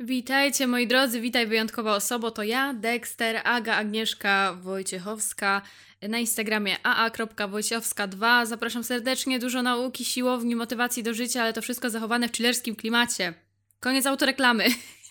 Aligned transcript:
Witajcie 0.00 0.66
moi 0.66 0.86
drodzy, 0.86 1.20
witaj 1.20 1.46
wyjątkowa 1.46 1.94
osoba, 1.94 2.30
to 2.30 2.42
ja, 2.42 2.74
Dexter, 2.74 3.40
Aga 3.44 3.76
Agnieszka 3.76 4.58
Wojciechowska, 4.62 5.62
na 6.02 6.18
Instagramie 6.18 6.76
aa.wojciechowska2. 6.82 8.46
Zapraszam 8.46 8.84
serdecznie, 8.84 9.38
dużo 9.38 9.62
nauki, 9.62 10.04
siłowni, 10.04 10.56
motywacji 10.56 11.02
do 11.02 11.14
życia, 11.14 11.42
ale 11.42 11.52
to 11.52 11.62
wszystko 11.62 11.90
zachowane 11.90 12.28
w 12.28 12.36
chillerskim 12.36 12.76
klimacie. 12.76 13.34
Koniec 13.80 14.06
autoreklamy. 14.06 14.64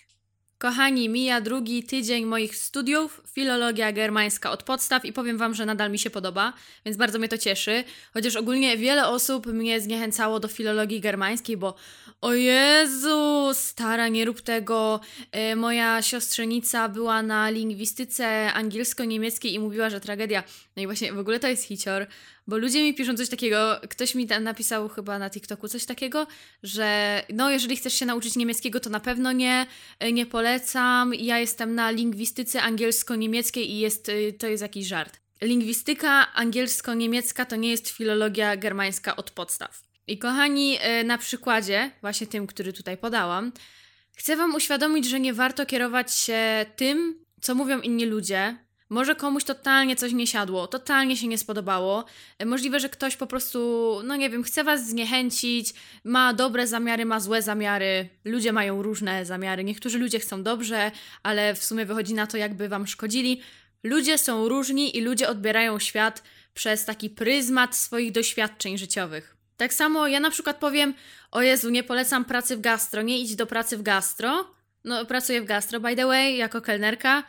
Kochani, 0.66 1.09
mija 1.09 1.41
drugi 1.41 1.84
tydzień 1.84 2.25
moich 2.25 2.55
studiów, 2.55 3.21
filologia 3.34 3.91
germańska 3.91 4.52
od 4.52 4.63
podstaw 4.63 5.05
i 5.05 5.13
powiem 5.13 5.38
Wam, 5.38 5.54
że 5.54 5.66
nadal 5.66 5.91
mi 5.91 5.99
się 5.99 6.09
podoba, 6.09 6.54
więc 6.86 6.98
bardzo 6.98 7.20
mnie 7.20 7.27
to 7.27 7.38
cieszy. 7.38 7.84
Chociaż 8.13 8.36
ogólnie 8.36 8.77
wiele 8.77 9.07
osób 9.07 9.45
mnie 9.45 9.81
zniechęcało 9.81 10.39
do 10.39 10.48
filologii 10.48 11.02
germańskiej, 11.02 11.57
bo 11.57 11.75
o 12.21 12.34
Jezu, 12.34 13.49
stara, 13.54 14.07
nie 14.07 14.25
rób 14.25 14.41
tego. 14.41 14.99
E, 15.31 15.55
moja 15.55 16.02
siostrzenica 16.02 16.90
była 16.90 17.21
na 17.21 17.49
lingwistyce 17.49 18.54
angielsko-niemieckiej 18.54 19.54
i 19.54 19.59
mówiła, 19.59 19.90
że 19.90 20.02
tragedia. 20.02 20.43
No 20.76 20.84
i 20.84 20.85
właśnie 20.85 21.13
w 21.13 21.20
ogóle 21.20 21.40
to 21.40 21.48
jest 21.48 21.63
hicior, 21.63 22.07
bo 22.48 22.58
ludzie 22.58 22.84
mi 22.84 22.94
piszą 22.94 23.17
coś 23.17 23.30
takiego, 23.30 23.80
ktoś 23.90 24.16
mi 24.16 24.26
napisał 24.26 24.90
chyba 24.90 25.20
na 25.20 25.30
TikToku 25.30 25.67
coś 25.67 25.85
takiego, 25.85 26.27
że 26.63 27.21
no 27.34 27.52
jeżeli 27.52 27.77
chcesz 27.77 27.94
się 27.94 28.05
nauczyć 28.05 28.35
niemieckiego, 28.35 28.80
to 28.80 28.90
na 28.90 28.99
pewno 28.99 29.31
nie, 29.31 29.66
e, 29.99 30.12
nie 30.12 30.26
polecam. 30.26 31.13
Ja 31.13 31.40
jestem 31.40 31.76
na 31.76 31.91
lingwistyce 31.91 32.62
angielsko-niemieckiej 32.62 33.71
i 33.71 33.80
jest, 33.80 34.09
e, 34.09 34.34
to 34.34 34.48
jest 34.48 34.62
jakiś 34.62 34.88
żart. 34.88 35.20
Lingwistyka 35.41 36.34
angielsko-niemiecka 36.34 37.45
to 37.45 37.55
nie 37.55 37.70
jest 37.70 37.90
filologia 37.90 38.57
germańska 38.57 39.16
od 39.16 39.32
podstaw. 39.32 39.82
I 40.07 40.18
kochani, 40.18 40.77
e, 40.82 41.04
na 41.04 41.18
przykładzie, 41.18 41.91
właśnie 42.02 42.27
tym, 42.27 42.48
który 42.48 42.73
tutaj 42.73 42.98
podałam, 42.98 43.52
chcę 44.18 44.35
Wam 44.35 44.55
uświadomić, 44.55 45.05
że 45.05 45.20
nie 45.20 45.34
warto 45.34 45.66
kierować 45.66 46.13
się 46.13 46.66
tym, 46.76 47.26
co 47.41 47.55
mówią 47.55 47.82
inni 47.82 48.05
ludzie, 48.05 48.65
może 48.96 49.15
komuś 49.15 49.43
totalnie 49.43 49.96
coś 49.96 50.13
nie 50.13 50.27
siadło, 50.27 50.68
totalnie 50.68 51.18
się 51.18 51.27
nie 51.27 51.38
spodobało. 51.38 52.05
E, 52.40 52.46
możliwe, 52.46 52.79
że 52.79 52.90
ktoś 52.90 53.15
po 53.15 53.27
prostu, 53.27 53.60
no 54.04 54.15
nie 54.15 54.29
wiem, 54.29 54.43
chce 54.43 54.63
was 54.63 54.88
zniechęcić, 54.90 55.74
ma 56.04 56.34
dobre 56.34 56.68
zamiary, 56.68 57.05
ma 57.05 57.20
złe 57.20 57.41
zamiary. 57.41 58.10
Ludzie 58.26 58.51
mają 58.51 58.82
różne 58.82 59.26
zamiary. 59.26 59.63
Niektórzy 59.63 59.99
ludzie 59.99 60.20
chcą 60.20 60.43
dobrze, 60.43 60.91
ale 61.23 61.55
w 61.55 61.63
sumie 61.63 61.85
wychodzi 61.85 62.13
na 62.13 62.27
to, 62.27 62.38
jakby 62.38 62.70
wam 62.70 62.88
szkodzili. 62.88 63.41
Ludzie 63.84 64.18
są 64.18 64.50
różni 64.50 64.97
i 64.97 65.01
ludzie 65.01 65.29
odbierają 65.29 65.79
świat 65.79 66.23
przez 66.53 66.85
taki 66.85 67.09
pryzmat 67.09 67.75
swoich 67.75 68.12
doświadczeń 68.12 68.78
życiowych. 68.78 69.38
Tak 69.57 69.73
samo 69.73 70.07
ja 70.07 70.19
na 70.19 70.31
przykład 70.31 70.57
powiem, 70.57 70.94
o 71.31 71.41
Jezu, 71.41 71.69
nie 71.69 71.84
polecam 71.84 72.25
pracy 72.25 72.57
w 72.57 72.62
gastro, 72.62 73.01
nie 73.01 73.19
idź 73.19 73.35
do 73.35 73.46
pracy 73.46 73.78
w 73.78 73.81
gastro. 73.81 74.47
No, 74.84 75.06
pracuję 75.06 75.41
w 75.41 75.46
gastro, 75.46 75.79
by 75.79 75.96
the 75.96 76.06
way, 76.06 76.38
jako 76.38 76.62
kelnerka 76.62 77.23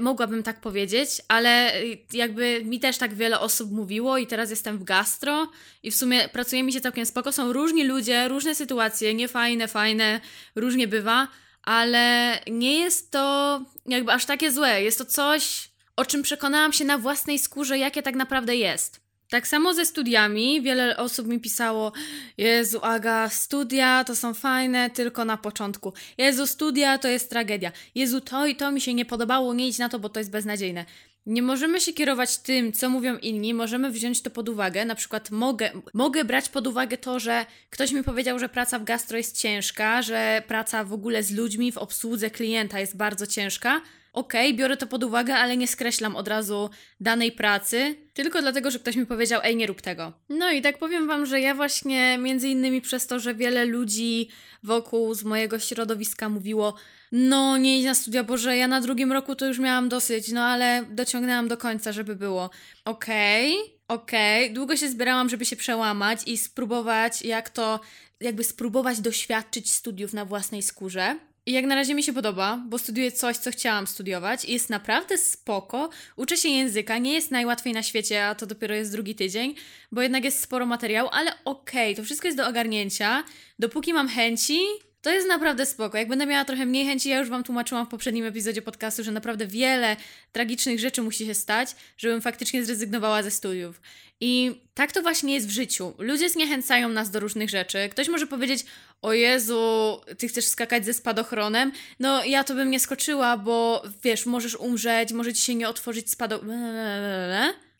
mogłabym 0.00 0.42
tak 0.42 0.60
powiedzieć, 0.60 1.08
ale 1.28 1.80
y, 1.80 1.98
jakby 2.12 2.62
mi 2.64 2.80
też 2.80 2.98
tak 2.98 3.14
wiele 3.14 3.40
osób 3.40 3.72
mówiło 3.72 4.18
i 4.18 4.26
teraz 4.26 4.50
jestem 4.50 4.78
w 4.78 4.84
gastro 4.84 5.50
i 5.82 5.90
w 5.90 5.96
sumie 5.96 6.28
pracuje 6.28 6.62
mi 6.62 6.72
się 6.72 6.80
całkiem 6.80 7.06
spoko. 7.06 7.32
Są 7.32 7.52
różni 7.52 7.84
ludzie, 7.84 8.28
różne 8.28 8.54
sytuacje, 8.54 9.14
niefajne, 9.14 9.68
fajne, 9.68 10.20
różnie 10.54 10.88
bywa, 10.88 11.28
ale 11.62 12.38
nie 12.46 12.78
jest 12.78 13.10
to 13.10 13.60
jakby 13.86 14.12
aż 14.12 14.24
takie 14.24 14.52
złe. 14.52 14.82
Jest 14.82 14.98
to 14.98 15.04
coś, 15.04 15.70
o 15.96 16.04
czym 16.04 16.22
przekonałam 16.22 16.72
się 16.72 16.84
na 16.84 16.98
własnej 16.98 17.38
skórze, 17.38 17.78
jakie 17.78 18.02
tak 18.02 18.14
naprawdę 18.14 18.56
jest. 18.56 19.05
Tak 19.30 19.46
samo 19.46 19.74
ze 19.74 19.84
studiami. 19.84 20.62
Wiele 20.62 20.96
osób 20.96 21.26
mi 21.26 21.40
pisało: 21.40 21.92
Jezu, 22.38 22.78
Aga, 22.82 23.28
studia 23.28 24.04
to 24.04 24.16
są 24.16 24.34
fajne 24.34 24.90
tylko 24.90 25.24
na 25.24 25.36
początku. 25.36 25.92
Jezu, 26.18 26.46
studia 26.46 26.98
to 26.98 27.08
jest 27.08 27.30
tragedia. 27.30 27.72
Jezu, 27.94 28.20
to 28.20 28.46
i 28.46 28.56
to 28.56 28.72
mi 28.72 28.80
się 28.80 28.94
nie 28.94 29.04
podobało, 29.04 29.54
nie 29.54 29.68
idź 29.68 29.78
na 29.78 29.88
to, 29.88 29.98
bo 29.98 30.08
to 30.08 30.20
jest 30.20 30.30
beznadziejne. 30.30 30.84
Nie 31.26 31.42
możemy 31.42 31.80
się 31.80 31.92
kierować 31.92 32.38
tym, 32.38 32.72
co 32.72 32.90
mówią 32.90 33.18
inni, 33.18 33.54
możemy 33.54 33.90
wziąć 33.90 34.22
to 34.22 34.30
pod 34.30 34.48
uwagę. 34.48 34.84
Na 34.84 34.94
przykład 34.94 35.30
mogę, 35.30 35.70
mogę 35.94 36.24
brać 36.24 36.48
pod 36.48 36.66
uwagę 36.66 36.98
to, 36.98 37.20
że 37.20 37.46
ktoś 37.70 37.92
mi 37.92 38.02
powiedział, 38.02 38.38
że 38.38 38.48
praca 38.48 38.78
w 38.78 38.84
gastro 38.84 39.16
jest 39.16 39.38
ciężka, 39.38 40.02
że 40.02 40.42
praca 40.46 40.84
w 40.84 40.92
ogóle 40.92 41.22
z 41.22 41.30
ludźmi 41.30 41.72
w 41.72 41.78
obsłudze 41.78 42.30
klienta 42.30 42.80
jest 42.80 42.96
bardzo 42.96 43.26
ciężka 43.26 43.80
okay, 44.16 44.54
biorę 44.54 44.76
to 44.76 44.86
pod 44.86 45.04
uwagę, 45.04 45.34
ale 45.34 45.56
nie 45.56 45.68
skreślam 45.68 46.16
od 46.16 46.28
razu 46.28 46.70
danej 47.00 47.32
pracy, 47.32 47.96
tylko 48.14 48.42
dlatego, 48.42 48.70
że 48.70 48.78
ktoś 48.78 48.96
mi 48.96 49.06
powiedział, 49.06 49.40
ej, 49.44 49.56
nie 49.56 49.66
rób 49.66 49.80
tego. 49.80 50.12
No 50.28 50.50
i 50.50 50.62
tak 50.62 50.78
powiem 50.78 51.06
Wam, 51.06 51.26
że 51.26 51.40
ja 51.40 51.54
właśnie 51.54 52.18
między 52.18 52.48
innymi 52.48 52.80
przez 52.80 53.06
to, 53.06 53.20
że 53.20 53.34
wiele 53.34 53.64
ludzi 53.64 54.28
wokół 54.62 55.14
z 55.14 55.24
mojego 55.24 55.58
środowiska 55.58 56.28
mówiło, 56.28 56.74
no 57.12 57.56
nie 57.58 57.78
idź 57.78 57.84
na 57.84 57.94
studia, 57.94 58.24
Boże, 58.24 58.56
ja 58.56 58.68
na 58.68 58.80
drugim 58.80 59.12
roku 59.12 59.34
to 59.34 59.46
już 59.46 59.58
miałam 59.58 59.88
dosyć, 59.88 60.32
no 60.32 60.44
ale 60.44 60.84
dociągnęłam 60.90 61.48
do 61.48 61.56
końca, 61.56 61.92
żeby 61.92 62.16
było. 62.16 62.50
Okej, 62.84 63.52
okay, 63.52 63.70
okej, 63.88 64.44
okay. 64.44 64.54
długo 64.54 64.76
się 64.76 64.88
zbierałam, 64.88 65.28
żeby 65.28 65.44
się 65.44 65.56
przełamać 65.56 66.20
i 66.26 66.38
spróbować, 66.38 67.22
jak 67.22 67.50
to, 67.50 67.80
jakby 68.20 68.44
spróbować 68.44 69.00
doświadczyć 69.00 69.72
studiów 69.72 70.12
na 70.12 70.24
własnej 70.24 70.62
skórze. 70.62 71.16
I 71.46 71.52
jak 71.52 71.64
na 71.64 71.74
razie 71.74 71.94
mi 71.94 72.02
się 72.02 72.12
podoba, 72.12 72.62
bo 72.68 72.78
studiuję 72.78 73.12
coś, 73.12 73.36
co 73.36 73.50
chciałam 73.50 73.86
studiować 73.86 74.44
i 74.44 74.52
jest 74.52 74.70
naprawdę 74.70 75.18
spoko. 75.18 75.90
Uczę 76.16 76.36
się 76.36 76.48
języka, 76.48 76.98
nie 76.98 77.12
jest 77.12 77.30
najłatwiej 77.30 77.72
na 77.72 77.82
świecie, 77.82 78.26
a 78.26 78.34
to 78.34 78.46
dopiero 78.46 78.74
jest 78.74 78.92
drugi 78.92 79.14
tydzień, 79.14 79.54
bo 79.92 80.02
jednak 80.02 80.24
jest 80.24 80.40
sporo 80.40 80.66
materiału, 80.66 81.08
ale 81.12 81.30
okej, 81.44 81.92
okay, 81.92 81.94
to 81.94 82.02
wszystko 82.04 82.28
jest 82.28 82.38
do 82.38 82.48
ogarnięcia. 82.48 83.24
Dopóki 83.58 83.92
mam 83.92 84.08
chęci, 84.08 84.58
to 85.06 85.12
jest 85.12 85.28
naprawdę 85.28 85.66
spoko. 85.66 85.98
Jak 85.98 86.08
będę 86.08 86.26
miała 86.26 86.44
trochę 86.44 86.66
mniej 86.66 86.86
chęci, 86.86 87.08
ja 87.08 87.18
już 87.18 87.28
Wam 87.28 87.44
tłumaczyłam 87.44 87.86
w 87.86 87.88
poprzednim 87.88 88.24
epizodzie 88.24 88.62
podcastu, 88.62 89.04
że 89.04 89.12
naprawdę 89.12 89.46
wiele 89.46 89.96
tragicznych 90.32 90.80
rzeczy 90.80 91.02
musi 91.02 91.26
się 91.26 91.34
stać, 91.34 91.76
żebym 91.96 92.20
faktycznie 92.20 92.64
zrezygnowała 92.64 93.22
ze 93.22 93.30
studiów. 93.30 93.80
I 94.20 94.60
tak 94.74 94.92
to 94.92 95.02
właśnie 95.02 95.34
jest 95.34 95.46
w 95.46 95.50
życiu. 95.50 95.94
Ludzie 95.98 96.30
zniechęcają 96.30 96.88
nas 96.88 97.10
do 97.10 97.20
różnych 97.20 97.50
rzeczy. 97.50 97.88
Ktoś 97.88 98.08
może 98.08 98.26
powiedzieć: 98.26 98.64
O 99.02 99.12
Jezu, 99.12 100.00
ty 100.18 100.28
chcesz 100.28 100.46
skakać 100.46 100.84
ze 100.84 100.94
spadochronem? 100.94 101.72
No, 102.00 102.24
ja 102.24 102.44
to 102.44 102.54
bym 102.54 102.70
nie 102.70 102.80
skoczyła, 102.80 103.36
bo 103.36 103.82
wiesz, 104.04 104.26
możesz 104.26 104.56
umrzeć, 104.56 105.12
może 105.12 105.32
ci 105.34 105.42
się 105.42 105.54
nie 105.54 105.68
otworzyć 105.68 106.10
spadochron. 106.10 106.50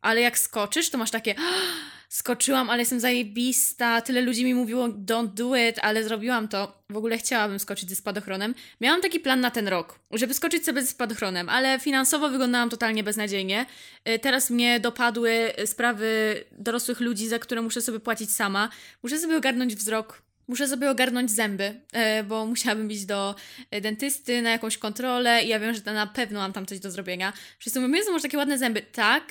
Ale 0.00 0.20
jak 0.20 0.38
skoczysz, 0.38 0.90
to 0.90 0.98
masz 0.98 1.10
takie 1.10 1.34
skoczyłam, 2.08 2.70
ale 2.70 2.78
jestem 2.82 3.00
zajebista, 3.00 4.00
tyle 4.00 4.20
ludzi 4.20 4.44
mi 4.44 4.54
mówiło 4.54 4.88
don't 4.88 5.28
do 5.28 5.56
it, 5.56 5.78
ale 5.82 6.04
zrobiłam 6.04 6.48
to. 6.48 6.82
W 6.90 6.96
ogóle 6.96 7.18
chciałabym 7.18 7.58
skoczyć 7.58 7.88
ze 7.88 7.96
spadochronem. 7.96 8.54
Miałam 8.80 9.02
taki 9.02 9.20
plan 9.20 9.40
na 9.40 9.50
ten 9.50 9.68
rok, 9.68 9.98
żeby 10.10 10.34
skoczyć 10.34 10.64
sobie 10.64 10.82
ze 10.82 10.88
spadochronem, 10.88 11.48
ale 11.48 11.80
finansowo 11.80 12.28
wyglądałam 12.28 12.70
totalnie 12.70 13.04
beznadziejnie. 13.04 13.66
Y, 14.08 14.18
teraz 14.18 14.50
mnie 14.50 14.80
dopadły 14.80 15.52
sprawy 15.66 16.44
dorosłych 16.52 17.00
ludzi, 17.00 17.28
za 17.28 17.38
które 17.38 17.62
muszę 17.62 17.80
sobie 17.80 18.00
płacić 18.00 18.34
sama. 18.34 18.68
Muszę 19.02 19.18
sobie 19.18 19.36
ogarnąć 19.36 19.74
wzrok, 19.74 20.22
muszę 20.48 20.68
sobie 20.68 20.90
ogarnąć 20.90 21.30
zęby, 21.30 21.80
y, 22.20 22.24
bo 22.24 22.46
musiałabym 22.52 22.90
iść 22.90 23.04
do 23.04 23.34
y, 23.74 23.80
dentysty 23.80 24.42
na 24.42 24.50
jakąś 24.50 24.78
kontrolę 24.78 25.44
i 25.44 25.48
ja 25.48 25.60
wiem, 25.60 25.74
że 25.74 25.92
na 25.92 26.06
pewno 26.06 26.40
mam 26.40 26.52
tam 26.52 26.66
coś 26.66 26.78
do 26.78 26.90
zrobienia. 26.90 27.32
Wszyscy 27.58 27.80
mówią, 27.80 27.94
Jezu, 27.94 28.12
masz 28.12 28.22
takie 28.22 28.38
ładne 28.38 28.58
zęby. 28.58 28.82
Tak, 28.82 29.24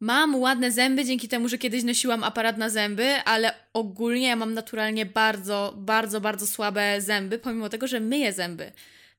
Mam 0.00 0.36
ładne 0.36 0.72
zęby 0.72 1.04
dzięki 1.04 1.28
temu, 1.28 1.48
że 1.48 1.58
kiedyś 1.58 1.82
nosiłam 1.82 2.24
aparat 2.24 2.58
na 2.58 2.70
zęby, 2.70 3.14
ale 3.24 3.54
ogólnie 3.72 4.28
ja 4.28 4.36
mam 4.36 4.54
naturalnie 4.54 5.06
bardzo, 5.06 5.74
bardzo, 5.76 6.20
bardzo 6.20 6.46
słabe 6.46 7.00
zęby, 7.00 7.38
pomimo 7.38 7.68
tego, 7.68 7.86
że 7.86 8.00
myję 8.00 8.32
zęby. 8.32 8.72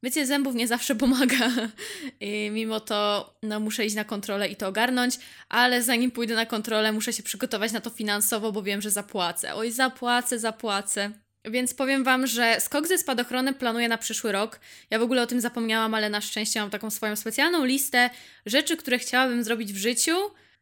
Mycie 0.03 0.25
zębów 0.25 0.55
nie 0.55 0.67
zawsze 0.67 0.95
pomaga. 0.95 1.49
I 2.19 2.49
mimo 2.51 2.79
to 2.79 3.33
no, 3.43 3.59
muszę 3.59 3.85
iść 3.85 3.95
na 3.95 4.03
kontrolę 4.03 4.47
i 4.47 4.55
to 4.55 4.67
ogarnąć, 4.67 5.15
ale 5.49 5.83
zanim 5.83 6.11
pójdę 6.11 6.35
na 6.35 6.45
kontrolę, 6.45 6.91
muszę 6.91 7.13
się 7.13 7.23
przygotować 7.23 7.71
na 7.71 7.81
to 7.81 7.89
finansowo, 7.89 8.51
bo 8.51 8.63
wiem, 8.63 8.81
że 8.81 8.91
zapłacę. 8.91 9.55
Oj, 9.55 9.71
zapłacę, 9.71 10.39
zapłacę. 10.39 11.11
Więc 11.45 11.73
powiem 11.73 12.03
Wam, 12.03 12.27
że 12.27 12.57
skok 12.59 12.87
ze 12.87 12.97
spadochronem 12.97 13.53
planuję 13.53 13.87
na 13.87 13.97
przyszły 13.97 14.31
rok. 14.31 14.59
Ja 14.89 14.99
w 14.99 15.01
ogóle 15.01 15.21
o 15.21 15.27
tym 15.27 15.41
zapomniałam, 15.41 15.93
ale 15.93 16.09
na 16.09 16.21
szczęście 16.21 16.59
mam 16.59 16.69
taką 16.69 16.89
swoją 16.89 17.15
specjalną 17.15 17.65
listę 17.65 18.09
rzeczy, 18.45 18.77
które 18.77 18.99
chciałabym 18.99 19.43
zrobić 19.43 19.73
w 19.73 19.77
życiu 19.77 20.13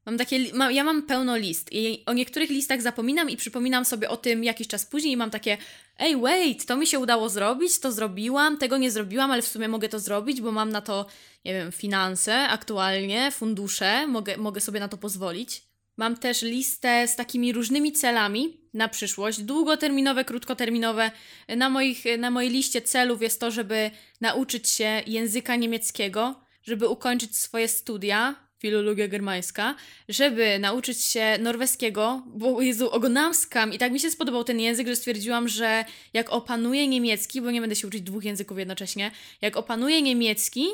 Mam 0.09 0.17
takie, 0.17 0.53
ma, 0.53 0.71
ja 0.71 0.83
mam 0.83 1.01
pełno 1.03 1.37
list 1.37 1.69
i 1.71 2.03
o 2.05 2.13
niektórych 2.13 2.49
listach 2.49 2.81
zapominam 2.81 3.29
i 3.29 3.37
przypominam 3.37 3.85
sobie 3.85 4.09
o 4.09 4.17
tym 4.17 4.43
jakiś 4.43 4.67
czas 4.67 4.85
później 4.85 5.13
i 5.13 5.17
mam 5.17 5.31
takie 5.31 5.57
ej, 5.99 6.17
wait, 6.17 6.65
to 6.65 6.77
mi 6.77 6.87
się 6.87 6.99
udało 6.99 7.29
zrobić, 7.29 7.79
to 7.79 7.91
zrobiłam, 7.91 8.57
tego 8.57 8.77
nie 8.77 8.91
zrobiłam, 8.91 9.31
ale 9.31 9.41
w 9.41 9.47
sumie 9.47 9.67
mogę 9.67 9.89
to 9.89 9.99
zrobić, 9.99 10.41
bo 10.41 10.51
mam 10.51 10.71
na 10.71 10.81
to, 10.81 11.05
nie 11.45 11.53
wiem, 11.53 11.71
finanse 11.71 12.47
aktualnie, 12.47 13.31
fundusze, 13.31 14.07
mogę, 14.07 14.37
mogę 14.37 14.61
sobie 14.61 14.79
na 14.79 14.87
to 14.87 14.97
pozwolić. 14.97 15.63
Mam 15.97 16.17
też 16.17 16.41
listę 16.41 17.07
z 17.07 17.15
takimi 17.15 17.53
różnymi 17.53 17.91
celami 17.91 18.57
na 18.73 18.87
przyszłość, 18.87 19.41
długoterminowe, 19.41 20.25
krótkoterminowe. 20.25 21.11
Na, 21.57 21.69
moich, 21.69 22.03
na 22.17 22.31
mojej 22.31 22.51
liście 22.51 22.81
celów 22.81 23.21
jest 23.21 23.39
to, 23.39 23.51
żeby 23.51 23.91
nauczyć 24.21 24.69
się 24.69 25.01
języka 25.07 25.55
niemieckiego, 25.55 26.35
żeby 26.63 26.87
ukończyć 26.87 27.37
swoje 27.37 27.67
studia, 27.67 28.48
filologia 28.59 29.07
germańska, 29.07 29.75
żeby 30.09 30.59
nauczyć 30.59 31.01
się 31.01 31.37
norweskiego, 31.39 32.23
bo 32.27 32.61
Jezu, 32.61 32.89
oglądałam 32.89 33.33
skam 33.33 33.73
i 33.73 33.77
tak 33.77 33.91
mi 33.91 33.99
się 33.99 34.11
spodobał 34.11 34.43
ten 34.43 34.59
język, 34.59 34.87
że 34.87 34.95
stwierdziłam, 34.95 35.47
że 35.47 35.85
jak 36.13 36.29
opanuję 36.29 36.87
niemiecki, 36.87 37.41
bo 37.41 37.51
nie 37.51 37.61
będę 37.61 37.75
się 37.75 37.87
uczyć 37.87 38.01
dwóch 38.01 38.23
języków 38.23 38.59
jednocześnie, 38.59 39.11
jak 39.41 39.57
opanuję 39.57 40.01
niemiecki, 40.01 40.67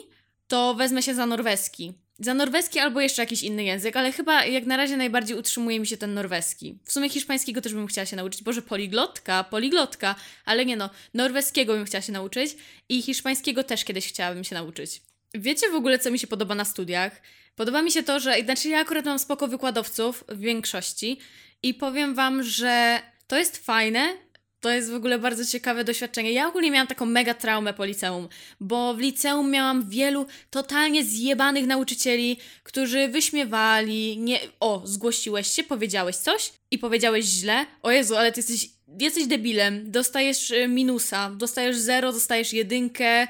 to 0.48 0.74
wezmę 0.74 1.04
się 1.04 1.16
za 1.16 1.26
norweski. 1.26 1.94
Za 2.20 2.34
norweski 2.34 2.80
albo 2.80 3.02
jeszcze 3.02 3.22
jakiś 3.22 3.44
inny 3.44 3.64
język, 3.64 3.98
ale 3.98 4.12
chyba 4.12 4.46
jak 4.46 4.66
na 4.66 4.78
razie 4.78 4.98
najbardziej 4.98 5.38
utrzymuje 5.38 5.80
mi 5.80 5.88
się 5.88 5.98
ten 5.98 6.14
norweski. 6.14 6.78
W 6.84 6.92
sumie 6.92 7.10
hiszpańskiego 7.10 7.62
też 7.62 7.74
bym 7.74 7.88
chciała 7.88 8.06
się 8.06 8.16
nauczyć. 8.16 8.44
Boże, 8.44 8.62
poliglotka, 8.62 9.44
poliglotka, 9.44 10.16
ale 10.46 10.66
nie 10.66 10.78
no, 10.78 10.90
norweskiego 11.14 11.74
bym 11.74 11.86
chciała 11.86 12.02
się 12.02 12.12
nauczyć 12.12 12.56
i 12.90 13.02
hiszpańskiego 13.02 13.64
też 13.64 13.84
kiedyś 13.84 14.08
chciałabym 14.08 14.44
się 14.44 14.56
nauczyć. 14.56 15.02
Wiecie 15.34 15.70
w 15.70 15.76
ogóle, 15.76 16.00
co 16.00 16.12
mi 16.12 16.20
się 16.20 16.28
podoba 16.28 16.56
na 16.56 16.66
studiach? 16.66 17.22
Podoba 17.56 17.81
mi 17.81 17.92
się 17.92 18.04
to, 18.04 18.19
że, 18.19 18.42
znaczy 18.44 18.69
ja 18.69 18.80
akurat 18.80 19.06
mam 19.06 19.19
spoko 19.19 19.48
wykładowców 19.48 20.24
w 20.30 20.40
większości 20.40 21.19
i 21.63 21.74
powiem 21.74 22.16
wam, 22.16 22.44
że 22.44 23.00
to 23.28 23.38
jest 23.38 23.66
fajne, 23.66 24.13
to 24.60 24.69
jest 24.72 24.92
w 24.92 24.96
ogóle 24.96 25.19
bardzo 25.19 25.46
ciekawe 25.46 25.84
doświadczenie. 25.84 26.31
Ja 26.31 26.48
ogólnie 26.48 26.72
miałam 26.72 26.88
taką 26.88 27.06
mega 27.06 27.34
traumę 27.34 27.74
po 27.74 27.86
liceum, 27.86 28.30
bo 28.60 28.94
w 28.94 29.00
liceum 29.00 29.52
miałam 29.52 29.90
wielu 29.90 30.25
totalnie 30.50 31.04
zjebanych 31.04 31.68
nauczycieli, 31.68 32.38
którzy 32.63 33.07
wyśmiewali, 33.07 34.18
nie... 34.18 34.40
O, 34.60 34.81
zgłosiłeś 34.86 35.48
się, 35.48 35.63
powiedziałeś 35.63 36.16
coś 36.16 36.51
i 36.72 36.80
powiedziałeś 36.80 37.25
źle. 37.25 37.66
O 37.84 37.92
Jezu, 37.92 38.16
ale 38.16 38.31
ty 38.31 38.40
jesteś, 38.40 38.69
jesteś 39.00 39.28
debilem, 39.28 39.92
dostajesz 39.92 40.51
y, 40.51 40.68
minusa, 40.68 41.31
dostajesz 41.38 41.78
zero, 41.78 42.12
dostajesz 42.12 42.54
jedynkę, 42.54 43.28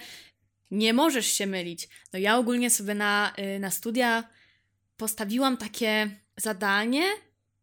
nie 0.72 0.94
możesz 0.94 1.28
się 1.28 1.48
mylić. 1.48 1.90
No 2.14 2.20
ja 2.20 2.38
ogólnie 2.38 2.70
sobie 2.70 2.96
na, 2.96 3.34
y, 3.56 3.60
na 3.60 3.72
studia 3.72 4.24
postawiłam 4.98 5.58
takie 5.58 6.10
zadanie, 6.38 7.04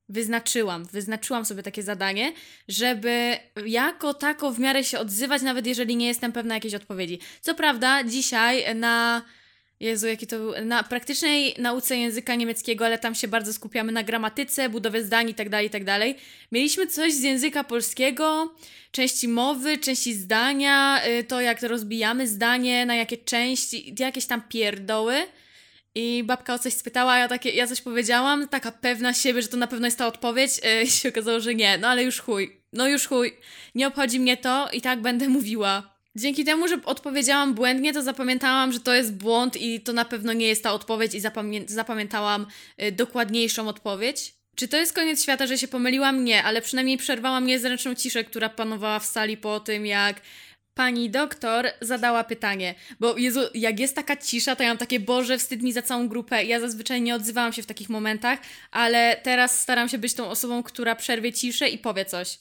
wyznaczyłam, 0.09 0.85
wyznaczyłam 0.85 1.45
sobie 1.45 1.63
takie 1.63 1.83
zadanie, 1.83 2.33
żeby 2.69 3.37
jako 3.67 4.15
tako 4.15 4.53
w 4.53 4.59
miarę 4.59 4.85
się 4.85 4.99
odzywać, 4.99 5.43
nawet 5.43 5.67
jeżeli 5.67 5.97
nie 5.97 6.07
jestem 6.07 6.33
pewna 6.33 6.55
jakiejś 6.55 6.75
odpowiedzi. 6.75 7.19
Co 7.41 7.55
prawda, 7.55 8.05
dzisiaj 8.05 8.75
na. 8.75 9.23
Jezu, 9.83 10.07
jaki 10.07 10.27
to 10.27 10.39
był. 10.39 10.53
Na 10.65 10.83
praktycznej 10.83 11.55
nauce 11.59 11.97
języka 11.97 12.35
niemieckiego, 12.35 12.87
ale 12.87 12.99
tam 12.99 13.15
się 13.15 13.29
bardzo 13.29 13.53
skupiamy 13.53 13.93
na 13.93 14.03
gramatyce, 14.03 14.69
budowie 14.69 15.05
zdań 15.05 15.35
tak. 15.35 15.49
Tak 15.73 15.83
Mieliśmy 16.53 16.87
coś 16.87 17.13
z 17.13 17.23
języka 17.23 17.65
polskiego, 17.65 18.55
części 18.93 19.29
mowy, 19.29 19.79
części 19.79 20.15
zdania, 20.15 21.03
y, 21.07 21.25
to 21.25 21.41
jak 21.41 21.63
rozbijamy 21.63 22.29
zdanie, 22.29 22.87
na 22.87 22.95
jakie 22.95 23.17
części, 23.17 23.95
jakieś 23.99 24.27
tam 24.27 24.43
pierdoły. 24.49 25.15
I 25.95 26.23
babka 26.25 26.55
o 26.55 26.59
coś 26.59 26.73
spytała, 26.73 27.19
ja, 27.19 27.29
takie, 27.29 27.51
ja 27.51 27.67
coś 27.67 27.81
powiedziałam, 27.81 28.49
taka 28.49 28.73
pewna 28.73 29.15
siebie, 29.15 29.43
że 29.43 29.49
to 29.49 29.57
na 29.57 29.67
pewno 29.67 29.87
jest 29.87 29.99
ta 29.99 30.07
odpowiedź, 30.07 30.61
yy, 30.65 30.83
i 30.83 30.91
się 30.91 31.09
okazało, 31.09 31.41
że 31.41 31.55
nie. 31.55 31.79
No 31.79 31.89
ale 31.89 32.05
już 32.05 32.21
chuj, 32.21 32.61
no 32.73 32.89
już 32.89 33.07
chuj, 33.07 33.37
nie 33.75 33.87
obchodzi 33.87 34.21
mnie 34.21 34.37
to 34.37 34.69
i 34.73 34.81
tak 34.81 35.01
będę 35.01 35.29
mówiła. 35.29 35.92
Dzięki 36.17 36.45
temu, 36.45 36.69
że 36.69 36.79
odpowiedziałam 36.85 37.55
błędnie, 37.55 37.93
to 37.93 38.03
zapamiętałam, 38.03 38.73
że 38.73 38.81
to 38.81 38.95
jest 38.95 39.15
błąd 39.15 39.57
i 39.57 39.81
to 39.81 39.93
na 39.93 40.05
pewno 40.05 40.33
nie 40.33 40.47
jest 40.47 40.63
ta 40.63 40.73
odpowiedź 40.73 41.15
i 41.15 41.21
zapamię 41.21 41.63
zapamiętałam 41.67 42.47
yy, 42.79 42.93
dokładniejszą 42.93 43.69
odpowiedź. 43.69 44.35
Czy 44.57 44.69
to 44.69 44.77
jest 44.77 44.93
koniec 44.93 45.23
świata, 45.23 45.47
że 45.47 45.59
się 45.59 45.69
pomyliłam? 45.69 46.25
Nie, 46.25 46.43
ale 46.43 46.63
przynajmniej 46.63 46.99
przerwałam 46.99 47.47
niezręczną 47.47 47.95
ciszę, 47.95 48.25
która 48.25 48.49
panowała 48.49 48.99
w 48.99 49.07
sali 49.07 49.37
po 49.37 49.61
tym, 49.61 49.87
jak 49.87 50.21
pani 50.75 51.11
doktor 51.11 51.67
zadała 51.81 52.25
pytanie, 52.25 52.75
bo 53.01 53.19
Jezu, 53.19 53.41
jak 53.55 53.81
jest 53.81 53.95
taka 53.95 54.17
cisza, 54.17 54.57
to 54.57 54.63
ja 54.63 54.69
mam 54.69 54.79
takie, 54.79 55.01
Boże, 55.01 55.39
wstyd 55.39 55.63
mi 55.63 55.73
za 55.73 55.83
całą 55.83 56.09
grupę. 56.09 56.45
Ja 56.45 56.61
zazwyczaj 56.61 57.03
nie 57.03 57.15
odzywałam 57.15 57.53
się 57.53 57.63
w 57.63 57.67
takich 57.67 57.89
momentach, 57.89 58.39
ale 58.71 59.21
teraz 59.23 59.61
staram 59.61 59.89
się 59.89 59.99
być 59.99 60.15
tą 60.15 60.29
osobą, 60.29 60.63
która 60.63 60.97
przerwie 60.97 61.33
ciszę 61.33 61.69
i 61.69 61.79
powie 61.79 62.05
coś. 62.05 62.39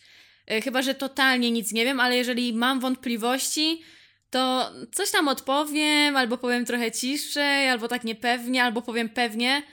E, 0.51 0.61
chyba, 0.61 0.81
że 0.81 0.95
totalnie 0.95 1.51
nic 1.51 1.71
nie 1.71 1.85
wiem, 1.85 1.99
ale 1.99 2.17
jeżeli 2.17 2.53
mam 2.53 2.79
wątpliwości, 2.79 3.81
to 4.29 4.71
coś 4.91 5.11
tam 5.11 5.27
odpowiem, 5.27 6.15
albo 6.15 6.37
powiem 6.37 6.65
trochę 6.65 6.91
ciszej, 6.91 7.69
albo 7.69 7.87
tak 7.87 8.03
niepewnie, 8.03 8.63
albo 8.63 8.81
powiem 8.81 9.09
pewnie. 9.09 9.63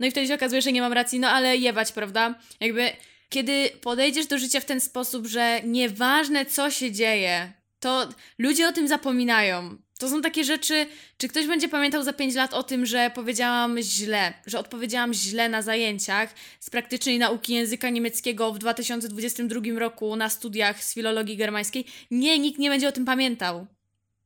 No 0.00 0.06
i 0.06 0.10
wtedy 0.10 0.26
się 0.26 0.34
okazuje, 0.34 0.62
że 0.62 0.72
nie 0.72 0.80
mam 0.80 0.92
racji, 0.92 1.20
no 1.20 1.28
ale 1.28 1.56
jebać, 1.56 1.92
prawda? 1.92 2.34
Jakby 2.60 2.90
kiedy 3.28 3.70
podejdziesz 3.80 4.26
do 4.26 4.38
życia 4.38 4.60
w 4.60 4.64
ten 4.64 4.80
sposób, 4.80 5.26
że 5.26 5.60
nieważne 5.64 6.46
co 6.46 6.70
się 6.70 6.92
dzieje, 6.92 7.52
to 7.80 8.08
ludzie 8.38 8.68
o 8.68 8.72
tym 8.72 8.88
zapominają. 8.88 9.76
To 9.98 10.08
są 10.08 10.22
takie 10.22 10.44
rzeczy, 10.44 10.86
czy 11.18 11.28
ktoś 11.28 11.46
będzie 11.46 11.68
pamiętał 11.68 12.02
za 12.02 12.12
5 12.12 12.34
lat 12.34 12.54
o 12.54 12.62
tym, 12.62 12.86
że 12.86 13.10
powiedziałam 13.14 13.78
źle, 13.80 14.32
że 14.46 14.58
odpowiedziałam 14.58 15.14
źle 15.14 15.48
na 15.48 15.62
zajęciach 15.62 16.34
z 16.60 16.70
praktycznej 16.70 17.18
nauki 17.18 17.54
języka 17.54 17.90
niemieckiego 17.90 18.52
w 18.52 18.58
2022 18.58 19.60
roku 19.78 20.16
na 20.16 20.28
studiach 20.28 20.84
z 20.84 20.94
filologii 20.94 21.36
germańskiej? 21.36 21.84
Nie, 22.10 22.38
nikt 22.38 22.58
nie 22.58 22.70
będzie 22.70 22.88
o 22.88 22.92
tym 22.92 23.04
pamiętał. 23.04 23.66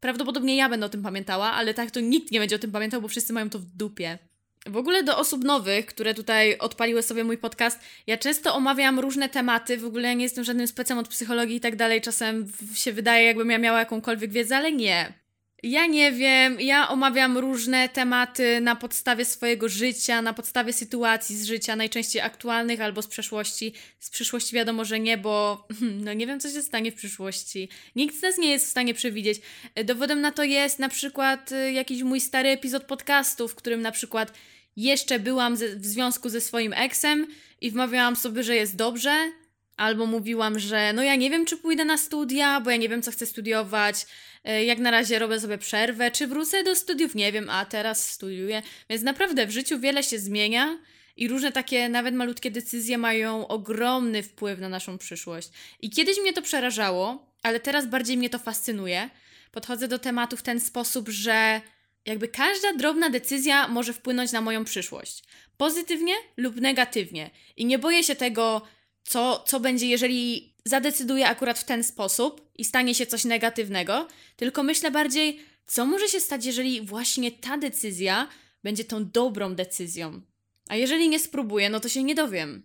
Prawdopodobnie 0.01 0.57
ja 0.57 0.69
będę 0.69 0.87
o 0.87 0.89
tym 0.89 1.03
pamiętała, 1.03 1.53
ale 1.53 1.75
tak 1.75 1.91
to 1.91 2.01
nikt 2.01 2.31
nie 2.31 2.41
będzie 2.41 2.57
o 2.57 2.59
tym 2.59 2.73
pamiętał, 2.73 3.03
bo 3.03 3.09
wszyscy 3.09 3.33
mają 3.33 3.51
to 3.51 3.59
w 3.59 3.65
dupie. 3.65 4.19
W 4.67 4.77
ogóle 4.77 5.03
do 5.03 5.19
osób 5.19 5.45
nowych, 5.45 5.87
które 5.87 6.15
tutaj 6.15 6.59
odpaliły 6.59 7.03
sobie 7.03 7.25
mój 7.25 7.39
podcast, 7.39 7.81
ja 8.07 8.19
często 8.19 8.55
omawiam 8.55 9.01
różne 9.01 9.29
tematy, 9.29 9.79
w 9.79 9.85
ogóle 9.85 10.17
nie 10.17 10.23
jestem 10.23 10.45
żadnym 10.45 10.67
specem 10.67 10.99
od 10.99 11.09
psychologii 11.09 11.57
i 11.57 11.61
tak 11.61 11.77
dalej, 11.77 12.01
czasem 12.01 12.53
się 12.75 12.93
wydaje, 12.93 13.27
jakbym 13.27 13.51
ja 13.51 13.59
miała 13.59 13.79
jakąkolwiek 13.79 14.31
wiedzę, 14.31 14.57
ale 14.57 14.73
nie. 14.73 15.22
Ja 15.63 15.87
nie 15.87 16.13
wiem, 16.13 16.61
ja 16.61 16.89
omawiam 16.89 17.39
różne 17.39 17.89
tematy 17.89 18.61
na 18.61 18.77
podstawie 18.77 19.25
swojego 19.25 19.69
życia, 19.69 20.23
na 20.23 20.33
podstawie 20.33 20.73
sytuacji 20.73 21.37
z 21.37 21.45
życia, 21.45 21.77
najczęściej 21.77 22.23
aktualnych 22.23 22.81
albo 22.81 23.03
z 23.03 23.07
przeszłości. 23.07 23.73
Z 24.01 24.11
przyszłości 24.11 24.55
wiadomo, 24.55 24.85
że 24.85 25.01
nie, 25.01 25.19
bo 25.19 25.67
no 26.05 26.13
nie 26.13 26.27
wiem, 26.27 26.41
co 26.41 26.51
się 26.51 26.63
stanie 26.63 26.93
w 26.93 26.95
przyszłości. 26.95 27.69
Nikt 27.97 28.17
z 28.17 28.23
nas 28.23 28.39
nie 28.39 28.51
jest 28.51 28.67
w 28.67 28.71
stanie 28.71 28.95
przewidzieć. 28.95 29.41
Dowodem 29.85 30.21
na 30.21 30.33
to 30.33 30.45
jest 30.45 30.79
na 30.79 30.89
przykład 30.89 31.53
y, 31.53 31.73
jakiś 31.73 32.03
mój 32.03 32.21
stary 32.21 32.49
epizod 32.49 32.85
podcastu, 32.85 33.49
w 33.49 33.55
którym 33.55 33.83
na 33.83 33.93
przykład 33.93 34.33
jeszcze 34.77 35.19
byłam 35.19 35.57
ze, 35.57 35.77
w 35.77 35.87
związku 35.87 36.29
ze 36.29 36.41
swoim 36.41 36.73
eksem 36.73 37.27
i 37.61 37.71
wmawiałam 37.71 38.17
sobie, 38.17 38.43
że 38.43 38.57
jest 38.57 38.77
dobrze, 38.77 39.33
albo 39.77 40.07
mówiłam, 40.07 40.59
że 40.59 40.93
no 40.93 41.03
ja 41.03 41.17
nie 41.17 41.31
wiem, 41.31 41.47
czy 41.47 41.57
pójdę 41.57 41.85
na 41.85 41.99
studia, 41.99 42.61
bo 42.61 42.71
ja 42.71 42.77
nie 42.77 42.89
wiem, 42.89 43.03
co 43.03 43.11
chcę 43.11 43.27
studiować. 43.27 44.07
E, 44.45 44.65
jak 44.65 44.79
na 44.79 44.91
razie 44.91 45.19
robię 45.19 45.41
sobie 45.41 45.59
przerwę, 45.59 46.11
czy 46.11 46.27
wrócę 46.27 46.63
do 46.63 46.77
studiów, 46.77 47.15
nie 47.15 47.33
wiem, 47.33 47.51
a 47.51 47.65
teraz 47.65 48.11
studiuję. 48.11 48.63
Więc 48.91 49.03
naprawdę 49.03 49.47
w 49.47 49.51
życiu 49.51 49.79
wiele 49.79 50.03
się 50.03 50.19
zmienia 50.19 50.79
i 51.17 51.29
różne 51.29 51.53
takie, 51.53 51.89
nawet 51.89 52.15
malutkie 52.15 52.51
decyzje 52.51 52.99
mają 52.99 53.49
ogromny 53.49 54.23
wpływ 54.23 54.59
na 54.59 54.69
naszą 54.69 54.99
przyszłość. 54.99 55.49
I 55.81 55.91
kiedyś 55.91 56.21
mnie 56.21 56.33
to 56.33 56.43
przerażało, 56.43 57.27
ale 57.43 57.61
teraz 57.61 57.87
bardziej 57.87 58.17
mnie 58.17 58.31
to 58.31 58.39
fascynuje. 58.39 59.11
Podchodzę 59.53 59.89
do 59.89 59.99
tematu 59.99 60.37
w 60.37 60.43
ten 60.43 60.61
sposób, 60.61 61.09
że 61.09 61.61
jakby 62.07 62.29
każda 62.29 62.73
drobna 62.73 63.11
decyzja 63.11 63.69
może 63.69 63.93
wpłynąć 63.93 64.33
na 64.33 64.41
moją 64.41 64.65
przyszłość. 64.65 65.23
Pozytywnie 65.57 66.15
lub 66.37 66.61
negatywnie. 66.61 67.31
I 67.57 67.67
nie 67.67 67.79
boję 67.79 68.05
się 68.05 68.17
tego, 68.17 68.63
co, 69.05 69.45
co 69.47 69.61
będzie, 69.61 69.87
jeżeli 69.87 70.53
zadecyduję 70.65 71.29
akurat 71.29 71.59
w 71.59 71.65
ten 71.65 71.85
sposób 71.85 72.51
i 72.59 72.65
stanie 72.65 72.95
się 72.95 73.07
coś 73.07 73.25
negatywnego, 73.25 74.09
tylko 74.37 74.63
myślę 74.63 74.91
bardziej, 74.91 75.41
co 75.67 75.87
może 75.87 76.09
się 76.09 76.21
stać, 76.21 76.45
jeżeli 76.45 76.81
właśnie 76.81 77.33
ta 77.33 77.59
decyzja 77.59 78.29
będzie 78.63 78.85
tą 78.85 79.11
dobrą 79.11 79.55
decyzją. 79.55 80.21
A 80.69 80.77
jeżeli 80.77 81.09
nie 81.09 81.19
spróbuję, 81.19 81.71
no 81.71 81.81
to 81.81 81.89
się 81.89 82.03
nie 82.03 82.15
dowiem. 82.15 82.63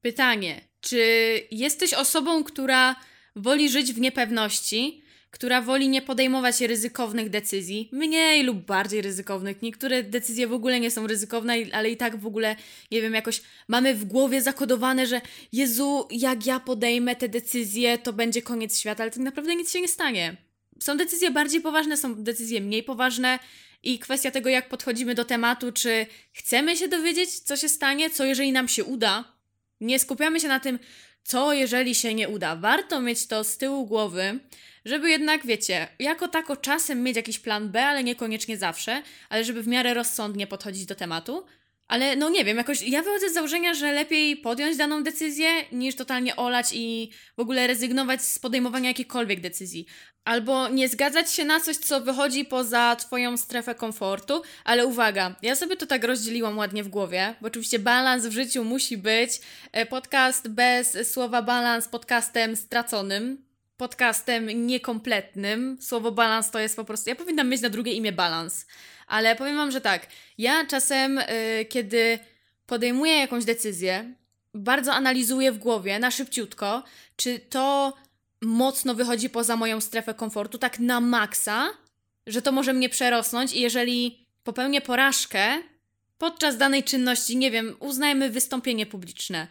Pytanie: 0.00 0.60
czy 0.80 1.00
jesteś 1.50 1.94
osobą, 1.94 2.44
która 2.44 2.96
woli 3.36 3.68
żyć 3.70 3.92
w 3.92 4.00
niepewności, 4.00 5.01
która 5.32 5.62
woli 5.62 5.88
nie 5.88 6.02
podejmować 6.02 6.60
ryzykownych 6.60 7.30
decyzji, 7.30 7.88
mniej 7.92 8.42
lub 8.42 8.66
bardziej 8.66 9.02
ryzykownych. 9.02 9.62
Niektóre 9.62 10.02
decyzje 10.02 10.46
w 10.46 10.52
ogóle 10.52 10.80
nie 10.80 10.90
są 10.90 11.06
ryzykowne, 11.06 11.54
ale 11.72 11.90
i 11.90 11.96
tak 11.96 12.16
w 12.16 12.26
ogóle, 12.26 12.56
nie 12.90 13.02
wiem, 13.02 13.14
jakoś 13.14 13.42
mamy 13.68 13.94
w 13.94 14.04
głowie 14.04 14.42
zakodowane, 14.42 15.06
że 15.06 15.20
Jezu, 15.52 16.08
jak 16.10 16.46
ja 16.46 16.60
podejmę 16.60 17.16
te 17.16 17.28
decyzje, 17.28 17.98
to 17.98 18.12
będzie 18.12 18.42
koniec 18.42 18.78
świata, 18.78 19.02
ale 19.02 19.10
tak 19.10 19.22
naprawdę 19.22 19.56
nic 19.56 19.72
się 19.72 19.80
nie 19.80 19.88
stanie. 19.88 20.36
Są 20.80 20.96
decyzje 20.96 21.30
bardziej 21.30 21.60
poważne, 21.60 21.96
są 21.96 22.14
decyzje 22.14 22.60
mniej 22.60 22.82
poważne 22.82 23.38
i 23.82 23.98
kwestia 23.98 24.30
tego, 24.30 24.48
jak 24.48 24.68
podchodzimy 24.68 25.14
do 25.14 25.24
tematu, 25.24 25.72
czy 25.72 26.06
chcemy 26.32 26.76
się 26.76 26.88
dowiedzieć, 26.88 27.40
co 27.40 27.56
się 27.56 27.68
stanie, 27.68 28.10
co 28.10 28.24
jeżeli 28.24 28.52
nam 28.52 28.68
się 28.68 28.84
uda. 28.84 29.24
Nie 29.80 29.98
skupiamy 29.98 30.40
się 30.40 30.48
na 30.48 30.60
tym, 30.60 30.78
co 31.24 31.52
jeżeli 31.52 31.94
się 31.94 32.14
nie 32.14 32.28
uda. 32.28 32.56
Warto 32.56 33.00
mieć 33.00 33.26
to 33.26 33.44
z 33.44 33.56
tyłu 33.56 33.86
głowy, 33.86 34.40
żeby 34.84 35.10
jednak, 35.10 35.46
wiecie, 35.46 35.88
jako 35.98 36.28
tako 36.28 36.56
czasem 36.56 37.02
mieć 37.02 37.16
jakiś 37.16 37.38
plan 37.38 37.68
B, 37.68 37.86
ale 37.86 38.04
niekoniecznie 38.04 38.56
zawsze, 38.56 39.02
ale 39.28 39.44
żeby 39.44 39.62
w 39.62 39.68
miarę 39.68 39.94
rozsądnie 39.94 40.46
podchodzić 40.46 40.86
do 40.86 40.94
tematu. 40.94 41.44
Ale 41.88 42.16
no 42.16 42.30
nie 42.30 42.44
wiem, 42.44 42.56
jakoś 42.56 42.82
ja 42.82 43.02
wychodzę 43.02 43.30
z 43.30 43.34
założenia, 43.34 43.74
że 43.74 43.92
lepiej 43.92 44.36
podjąć 44.36 44.76
daną 44.76 45.02
decyzję, 45.02 45.48
niż 45.72 45.96
totalnie 45.96 46.36
olać 46.36 46.66
i 46.72 47.10
w 47.36 47.40
ogóle 47.40 47.66
rezygnować 47.66 48.22
z 48.22 48.38
podejmowania 48.38 48.88
jakiejkolwiek 48.88 49.40
decyzji. 49.40 49.86
Albo 50.24 50.68
nie 50.68 50.88
zgadzać 50.88 51.32
się 51.32 51.44
na 51.44 51.60
coś, 51.60 51.76
co 51.76 52.00
wychodzi 52.00 52.44
poza 52.44 52.96
Twoją 52.96 53.36
strefę 53.36 53.74
komfortu, 53.74 54.42
ale 54.64 54.86
uwaga, 54.86 55.36
ja 55.42 55.54
sobie 55.54 55.76
to 55.76 55.86
tak 55.86 56.04
rozdzieliłam 56.04 56.58
ładnie 56.58 56.84
w 56.84 56.88
głowie, 56.88 57.34
bo 57.40 57.46
oczywiście 57.46 57.78
balans 57.78 58.26
w 58.26 58.32
życiu 58.32 58.64
musi 58.64 58.96
być. 58.96 59.40
E, 59.72 59.86
podcast 59.86 60.48
bez 60.48 61.12
słowa 61.12 61.42
balans 61.42 61.88
podcastem 61.88 62.56
straconym, 62.56 63.44
podcastem 63.76 64.66
niekompletnym. 64.66 65.78
Słowo 65.80 66.12
balans 66.12 66.50
to 66.50 66.58
jest 66.58 66.76
po 66.76 66.84
prostu. 66.84 67.10
Ja 67.10 67.16
powinnam 67.16 67.48
mieć 67.48 67.60
na 67.60 67.70
drugie 67.70 67.92
imię 67.92 68.12
balans. 68.12 68.66
Ale 69.06 69.36
powiem 69.36 69.56
Wam, 69.56 69.70
że 69.70 69.80
tak. 69.80 70.06
Ja 70.38 70.66
czasem, 70.66 71.16
yy, 71.16 71.64
kiedy 71.64 72.18
podejmuję 72.66 73.16
jakąś 73.16 73.44
decyzję, 73.44 74.14
bardzo 74.54 74.92
analizuję 74.92 75.52
w 75.52 75.58
głowie 75.58 75.98
na 75.98 76.10
szybciutko, 76.10 76.82
czy 77.16 77.38
to 77.38 77.92
mocno 78.42 78.94
wychodzi 78.94 79.30
poza 79.30 79.56
moją 79.56 79.80
strefę 79.80 80.14
komfortu, 80.14 80.58
tak 80.58 80.78
na 80.78 81.00
maksa, 81.00 81.70
że 82.26 82.42
to 82.42 82.52
może 82.52 82.72
mnie 82.72 82.88
przerosnąć 82.88 83.52
i 83.52 83.60
jeżeli 83.60 84.26
popełnię 84.44 84.80
porażkę 84.80 85.62
podczas 86.18 86.56
danej 86.56 86.84
czynności, 86.84 87.36
nie 87.36 87.50
wiem, 87.50 87.76
uznajmy 87.80 88.30
wystąpienie 88.30 88.86
publiczne, 88.86 89.46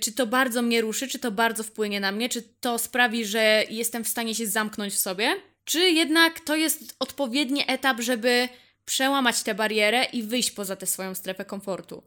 czy 0.00 0.12
to 0.12 0.26
bardzo 0.26 0.62
mnie 0.62 0.80
ruszy, 0.80 1.08
czy 1.08 1.18
to 1.18 1.30
bardzo 1.30 1.62
wpłynie 1.62 2.00
na 2.00 2.12
mnie, 2.12 2.28
czy 2.28 2.42
to 2.42 2.78
sprawi, 2.78 3.24
że 3.24 3.64
jestem 3.70 4.04
w 4.04 4.08
stanie 4.08 4.34
się 4.34 4.46
zamknąć 4.46 4.94
w 4.94 4.98
sobie, 4.98 5.30
czy 5.64 5.90
jednak 5.90 6.40
to 6.40 6.56
jest 6.56 6.96
odpowiedni 6.98 7.64
etap, 7.66 8.00
żeby 8.00 8.48
przełamać 8.84 9.42
tę 9.42 9.54
barierę 9.54 10.04
i 10.04 10.22
wyjść 10.22 10.50
poza 10.50 10.76
tę 10.76 10.86
swoją 10.86 11.14
strefę 11.14 11.44
komfortu. 11.44 12.02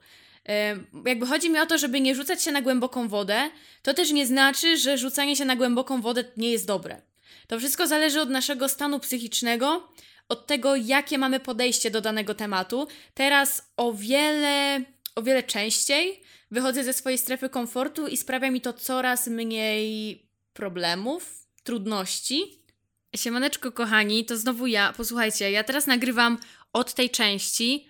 E, 0.49 0.77
jakby 1.05 1.25
chodzi 1.27 1.49
mi 1.49 1.59
o 1.59 1.65
to, 1.65 1.77
żeby 1.77 2.01
nie 2.01 2.15
rzucać 2.15 2.43
się 2.43 2.51
na 2.51 2.61
głęboką 2.61 3.07
wodę, 3.07 3.49
to 3.81 3.93
też 3.93 4.11
nie 4.11 4.27
znaczy, 4.27 4.77
że 4.77 4.97
rzucanie 4.97 5.35
się 5.35 5.45
na 5.45 5.55
głęboką 5.55 6.01
wodę 6.01 6.23
nie 6.37 6.51
jest 6.51 6.67
dobre. 6.67 7.01
To 7.47 7.59
wszystko 7.59 7.87
zależy 7.87 8.21
od 8.21 8.29
naszego 8.29 8.69
stanu 8.69 8.99
psychicznego, 8.99 9.93
od 10.29 10.47
tego, 10.47 10.75
jakie 10.75 11.17
mamy 11.17 11.39
podejście 11.39 11.91
do 11.91 12.01
danego 12.01 12.35
tematu. 12.35 12.87
Teraz 13.13 13.71
o 13.77 13.93
wiele, 13.93 14.81
o 15.15 15.21
wiele 15.21 15.43
częściej 15.43 16.21
wychodzę 16.55 16.83
ze 16.83 16.93
swojej 16.93 17.17
strefy 17.17 17.49
komfortu 17.49 18.07
i 18.07 18.17
sprawia 18.17 18.51
mi 18.51 18.61
to 18.61 18.73
coraz 18.73 19.27
mniej 19.27 20.21
problemów, 20.53 21.47
trudności. 21.63 22.65
Siemaneczko, 23.15 23.71
kochani, 23.71 24.25
to 24.25 24.37
znowu 24.37 24.67
ja. 24.67 24.93
Posłuchajcie, 24.93 25.51
ja 25.51 25.63
teraz 25.63 25.87
nagrywam 25.87 26.37
od 26.73 26.93
tej 26.93 27.09
części 27.09 27.89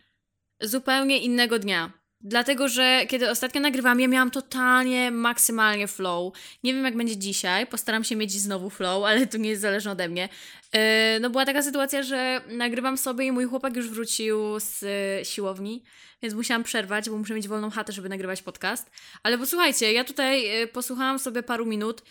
zupełnie 0.62 1.18
innego 1.18 1.60
dnia. 1.60 1.92
Dlatego, 2.28 2.68
że 2.68 3.06
kiedy 3.08 3.30
ostatnio 3.30 3.62
nagrywam, 3.62 4.00
ja 4.00 4.08
miałam 4.08 4.32
totalnie, 4.32 5.12
maksymalnie 5.12 5.88
flow. 5.88 6.34
Nie 6.64 6.74
wiem, 6.74 6.86
jak 6.86 6.98
będzie 6.98 7.18
dzisiaj. 7.18 7.68
Postaram 7.68 8.04
się 8.04 8.16
mieć 8.16 8.32
znowu 8.32 8.70
flow, 8.70 9.04
ale 9.04 9.28
to 9.28 9.38
nie 9.38 9.50
jest 9.50 9.62
zależne 9.62 9.92
ode 9.92 10.10
mnie. 10.10 10.30
Yy, 10.74 10.80
no, 11.22 11.30
była 11.30 11.46
taka 11.46 11.64
sytuacja, 11.64 12.04
że 12.04 12.42
nagrywam 12.48 12.98
sobie 12.98 13.26
i 13.26 13.32
mój 13.32 13.46
chłopak 13.46 13.76
już 13.76 13.90
wrócił 13.90 14.60
z 14.60 14.82
yy, 14.82 15.26
siłowni, 15.26 15.84
więc 16.22 16.36
musiałam 16.36 16.64
przerwać, 16.64 17.10
bo 17.10 17.18
muszę 17.18 17.34
mieć 17.34 17.48
wolną 17.48 17.70
chatę, 17.70 17.94
żeby 17.94 18.10
nagrywać 18.10 18.42
podcast. 18.42 18.92
Ale 19.24 19.38
posłuchajcie, 19.38 19.94
ja 19.94 20.04
tutaj 20.04 20.44
yy, 20.44 20.68
posłuchałam 20.68 21.20
sobie 21.20 21.44
paru 21.44 21.66
minut. 21.66 22.02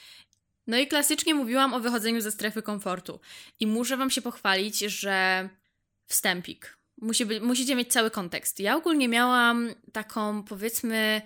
No 0.67 0.79
i 0.79 0.87
klasycznie 0.87 1.35
mówiłam 1.35 1.75
o 1.75 1.81
wychodzeniu 1.81 2.21
ze 2.21 2.33
strefy 2.33 2.63
komfortu. 2.63 3.21
I 3.61 3.67
muszę 3.67 3.97
Wam 3.97 4.11
się 4.11 4.23
pochwalić, 4.23 4.79
że 4.79 5.49
wstępik 6.07 6.84
musi 7.01 7.27
być, 7.27 7.43
musicie 7.43 7.77
mieć 7.77 7.93
cały 7.93 8.11
kontekst. 8.11 8.61
Ja 8.61 8.77
ogólnie 8.77 9.09
miałam 9.09 9.75
taką, 9.93 10.43
powiedzmy, 10.43 11.23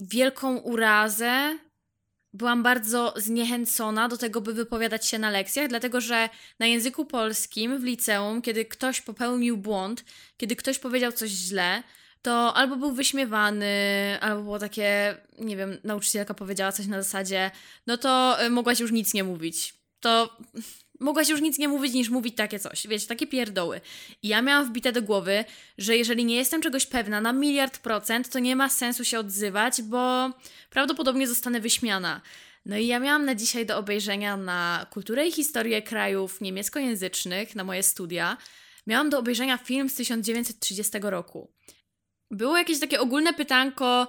wielką 0.00 0.56
urazę. 0.56 1.58
Byłam 2.34 2.62
bardzo 2.62 3.14
zniechęcona 3.16 4.08
do 4.08 4.16
tego, 4.16 4.40
by 4.40 4.54
wypowiadać 4.54 5.06
się 5.06 5.18
na 5.18 5.30
lekcjach, 5.30 5.68
dlatego 5.68 6.00
że 6.00 6.28
na 6.58 6.66
języku 6.66 7.04
polskim 7.04 7.78
w 7.78 7.84
liceum, 7.84 8.42
kiedy 8.42 8.64
ktoś 8.64 9.00
popełnił 9.00 9.56
błąd, 9.56 10.04
kiedy 10.36 10.56
ktoś 10.56 10.78
powiedział 10.78 11.12
coś 11.12 11.30
źle, 11.30 11.82
to 12.22 12.54
albo 12.54 12.76
był 12.76 12.92
wyśmiewany, 12.92 13.66
albo 14.20 14.42
było 14.42 14.58
takie, 14.58 15.16
nie 15.38 15.56
wiem, 15.56 15.76
nauczycielka 15.84 16.34
powiedziała 16.34 16.72
coś 16.72 16.86
na 16.86 17.02
zasadzie, 17.02 17.50
no 17.86 17.96
to 17.96 18.44
y, 18.44 18.50
mogłaś 18.50 18.80
już 18.80 18.92
nic 18.92 19.14
nie 19.14 19.24
mówić. 19.24 19.74
To 20.00 20.36
mogłaś 21.00 21.28
już 21.28 21.40
nic 21.40 21.58
nie 21.58 21.68
mówić 21.68 21.94
niż 21.94 22.08
mówić 22.08 22.36
takie 22.36 22.58
coś. 22.58 22.86
Wiecie, 22.86 23.06
takie 23.06 23.26
pierdoły. 23.26 23.80
I 24.22 24.28
ja 24.28 24.42
miałam 24.42 24.66
wbite 24.66 24.92
do 24.92 25.02
głowy, 25.02 25.44
że 25.78 25.96
jeżeli 25.96 26.24
nie 26.24 26.36
jestem 26.36 26.62
czegoś 26.62 26.86
pewna 26.86 27.20
na 27.20 27.32
miliard 27.32 27.78
procent, 27.78 28.28
to 28.28 28.38
nie 28.38 28.56
ma 28.56 28.68
sensu 28.68 29.04
się 29.04 29.18
odzywać, 29.18 29.82
bo 29.82 30.30
prawdopodobnie 30.70 31.28
zostanę 31.28 31.60
wyśmiana. 31.60 32.20
No 32.66 32.76
i 32.76 32.86
ja 32.86 32.98
miałam 32.98 33.24
na 33.24 33.34
dzisiaj 33.34 33.66
do 33.66 33.78
obejrzenia 33.78 34.36
na 34.36 34.86
kulturę 34.90 35.26
i 35.26 35.32
historię 35.32 35.82
krajów 35.82 36.40
niemieckojęzycznych, 36.40 37.56
na 37.56 37.64
moje 37.64 37.82
studia. 37.82 38.36
Miałam 38.86 39.10
do 39.10 39.18
obejrzenia 39.18 39.58
film 39.58 39.90
z 39.90 39.94
1930 39.94 40.98
roku. 41.02 41.52
Było 42.30 42.56
jakieś 42.56 42.80
takie 42.80 43.00
ogólne 43.00 43.34
pytanko, 43.34 44.08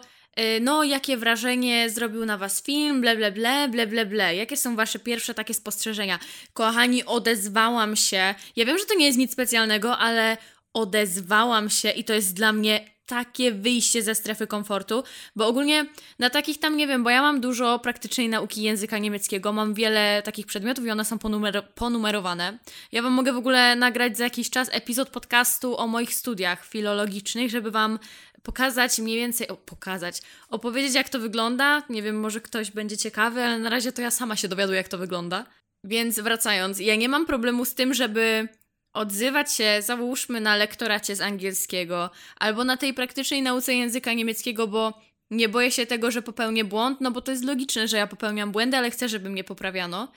no, 0.62 0.84
jakie 0.84 1.18
wrażenie 1.18 1.90
zrobił 1.90 2.26
na 2.26 2.38
was 2.38 2.64
film, 2.64 3.02
ble, 3.02 3.16
ble, 3.16 3.32
ble, 3.32 3.70
ble, 3.70 3.88
ble, 3.88 4.06
ble. 4.06 4.36
Jakie 4.36 4.58
są 4.58 4.76
wasze 4.76 5.00
pierwsze 5.00 5.34
takie 5.34 5.54
spostrzeżenia? 5.54 6.20
Kochani, 6.54 7.06
odezwałam 7.06 7.96
się. 7.96 8.36
Ja 8.56 8.66
wiem, 8.66 8.78
że 8.78 8.86
to 8.86 8.96
nie 8.96 9.06
jest 9.06 9.18
nic 9.18 9.32
specjalnego, 9.32 9.98
ale 9.98 10.38
odezwałam 10.74 11.70
się 11.70 11.90
i 11.90 12.04
to 12.04 12.14
jest 12.14 12.36
dla 12.36 12.54
mnie 12.54 12.93
takie 13.06 13.52
wyjście 13.52 14.04
ze 14.04 14.16
strefy 14.16 14.48
komfortu, 14.48 15.04
bo 15.36 15.48
ogólnie 15.48 15.86
na 16.20 16.30
takich 16.30 16.60
tam, 16.60 16.78
nie 16.78 16.88
wiem, 16.88 17.04
bo 17.04 17.10
ja 17.10 17.22
mam 17.22 17.42
dużo 17.42 17.80
praktycznej 17.80 18.30
nauki 18.30 18.62
języka 18.62 18.98
niemieckiego, 18.98 19.54
mam 19.54 19.74
wiele 19.74 20.22
takich 20.26 20.46
przedmiotów 20.46 20.86
i 20.86 20.92
one 20.92 21.06
są 21.06 21.20
ponumer 21.20 21.68
ponumerowane. 21.76 22.60
Ja 22.92 23.02
Wam 23.02 23.14
mogę 23.14 23.34
w 23.34 23.38
ogóle 23.38 23.76
nagrać 23.76 24.18
za 24.18 24.24
jakiś 24.24 24.50
czas 24.50 24.70
epizod 24.72 25.10
podcastu 25.10 25.78
o 25.78 25.88
moich 25.88 26.16
studiach 26.16 26.66
filologicznych, 26.66 27.52
żeby 27.52 27.72
Wam 27.72 28.00
pokazać 28.44 29.00
mniej 29.00 29.18
więcej, 29.18 29.48
o, 29.48 29.58
pokazać, 29.58 30.22
opowiedzieć 30.50 30.94
jak 30.96 31.10
to 31.10 31.20
wygląda. 31.20 31.84
Nie 31.90 32.02
wiem, 32.02 32.20
może 32.20 32.42
ktoś 32.42 32.72
będzie 32.72 32.98
ciekawy, 32.98 33.44
ale 33.44 33.60
na 33.60 33.70
razie 33.70 33.92
to 33.92 34.02
ja 34.02 34.12
sama 34.12 34.36
się 34.36 34.48
dowiaduję 34.48 34.78
jak 34.78 34.88
to 34.88 34.98
wygląda. 34.98 35.46
Więc 35.84 36.20
wracając, 36.20 36.80
ja 36.80 36.96
nie 36.96 37.10
mam 37.10 37.26
problemu 37.26 37.66
z 37.66 37.74
tym, 37.74 37.94
żeby 37.94 38.48
odzywać 38.94 39.54
się, 39.54 39.82
załóżmy, 39.82 40.42
na 40.42 40.56
lektoracie 40.56 41.16
z 41.16 41.22
angielskiego 41.22 42.10
albo 42.40 42.64
na 42.64 42.78
tej 42.78 42.94
praktycznej 42.94 43.42
nauce 43.42 43.74
języka 43.74 44.14
niemieckiego, 44.14 44.68
bo 44.68 45.02
nie 45.32 45.50
boję 45.50 45.72
się 45.72 45.86
tego, 45.86 46.12
że 46.12 46.22
popełnię 46.22 46.66
błąd, 46.66 47.02
no 47.02 47.12
bo 47.12 47.22
to 47.22 47.32
jest 47.32 47.44
logiczne, 47.44 47.88
że 47.88 47.98
ja 47.98 48.08
popełniam 48.08 48.52
błędy, 48.52 48.78
ale 48.78 48.92
chcę, 48.92 49.10
żeby 49.10 49.30
mnie 49.30 49.44
poprawiano. 49.44 50.12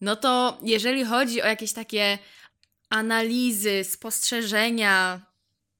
No 0.00 0.16
to 0.16 0.58
jeżeli 0.62 1.04
chodzi 1.04 1.42
o 1.42 1.46
jakieś 1.46 1.72
takie 1.72 2.18
analizy, 2.90 3.84
spostrzeżenia, 3.84 5.20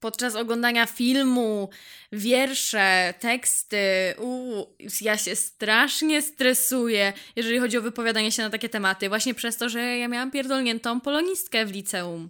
podczas 0.02 0.37
oglądania 0.37 0.87
filmu, 0.87 1.71
wiersze, 2.12 3.14
teksty. 3.21 4.14
Uu, 4.18 4.76
ja 5.00 5.18
się 5.18 5.37
strasznie 5.37 6.23
stresuję, 6.23 7.12
jeżeli 7.37 7.59
chodzi 7.59 7.78
o 7.78 7.82
wypowiadanie 7.82 8.32
się 8.32 8.42
na 8.42 8.50
takie 8.50 8.68
tematy, 8.68 9.09
właśnie 9.09 9.35
przez 9.35 9.56
to, 9.56 9.68
że 9.68 9.99
ja 9.99 10.09
miałam 10.09 10.30
pierdolniętą 10.30 11.00
polonistkę 11.00 11.66
w 11.66 11.73
liceum. 11.73 12.28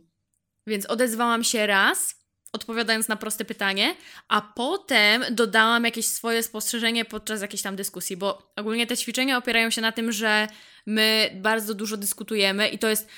Więc 0.66 0.86
odezwałam 0.86 1.44
się 1.44 1.66
raz, 1.66 2.22
odpowiadając 2.52 3.08
na 3.08 3.16
proste 3.16 3.44
pytanie, 3.44 3.94
a 4.28 4.40
potem 4.40 5.24
dodałam 5.30 5.84
jakieś 5.84 6.06
swoje 6.06 6.42
spostrzeżenie 6.42 7.04
podczas 7.04 7.42
jakiejś 7.42 7.62
tam 7.62 7.76
dyskusji, 7.76 8.16
bo 8.16 8.52
ogólnie 8.56 8.86
te 8.86 8.96
ćwiczenia 8.96 9.38
opierają 9.38 9.70
się 9.70 9.80
na 9.80 9.92
tym, 9.92 10.12
że 10.12 10.48
my 10.86 11.30
bardzo 11.34 11.74
dużo 11.74 11.96
dyskutujemy 11.96 12.68
i 12.68 12.78
to 12.78 12.88
jest 12.88 13.08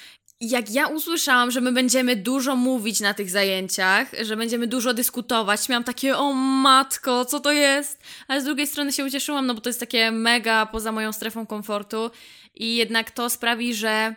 jak 0.40 0.70
ja 0.70 0.86
usłyszałam, 0.86 1.50
że 1.50 1.60
my 1.60 1.72
będziemy 1.72 2.16
dużo 2.16 2.56
mówić 2.56 3.00
na 3.00 3.14
tych 3.14 3.30
zajęciach, 3.30 4.08
że 4.22 4.36
będziemy 4.36 4.66
dużo 4.66 4.94
dyskutować, 4.94 5.68
miałam 5.68 5.84
takie, 5.84 6.16
o 6.16 6.32
matko, 6.32 7.24
co 7.24 7.40
to 7.40 7.52
jest? 7.52 8.02
Ale 8.28 8.40
z 8.40 8.44
drugiej 8.44 8.66
strony 8.66 8.92
się 8.92 9.04
ucieszyłam, 9.04 9.46
no 9.46 9.54
bo 9.54 9.60
to 9.60 9.68
jest 9.68 9.80
takie 9.80 10.10
mega 10.10 10.66
poza 10.66 10.92
moją 10.92 11.12
strefą 11.12 11.46
komfortu 11.46 12.10
i 12.54 12.76
jednak 12.76 13.10
to 13.10 13.30
sprawi, 13.30 13.74
że 13.74 14.14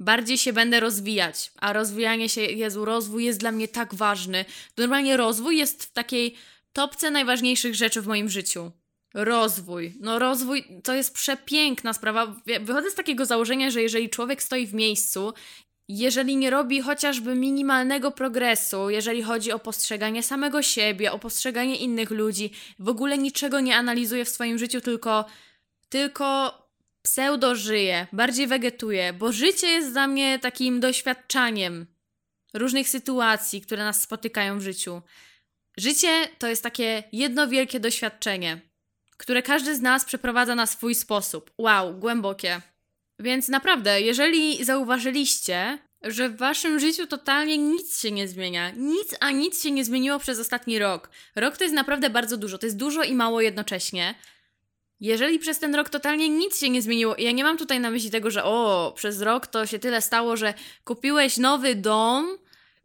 bardziej 0.00 0.38
się 0.38 0.52
będę 0.52 0.80
rozwijać, 0.80 1.52
a 1.60 1.72
rozwijanie 1.72 2.28
się, 2.28 2.40
Jezu, 2.40 2.84
rozwój 2.84 3.24
jest 3.24 3.40
dla 3.40 3.52
mnie 3.52 3.68
tak 3.68 3.94
ważny. 3.94 4.44
Normalnie 4.76 5.16
rozwój 5.16 5.56
jest 5.56 5.84
w 5.84 5.92
takiej 5.92 6.36
topce 6.72 7.10
najważniejszych 7.10 7.74
rzeczy 7.74 8.02
w 8.02 8.06
moim 8.06 8.28
życiu. 8.28 8.72
Rozwój. 9.14 9.94
No 10.00 10.18
rozwój 10.18 10.64
to 10.84 10.94
jest 10.94 11.14
przepiękna 11.14 11.92
sprawa. 11.92 12.36
Wychodzę 12.60 12.90
z 12.90 12.94
takiego 12.94 13.26
założenia, 13.26 13.70
że 13.70 13.82
jeżeli 13.82 14.10
człowiek 14.10 14.42
stoi 14.42 14.66
w 14.66 14.74
miejscu, 14.74 15.32
jeżeli 15.88 16.36
nie 16.36 16.50
robi 16.50 16.80
chociażby 16.80 17.34
minimalnego 17.34 18.10
progresu, 18.10 18.90
jeżeli 18.90 19.22
chodzi 19.22 19.52
o 19.52 19.58
postrzeganie 19.58 20.22
samego 20.22 20.62
siebie, 20.62 21.12
o 21.12 21.18
postrzeganie 21.18 21.76
innych 21.76 22.10
ludzi, 22.10 22.50
w 22.78 22.88
ogóle 22.88 23.18
niczego 23.18 23.60
nie 23.60 23.76
analizuje 23.76 24.24
w 24.24 24.28
swoim 24.28 24.58
życiu, 24.58 24.80
tylko 24.80 25.24
tylko 25.88 26.58
pseudo 27.02 27.56
żyje, 27.56 28.06
bardziej 28.12 28.46
wegetuje, 28.46 29.12
bo 29.12 29.32
życie 29.32 29.66
jest 29.66 29.92
dla 29.92 30.06
mnie 30.06 30.38
takim 30.38 30.80
doświadczaniem 30.80 31.86
różnych 32.54 32.88
sytuacji, 32.88 33.60
które 33.60 33.84
nas 33.84 34.02
spotykają 34.02 34.58
w 34.58 34.62
życiu. 34.62 35.02
Życie 35.76 36.28
to 36.38 36.48
jest 36.48 36.62
takie 36.62 37.02
jedno 37.12 37.48
wielkie 37.48 37.80
doświadczenie, 37.80 38.69
które 39.20 39.42
każdy 39.42 39.76
z 39.76 39.80
nas 39.80 40.04
przeprowadza 40.04 40.54
na 40.54 40.66
swój 40.66 40.94
sposób. 40.94 41.50
Wow, 41.58 41.94
głębokie. 41.94 42.60
Więc 43.18 43.48
naprawdę, 43.48 44.00
jeżeli 44.00 44.64
zauważyliście, 44.64 45.78
że 46.02 46.28
w 46.28 46.36
waszym 46.36 46.80
życiu 46.80 47.06
totalnie 47.06 47.58
nic 47.58 48.00
się 48.00 48.10
nie 48.10 48.28
zmienia, 48.28 48.70
nic 48.70 49.14
a 49.20 49.30
nic 49.30 49.62
się 49.62 49.70
nie 49.70 49.84
zmieniło 49.84 50.18
przez 50.18 50.40
ostatni 50.40 50.78
rok. 50.78 51.10
Rok 51.36 51.56
to 51.56 51.64
jest 51.64 51.74
naprawdę 51.74 52.10
bardzo 52.10 52.36
dużo, 52.36 52.58
to 52.58 52.66
jest 52.66 52.76
dużo 52.76 53.02
i 53.02 53.14
mało 53.14 53.40
jednocześnie. 53.40 54.14
Jeżeli 55.00 55.38
przez 55.38 55.58
ten 55.58 55.74
rok 55.74 55.88
totalnie 55.88 56.28
nic 56.28 56.58
się 56.58 56.70
nie 56.70 56.82
zmieniło, 56.82 57.14
ja 57.18 57.32
nie 57.32 57.44
mam 57.44 57.56
tutaj 57.56 57.80
na 57.80 57.90
myśli 57.90 58.10
tego, 58.10 58.30
że 58.30 58.44
o, 58.44 58.92
przez 58.96 59.22
rok 59.22 59.46
to 59.46 59.66
się 59.66 59.78
tyle 59.78 60.02
stało, 60.02 60.36
że 60.36 60.54
kupiłeś 60.84 61.36
nowy 61.36 61.74
dom, 61.74 62.38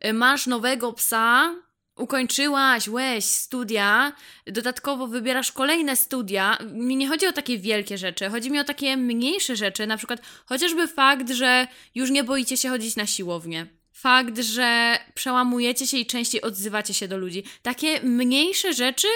y, 0.06 0.14
masz 0.14 0.48
nowego 0.48 0.94
psa, 0.94 1.56
ukończyłaś, 1.96 2.88
łeś 2.88 3.26
studia, 3.26 4.14
dodatkowo 4.48 5.08
wybierasz 5.08 5.52
kolejne 5.52 5.96
studia. 5.96 6.58
Mi 6.74 6.96
nie 6.96 7.08
chodzi 7.08 7.28
o 7.28 7.32
takie 7.32 7.58
wielkie 7.58 7.98
rzeczy, 7.98 8.30
chodzi 8.30 8.52
mi 8.52 8.60
o 8.60 8.64
takie 8.64 8.98
mniejsze 8.98 9.56
rzeczy, 9.56 9.88
na 9.88 9.98
przykład 9.98 10.22
chociażby 10.46 10.88
fakt, 10.88 11.30
że 11.30 11.68
już 11.96 12.10
nie 12.10 12.24
boicie 12.24 12.58
się 12.58 12.70
chodzić 12.70 12.96
na 12.96 13.06
siłownię. 13.06 13.68
Fakt, 13.92 14.40
że 14.40 15.00
przełamujecie 15.14 15.88
się 15.88 15.98
i 15.98 16.06
częściej 16.06 16.42
odzywacie 16.42 16.94
się 16.94 17.08
do 17.08 17.18
ludzi. 17.18 17.44
Takie 17.62 18.02
mniejsze 18.04 18.74
rzeczy, 18.74 19.08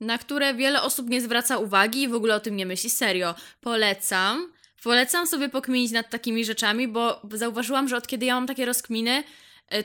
na 0.00 0.18
które 0.18 0.54
wiele 0.54 0.82
osób 0.82 1.10
nie 1.10 1.20
zwraca 1.20 1.58
uwagi 1.58 2.02
i 2.02 2.08
w 2.08 2.14
ogóle 2.14 2.34
o 2.34 2.40
tym 2.40 2.56
nie 2.56 2.66
myśli. 2.66 2.90
Serio, 2.90 3.34
polecam. 3.60 4.52
Polecam 4.82 5.26
sobie 5.26 5.48
pokminić 5.48 5.92
nad 5.92 6.10
takimi 6.10 6.44
rzeczami, 6.44 6.88
bo 6.88 7.20
zauważyłam, 7.32 7.88
że 7.88 7.96
od 7.96 8.06
kiedy 8.06 8.26
ja 8.26 8.34
mam 8.34 8.46
takie 8.46 8.64
rozkminy, 8.64 9.24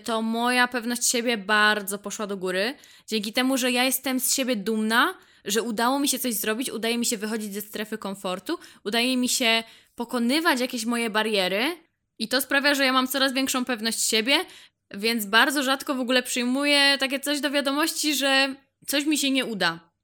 to 0.03 0.21
moja 0.21 0.67
pewność 0.67 1.07
siebie 1.07 1.37
bardzo 1.37 1.99
poszła 1.99 2.27
do 2.27 2.37
góry. 2.37 2.73
Dzięki 3.07 3.33
temu, 3.33 3.57
że 3.57 3.71
ja 3.71 3.83
jestem 3.83 4.19
z 4.19 4.33
siebie 4.35 4.55
dumna, 4.55 5.13
że 5.45 5.61
udało 5.61 5.99
mi 5.99 6.07
się 6.07 6.19
coś 6.19 6.33
zrobić, 6.33 6.69
udaje 6.69 6.97
mi 6.97 7.05
się 7.05 7.17
wychodzić 7.17 7.53
ze 7.53 7.61
strefy 7.61 7.97
komfortu, 7.97 8.59
udaje 8.83 9.17
mi 9.17 9.29
się 9.29 9.63
pokonywać 9.95 10.59
jakieś 10.59 10.85
moje 10.85 11.09
bariery 11.09 11.77
i 12.19 12.27
to 12.27 12.41
sprawia, 12.41 12.75
że 12.75 12.85
ja 12.85 12.93
mam 12.93 13.07
coraz 13.07 13.33
większą 13.33 13.65
pewność 13.65 14.01
siebie, 14.01 14.45
więc 14.93 15.25
bardzo 15.25 15.63
rzadko 15.63 15.95
w 15.95 15.99
ogóle 15.99 16.23
przyjmuję 16.23 16.97
takie 16.99 17.19
coś 17.19 17.41
do 17.41 17.51
wiadomości, 17.51 18.15
że 18.15 18.55
coś 18.87 19.05
mi 19.05 19.17
się 19.17 19.31
nie 19.31 19.45
uda. 19.45 19.94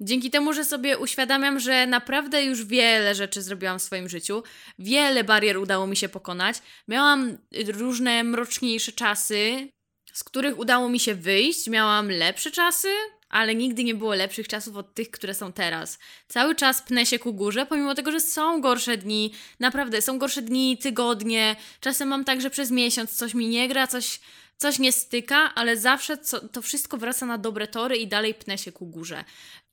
Dzięki 0.00 0.30
temu, 0.30 0.52
że 0.52 0.64
sobie 0.64 0.98
uświadamiam, 0.98 1.60
że 1.60 1.86
naprawdę 1.86 2.44
już 2.44 2.64
wiele 2.64 3.14
rzeczy 3.14 3.42
zrobiłam 3.42 3.78
w 3.78 3.82
swoim 3.82 4.08
życiu, 4.08 4.42
wiele 4.78 5.24
barier 5.24 5.58
udało 5.58 5.86
mi 5.86 5.96
się 5.96 6.08
pokonać. 6.08 6.56
Miałam 6.88 7.38
różne 7.68 8.24
mroczniejsze 8.24 8.92
czasy, 8.92 9.68
z 10.12 10.24
których 10.24 10.58
udało 10.58 10.88
mi 10.88 11.00
się 11.00 11.14
wyjść. 11.14 11.66
Miałam 11.66 12.10
lepsze 12.10 12.50
czasy, 12.50 12.88
ale 13.28 13.54
nigdy 13.54 13.84
nie 13.84 13.94
było 13.94 14.14
lepszych 14.14 14.48
czasów 14.48 14.76
od 14.76 14.94
tych, 14.94 15.10
które 15.10 15.34
są 15.34 15.52
teraz. 15.52 15.98
Cały 16.28 16.54
czas 16.54 16.82
pnę 16.82 17.06
się 17.06 17.18
ku 17.18 17.34
górze, 17.34 17.66
pomimo 17.66 17.94
tego, 17.94 18.12
że 18.12 18.20
są 18.20 18.60
gorsze 18.60 18.96
dni, 18.96 19.32
naprawdę 19.60 20.02
są 20.02 20.18
gorsze 20.18 20.42
dni, 20.42 20.78
tygodnie. 20.78 21.56
Czasem 21.80 22.08
mam 22.08 22.24
tak, 22.24 22.40
że 22.40 22.50
przez 22.50 22.70
miesiąc 22.70 23.16
coś 23.16 23.34
mi 23.34 23.48
nie 23.48 23.68
gra, 23.68 23.86
coś, 23.86 24.20
coś 24.56 24.78
nie 24.78 24.92
styka, 24.92 25.54
ale 25.54 25.76
zawsze 25.76 26.18
co, 26.18 26.48
to 26.48 26.62
wszystko 26.62 26.98
wraca 26.98 27.26
na 27.26 27.38
dobre 27.38 27.66
tory 27.66 27.96
i 27.96 28.08
dalej 28.08 28.34
pnę 28.34 28.58
się 28.58 28.72
ku 28.72 28.86
górze. 28.86 29.24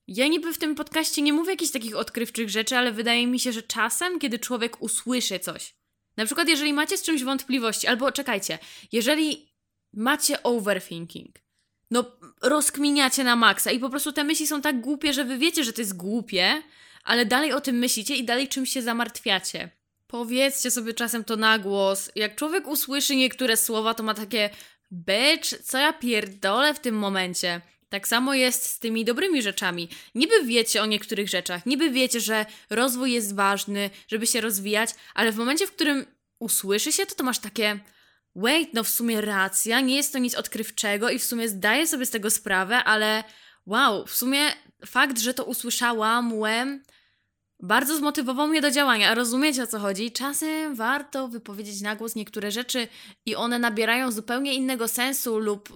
Ja 0.08 0.28
niby 0.28 0.54
w 0.54 0.58
tym 0.58 0.76
podcaście 0.76 1.22
nie 1.22 1.34
mówię 1.34 1.52
jakichś 1.52 1.72
takich 1.72 1.96
odkrywczych 1.96 2.50
rzeczy, 2.50 2.78
ale 2.78 2.92
wydaje 2.92 3.28
mi 3.28 3.40
się, 3.40 3.52
że 3.52 3.64
czasem, 3.64 4.20
kiedy 4.20 4.40
człowiek 4.40 4.82
usłyszy 4.82 5.40
coś, 5.40 5.76
na 6.18 6.26
przykład 6.26 6.48
jeżeli 6.48 6.74
macie 6.74 6.98
z 6.98 7.04
czymś 7.04 7.24
wątpliwości, 7.24 7.88
albo 7.88 8.12
czekajcie, 8.12 8.60
jeżeli 8.92 9.50
macie 9.94 10.44
overthinking, 10.44 11.36
no 11.92 12.06
rozkminiacie 12.42 13.24
na 13.24 13.36
maksa 13.36 13.72
i 13.72 13.80
po 13.80 13.90
prostu 13.90 14.12
te 14.12 14.24
myśli 14.24 14.48
są 14.48 14.62
tak 14.62 14.82
głupie, 14.82 15.14
że 15.14 15.26
wy 15.26 15.38
wiecie, 15.38 15.64
że 15.64 15.74
to 15.74 15.82
jest 15.82 15.98
głupie, 15.98 16.62
ale 17.04 17.26
dalej 17.26 17.54
o 17.54 17.62
tym 17.62 17.76
myślicie 17.76 18.16
i 18.16 18.24
dalej 18.24 18.48
czymś 18.48 18.70
się 18.70 18.82
zamartwiacie. 18.82 19.70
Powiedzcie 20.08 20.72
sobie 20.72 20.94
czasem 20.94 21.24
to 21.24 21.36
na 21.36 21.60
głos. 21.60 22.12
Jak 22.16 22.36
człowiek 22.36 22.68
usłyszy 22.68 23.16
niektóre 23.16 23.58
słowa, 23.58 23.94
to 23.94 24.04
ma 24.04 24.14
takie 24.14 24.50
becz, 24.92 25.64
co 25.64 25.78
ja 25.78 25.94
pierdolę 25.94 26.74
w 26.74 26.80
tym 26.80 26.96
momencie. 26.96 27.62
Tak 27.94 28.08
samo 28.08 28.34
jest 28.34 28.66
z 28.66 28.80
tymi 28.80 29.06
dobrymi 29.06 29.42
rzeczami. 29.42 29.90
Niby 30.16 30.44
wiecie 30.44 30.82
o 30.82 30.86
niektórych 30.86 31.30
rzeczach, 31.30 31.66
niby 31.66 31.90
wiecie, 31.90 32.20
że 32.20 32.46
rozwój 32.70 33.12
jest 33.12 33.36
ważny, 33.36 33.90
żeby 34.08 34.28
się 34.28 34.42
rozwijać, 34.42 34.90
ale 35.14 35.32
w 35.32 35.38
momencie, 35.38 35.68
w 35.68 35.72
którym 35.72 36.06
usłyszy 36.40 36.92
się, 36.92 37.06
to 37.06 37.16
to 37.16 37.24
masz 37.24 37.40
takie 37.40 37.80
wait, 38.36 38.70
no 38.74 38.84
w 38.84 38.90
sumie 38.90 39.22
racja, 39.22 39.82
nie 39.82 39.96
jest 39.96 40.14
to 40.14 40.20
nic 40.20 40.36
odkrywczego 40.36 41.10
i 41.10 41.20
w 41.20 41.24
sumie 41.24 41.50
zdaję 41.50 41.88
sobie 41.88 42.06
z 42.06 42.10
tego 42.10 42.30
sprawę, 42.30 42.84
ale 42.84 43.24
wow, 43.66 44.06
w 44.06 44.16
sumie 44.16 44.40
fakt, 44.86 45.20
że 45.20 45.34
to 45.34 45.44
usłyszałam, 45.44 46.34
łem, 46.34 46.84
bardzo 47.60 47.98
zmotywował 47.98 48.48
mnie 48.48 48.62
do 48.62 48.72
działania. 48.72 49.16
Rozumiecie 49.16 49.64
o 49.64 49.68
co 49.68 49.80
chodzi? 49.80 50.12
Czasem 50.12 50.76
warto 50.76 51.28
wypowiedzieć 51.28 51.82
na 51.82 51.96
głos 51.96 52.16
niektóre 52.16 52.52
rzeczy 52.52 52.88
i 53.26 53.36
one 53.36 53.60
nabierają 53.60 54.12
zupełnie 54.12 54.54
innego 54.54 54.88
sensu 54.88 55.40
lub 55.40 55.70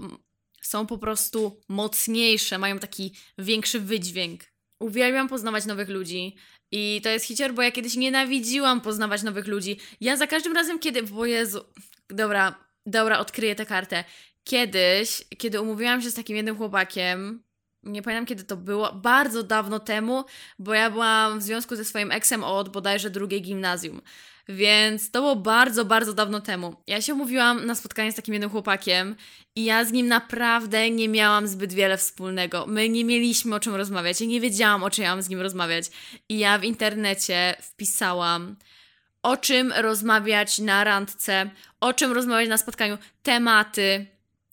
są 0.67 0.87
po 0.87 0.97
prostu 0.97 1.61
mocniejsze, 1.67 2.57
mają 2.57 2.79
taki 2.79 3.13
większy 3.37 3.79
wydźwięk. 3.79 4.43
Uwielbiam 4.79 5.27
poznawać 5.27 5.65
nowych 5.65 5.89
ludzi. 5.89 6.35
I 6.71 7.01
to 7.03 7.09
jest 7.09 7.25
hicior, 7.25 7.53
bo 7.53 7.61
ja 7.61 7.71
kiedyś 7.71 7.95
nienawidziłam 7.95 8.81
poznawać 8.81 9.23
nowych 9.23 9.47
ludzi. 9.47 9.79
Ja 10.01 10.17
za 10.17 10.27
każdym 10.27 10.53
razem, 10.53 10.79
kiedy. 10.79 11.03
Bo 11.03 11.25
Jezu. 11.25 11.65
Dobra, 12.09 12.65
dobra, 12.85 13.19
odkryję 13.19 13.55
tę 13.55 13.65
kartę. 13.65 14.03
Kiedyś, 14.43 15.23
kiedy 15.37 15.61
umówiłam 15.61 16.01
się 16.01 16.11
z 16.11 16.13
takim 16.13 16.35
jednym 16.35 16.57
chłopakiem, 16.57 17.43
nie 17.83 18.01
pamiętam 18.01 18.25
kiedy 18.25 18.43
to 18.43 18.57
było, 18.57 18.93
bardzo 18.93 19.43
dawno 19.43 19.79
temu, 19.79 20.25
bo 20.59 20.73
ja 20.73 20.89
byłam 20.89 21.39
w 21.39 21.43
związku 21.43 21.75
ze 21.75 21.85
swoim 21.85 22.11
eksem 22.11 22.43
od 22.43 22.69
bodajże 22.69 23.09
drugiej 23.09 23.41
gimnazjum. 23.41 24.01
Więc 24.49 25.11
to 25.11 25.19
było 25.19 25.35
bardzo, 25.35 25.85
bardzo 25.85 26.13
dawno 26.13 26.41
temu. 26.41 26.75
Ja 26.87 27.01
się 27.01 27.13
umówiłam 27.13 27.65
na 27.65 27.75
spotkanie 27.75 28.11
z 28.11 28.15
takim 28.15 28.33
jednym 28.33 28.49
chłopakiem 28.49 29.15
i 29.55 29.63
ja 29.63 29.85
z 29.85 29.91
nim 29.91 30.07
naprawdę 30.07 30.89
nie 30.89 31.09
miałam 31.09 31.47
zbyt 31.47 31.73
wiele 31.73 31.97
wspólnego. 31.97 32.65
My 32.67 32.89
nie 32.89 33.05
mieliśmy 33.05 33.55
o 33.55 33.59
czym 33.59 33.75
rozmawiać. 33.75 34.21
Ja 34.21 34.27
nie 34.27 34.41
wiedziałam, 34.41 34.83
o 34.83 34.89
czym 34.89 35.03
ja 35.03 35.09
mam 35.09 35.21
z 35.21 35.29
nim 35.29 35.41
rozmawiać. 35.41 35.85
I 36.29 36.39
ja 36.39 36.57
w 36.57 36.63
internecie 36.63 37.55
wpisałam 37.61 38.55
o 39.23 39.37
czym 39.37 39.71
rozmawiać 39.71 40.59
na 40.59 40.83
randce, 40.83 41.49
o 41.79 41.93
czym 41.93 42.11
rozmawiać 42.11 42.49
na 42.49 42.57
spotkaniu, 42.57 42.97
tematy. 43.23 44.05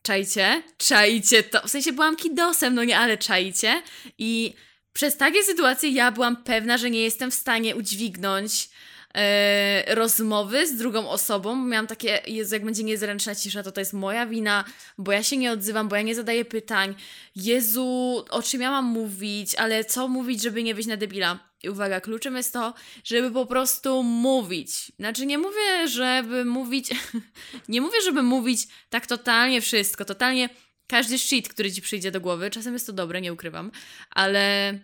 Czajcie? 0.05 0.63
Czajcie 0.79 1.43
to. 1.43 1.61
W 1.67 1.71
sensie 1.71 1.93
byłam 1.93 2.17
kidosem, 2.17 2.75
no 2.75 2.85
nie, 2.85 2.99
ale 2.99 3.19
czajcie. 3.19 3.83
I 4.19 4.55
przez 4.93 5.17
takie 5.17 5.43
sytuacje 5.43 5.91
ja 5.91 6.11
byłam 6.11 6.37
pewna, 6.37 6.79
że 6.79 6.91
nie 6.91 7.03
jestem 7.03 7.31
w 7.31 7.35
stanie 7.35 7.77
udźwignąć 7.77 8.71
e, 9.15 9.95
rozmowy 9.95 10.67
z 10.67 10.77
drugą 10.77 11.11
osobą. 11.11 11.57
Miałam 11.57 11.87
takie, 11.87 12.23
Jezu, 12.27 12.55
jak 12.55 12.65
będzie 12.65 12.85
niezręczna 12.85 13.35
cisza, 13.35 13.63
to 13.63 13.73
to 13.73 13.81
jest 13.81 13.93
moja 13.93 14.27
wina, 14.27 14.65
bo 14.99 15.13
ja 15.13 15.23
się 15.23 15.37
nie 15.37 15.53
odzywam, 15.53 15.89
bo 15.89 15.97
ja 15.97 16.03
nie 16.03 16.15
zadaję 16.15 16.45
pytań. 16.45 16.95
Jezu, 17.37 18.25
o 18.31 18.43
czym 18.43 18.61
ja 18.61 18.71
mam 18.71 18.85
mówić, 18.85 19.55
ale 19.55 19.85
co 19.85 20.09
mówić, 20.09 20.43
żeby 20.43 20.63
nie 20.63 20.75
wyjść 20.75 20.89
na 20.89 20.97
debila? 20.97 21.54
I 21.65 21.69
uwaga, 21.69 22.01
kluczem 22.01 22.37
jest 22.37 22.53
to, 22.53 22.75
żeby 23.05 23.31
po 23.31 23.47
prostu 23.47 24.03
mówić. 24.03 24.93
Znaczy, 24.99 25.27
nie 25.27 25.39
mówię, 25.39 25.89
żeby 25.89 26.45
mówić, 26.45 26.91
nie 27.69 27.81
mówię, 27.81 28.01
żeby 28.05 28.23
mówić 28.23 28.69
tak 28.91 29.07
totalnie 29.07 29.61
wszystko, 29.61 30.05
totalnie 30.05 30.49
każdy 30.87 31.19
shit, 31.19 31.49
który 31.49 31.73
ci 31.73 31.83
przyjdzie 31.83 32.11
do 32.11 32.21
głowy. 32.21 32.51
Czasem 32.51 32.73
jest 32.73 32.87
to 32.87 32.93
dobre, 32.93 33.21
nie 33.21 33.33
ukrywam, 33.33 33.71
ale 34.11 34.79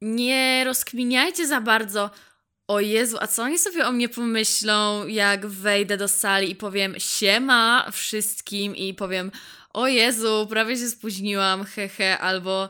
nie 0.00 0.62
rozkminiajcie 0.64 1.46
za 1.46 1.60
bardzo 1.60 2.10
o 2.68 2.80
Jezu, 2.80 3.16
a 3.20 3.26
co 3.26 3.42
oni 3.42 3.58
sobie 3.58 3.86
o 3.86 3.92
mnie 3.92 4.08
pomyślą, 4.08 5.06
jak 5.06 5.46
wejdę 5.46 5.96
do 5.96 6.08
sali 6.08 6.50
i 6.50 6.56
powiem 6.56 6.94
siema 6.98 7.90
wszystkim 7.92 8.76
i 8.76 8.94
powiem 8.94 9.30
o 9.72 9.86
Jezu, 9.86 10.46
prawie 10.50 10.76
się 10.76 10.88
spóźniłam, 10.88 11.64
hehe, 11.64 12.18
albo 12.18 12.68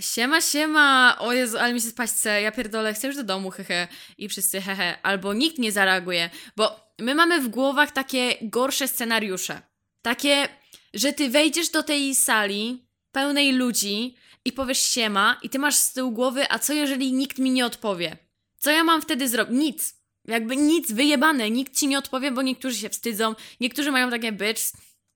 siema, 0.00 0.40
siema, 0.40 1.16
o 1.18 1.32
Jezu, 1.32 1.58
ale 1.58 1.74
mi 1.74 1.80
się 1.80 1.88
spać 1.88 2.10
ja 2.42 2.52
pierdolę, 2.52 2.94
chcę 2.94 3.06
już 3.06 3.16
do 3.16 3.24
domu, 3.24 3.50
hehe, 3.50 3.88
i 4.18 4.28
wszyscy 4.28 4.60
hehe, 4.60 5.02
albo 5.02 5.34
nikt 5.34 5.58
nie 5.58 5.72
zareaguje, 5.72 6.30
bo 6.56 6.80
my 6.98 7.14
mamy 7.14 7.40
w 7.40 7.48
głowach 7.48 7.90
takie 7.90 8.34
gorsze 8.42 8.88
scenariusze, 8.88 9.62
takie, 10.02 10.48
że 10.94 11.12
ty 11.12 11.30
wejdziesz 11.30 11.68
do 11.68 11.82
tej 11.82 12.14
sali 12.14 12.84
pełnej 13.12 13.52
ludzi 13.52 14.16
i 14.44 14.52
powiesz 14.52 14.82
siema 14.82 15.36
i 15.42 15.50
ty 15.50 15.58
masz 15.58 15.76
z 15.76 15.92
tyłu 15.92 16.12
głowy, 16.12 16.46
a 16.50 16.58
co 16.58 16.72
jeżeli 16.72 17.12
nikt 17.12 17.38
mi 17.38 17.50
nie 17.50 17.66
odpowie? 17.66 18.16
Co 18.58 18.70
ja 18.70 18.84
mam 18.84 19.02
wtedy 19.02 19.28
zrobić? 19.28 19.54
Nic. 19.58 20.00
Jakby 20.24 20.56
nic, 20.56 20.92
wyjebane, 20.92 21.50
nikt 21.50 21.76
ci 21.76 21.88
nie 21.88 21.98
odpowie, 21.98 22.30
bo 22.30 22.42
niektórzy 22.42 22.76
się 22.76 22.88
wstydzą, 22.88 23.34
niektórzy 23.60 23.92
mają 23.92 24.10
takie 24.10 24.32
bitch, 24.32 24.62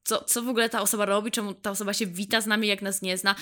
co, 0.04 0.24
co 0.24 0.42
w 0.42 0.48
ogóle 0.48 0.68
ta 0.68 0.80
osoba 0.80 1.04
robi, 1.04 1.30
czemu 1.30 1.54
ta 1.54 1.70
osoba 1.70 1.92
się 1.92 2.06
wita 2.06 2.40
z 2.40 2.46
nami, 2.46 2.68
jak 2.68 2.82
nas 2.82 3.02
nie 3.02 3.18
zna. 3.18 3.34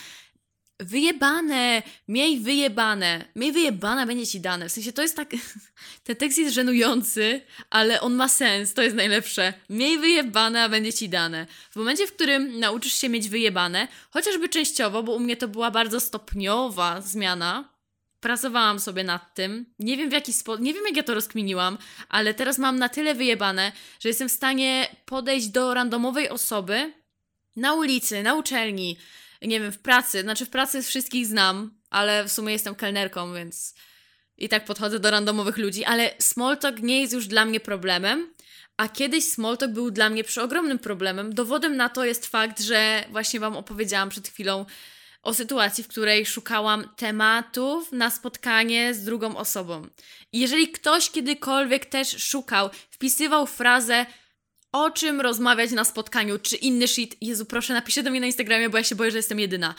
Wyjebane! 0.80 1.82
Miej 2.08 2.40
wyjebane! 2.40 3.24
Miej 3.36 3.52
wyjebane 3.52 4.06
będzie 4.06 4.26
ci 4.26 4.40
dane. 4.40 4.68
W 4.68 4.72
sensie 4.72 4.92
to 4.92 5.02
jest 5.02 5.16
tak. 5.16 5.30
Ten 6.04 6.16
tekst 6.16 6.38
jest 6.38 6.54
żenujący, 6.54 7.40
ale 7.70 8.00
on 8.00 8.14
ma 8.14 8.28
sens, 8.28 8.74
to 8.74 8.82
jest 8.82 8.96
najlepsze. 8.96 9.54
Miej 9.70 9.98
wyjebane, 9.98 10.62
a 10.62 10.68
będzie 10.68 10.92
ci 10.92 11.08
dane. 11.08 11.46
W 11.70 11.76
momencie, 11.76 12.06
w 12.06 12.12
którym 12.12 12.60
nauczysz 12.60 12.92
się 12.94 13.08
mieć 13.08 13.28
wyjebane, 13.28 13.88
chociażby 14.10 14.48
częściowo, 14.48 15.02
bo 15.02 15.12
u 15.12 15.20
mnie 15.20 15.36
to 15.36 15.48
była 15.48 15.70
bardzo 15.70 16.00
stopniowa 16.00 17.00
zmiana, 17.00 17.72
pracowałam 18.20 18.80
sobie 18.80 19.04
nad 19.04 19.34
tym. 19.34 19.66
Nie 19.78 19.96
wiem 19.96 20.10
w 20.10 20.12
jaki 20.12 20.32
sposób, 20.32 20.62
nie 20.62 20.74
wiem 20.74 20.84
jak 20.86 20.96
ja 20.96 21.02
to 21.02 21.14
rozkminiłam, 21.14 21.78
ale 22.08 22.34
teraz 22.34 22.58
mam 22.58 22.78
na 22.78 22.88
tyle 22.88 23.14
wyjebane, 23.14 23.72
że 24.00 24.08
jestem 24.08 24.28
w 24.28 24.32
stanie 24.32 24.96
podejść 25.04 25.48
do 25.48 25.74
randomowej 25.74 26.28
osoby 26.28 26.92
na 27.56 27.74
ulicy, 27.74 28.22
na 28.22 28.34
uczelni, 28.34 28.96
nie 29.44 29.60
wiem, 29.60 29.72
w 29.72 29.78
pracy. 29.78 30.22
Znaczy 30.22 30.46
w 30.46 30.50
pracy 30.50 30.82
wszystkich 30.82 31.26
znam, 31.26 31.74
ale 31.90 32.24
w 32.24 32.32
sumie 32.32 32.52
jestem 32.52 32.74
kelnerką, 32.74 33.34
więc 33.34 33.74
i 34.38 34.48
tak 34.48 34.64
podchodzę 34.64 35.00
do 35.00 35.10
randomowych 35.10 35.58
ludzi, 35.58 35.84
ale 35.84 36.14
small 36.18 36.58
talk 36.58 36.80
nie 36.80 37.00
jest 37.00 37.12
już 37.12 37.26
dla 37.26 37.44
mnie 37.44 37.60
problemem. 37.60 38.34
A 38.76 38.88
kiedyś 38.88 39.24
small 39.24 39.58
talk 39.58 39.72
był 39.72 39.90
dla 39.90 40.10
mnie 40.10 40.24
przeogromnym 40.24 40.78
problemem. 40.78 41.34
Dowodem 41.34 41.76
na 41.76 41.88
to 41.88 42.04
jest 42.04 42.26
fakt, 42.26 42.60
że 42.60 43.04
właśnie 43.10 43.40
Wam 43.40 43.56
opowiedziałam 43.56 44.08
przed 44.08 44.28
chwilą 44.28 44.66
o 45.22 45.34
sytuacji, 45.34 45.84
w 45.84 45.88
której 45.88 46.26
szukałam 46.26 46.88
tematów 46.96 47.92
na 47.92 48.10
spotkanie 48.10 48.94
z 48.94 49.04
drugą 49.04 49.36
osobą. 49.36 49.86
I 50.32 50.40
jeżeli 50.40 50.68
ktoś 50.68 51.10
kiedykolwiek 51.10 51.86
też 51.86 52.22
szukał, 52.24 52.70
wpisywał 52.90 53.46
frazę 53.46 54.06
o 54.72 54.90
czym 54.90 55.20
rozmawiać 55.20 55.70
na 55.70 55.84
spotkaniu, 55.84 56.38
czy 56.38 56.56
inny 56.56 56.88
shit, 56.88 57.16
Jezu, 57.20 57.46
proszę, 57.46 57.74
napiszcie 57.74 58.02
do 58.02 58.10
mnie 58.10 58.20
na 58.20 58.26
Instagramie, 58.26 58.70
bo 58.70 58.78
ja 58.78 58.84
się 58.84 58.94
boję, 58.94 59.10
że 59.10 59.16
jestem 59.16 59.40
jedyna. 59.40 59.74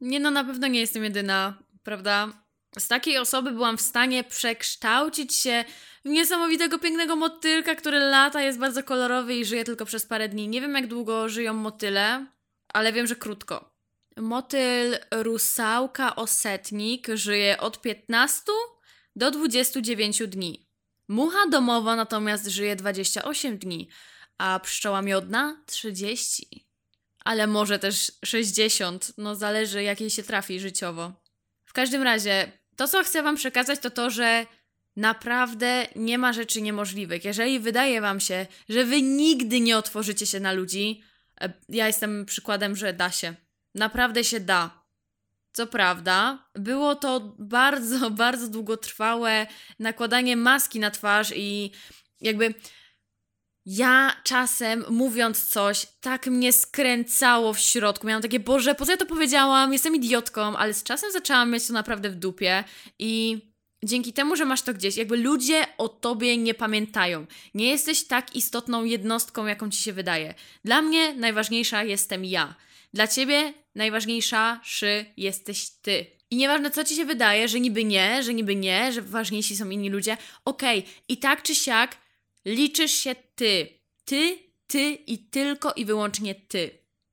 Nie 0.00 0.20
no, 0.20 0.30
na 0.30 0.44
pewno 0.44 0.66
nie 0.66 0.80
jestem 0.80 1.04
jedyna, 1.04 1.58
prawda? 1.82 2.32
Z 2.78 2.88
takiej 2.88 3.18
osoby 3.18 3.52
byłam 3.52 3.78
w 3.78 3.80
stanie 3.80 4.24
przekształcić 4.24 5.34
się 5.34 5.64
w 6.04 6.08
niesamowitego, 6.08 6.78
pięknego 6.78 7.16
motylka, 7.16 7.74
który 7.74 7.98
lata, 7.98 8.42
jest 8.42 8.58
bardzo 8.58 8.82
kolorowy 8.82 9.34
i 9.34 9.44
żyje 9.44 9.64
tylko 9.64 9.84
przez 9.84 10.06
parę 10.06 10.28
dni. 10.28 10.48
Nie 10.48 10.60
wiem, 10.60 10.74
jak 10.74 10.86
długo 10.86 11.28
żyją 11.28 11.54
motyle, 11.54 12.26
ale 12.72 12.92
wiem, 12.92 13.06
że 13.06 13.16
krótko. 13.16 13.70
Motyl 14.16 14.98
rusałka 15.10 16.16
osetnik 16.16 17.08
żyje 17.14 17.60
od 17.60 17.80
15 17.80 18.42
do 19.16 19.30
29 19.30 20.22
dni. 20.26 20.68
Mucha 21.08 21.46
domowa 21.46 21.96
natomiast 21.96 22.46
żyje 22.46 22.76
28 22.76 23.58
dni, 23.58 23.88
a 24.38 24.60
pszczoła 24.60 25.02
miodna 25.02 25.62
30. 25.66 26.66
Ale 27.24 27.46
może 27.46 27.78
też 27.78 28.12
60, 28.24 29.12
no 29.18 29.34
zależy 29.34 29.82
jakiej 29.82 30.10
się 30.10 30.22
trafi 30.22 30.60
życiowo. 30.60 31.12
W 31.64 31.72
każdym 31.72 32.02
razie, 32.02 32.52
to 32.76 32.88
co 32.88 33.04
chcę 33.04 33.22
Wam 33.22 33.36
przekazać 33.36 33.80
to 33.80 33.90
to, 33.90 34.10
że 34.10 34.46
naprawdę 34.96 35.86
nie 35.96 36.18
ma 36.18 36.32
rzeczy 36.32 36.62
niemożliwych. 36.62 37.24
Jeżeli 37.24 37.60
wydaje 37.60 38.00
Wam 38.00 38.20
się, 38.20 38.46
że 38.68 38.84
Wy 38.84 39.02
nigdy 39.02 39.60
nie 39.60 39.78
otworzycie 39.78 40.26
się 40.26 40.40
na 40.40 40.52
ludzi, 40.52 41.02
e, 41.40 41.52
ja 41.68 41.86
jestem 41.86 42.26
przykładem, 42.26 42.76
że 42.76 42.92
da 42.92 43.10
się. 43.10 43.34
Naprawdę 43.74 44.24
się 44.24 44.40
da. 44.40 44.84
Co 45.52 45.66
prawda, 45.66 46.48
było 46.54 46.94
to 46.94 47.34
bardzo, 47.38 48.10
bardzo 48.24 48.48
długotrwałe 48.48 49.46
nakładanie 49.78 50.36
maski 50.36 50.80
na 50.80 50.90
twarz 50.90 51.32
i 51.36 51.70
jakby 52.20 52.54
ja 53.70 54.16
czasem 54.24 54.84
mówiąc 54.90 55.44
coś, 55.44 55.86
tak 56.00 56.26
mnie 56.26 56.52
skręcało 56.52 57.52
w 57.52 57.60
środku. 57.60 58.06
Miałam 58.06 58.22
takie, 58.22 58.40
Boże, 58.40 58.74
po 58.74 58.86
co 58.86 58.92
ja 58.92 58.96
to 58.96 59.06
powiedziałam? 59.06 59.72
Jestem 59.72 59.96
idiotką, 59.96 60.56
ale 60.56 60.74
z 60.74 60.82
czasem 60.82 61.12
zaczęłam 61.12 61.50
mieć 61.50 61.66
to 61.66 61.72
naprawdę 61.72 62.10
w 62.10 62.14
dupie 62.14 62.64
i 62.98 63.38
dzięki 63.84 64.12
temu, 64.12 64.36
że 64.36 64.44
masz 64.44 64.62
to 64.62 64.74
gdzieś, 64.74 64.96
jakby 64.96 65.16
ludzie 65.16 65.66
o 65.78 65.88
tobie 65.88 66.36
nie 66.36 66.54
pamiętają. 66.54 67.26
Nie 67.54 67.70
jesteś 67.70 68.04
tak 68.04 68.36
istotną 68.36 68.84
jednostką, 68.84 69.46
jaką 69.46 69.70
ci 69.70 69.82
się 69.82 69.92
wydaje. 69.92 70.34
Dla 70.64 70.82
mnie 70.82 71.14
najważniejsza 71.14 71.84
jestem 71.84 72.24
ja. 72.24 72.54
Dla 72.94 73.06
ciebie 73.06 73.54
najważniejsza 73.74 74.60
szy 74.64 75.04
jesteś 75.16 75.70
ty. 75.70 76.06
I 76.30 76.36
nieważne, 76.36 76.70
co 76.70 76.84
ci 76.84 76.96
się 76.96 77.04
wydaje, 77.04 77.48
że 77.48 77.60
niby 77.60 77.84
nie, 77.84 78.22
że 78.22 78.34
niby 78.34 78.56
nie, 78.56 78.92
że 78.92 79.02
ważniejsi 79.02 79.56
są 79.56 79.70
inni 79.70 79.90
ludzie, 79.90 80.16
okej, 80.44 80.78
okay, 80.78 80.92
i 81.08 81.16
tak 81.16 81.42
czy 81.42 81.54
siak 81.54 82.07
liczysz 82.54 82.92
się 82.92 83.14
ty. 83.34 83.68
Ty, 84.04 84.38
ty 84.66 84.90
i 84.90 85.18
tylko 85.18 85.72
i 85.72 85.84
wyłącznie 85.84 86.34
ty. 86.34 86.70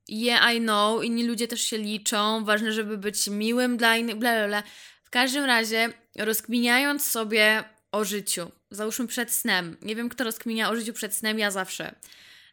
Yeah, 0.09 0.55
I 0.55 0.59
know, 0.59 1.03
inni 1.03 1.27
ludzie 1.27 1.47
też 1.47 1.61
się 1.61 1.77
liczą, 1.77 2.45
ważne, 2.45 2.71
żeby 2.71 2.97
być 2.97 3.27
miłym 3.27 3.77
dla 3.77 3.97
innych, 3.97 4.15
bla, 4.15 4.33
bla, 4.35 4.47
bla. 4.47 4.63
W 5.03 5.09
każdym 5.09 5.45
razie, 5.45 5.93
rozkminiając 6.17 7.11
sobie 7.11 7.63
o 7.91 8.05
życiu, 8.05 8.51
załóżmy 8.71 9.07
przed 9.07 9.31
snem, 9.31 9.77
nie 9.81 9.95
wiem 9.95 10.09
kto 10.09 10.23
rozkminia 10.23 10.69
o 10.69 10.75
życiu 10.75 10.93
przed 10.93 11.13
snem, 11.13 11.39
ja 11.39 11.51
zawsze. 11.51 11.95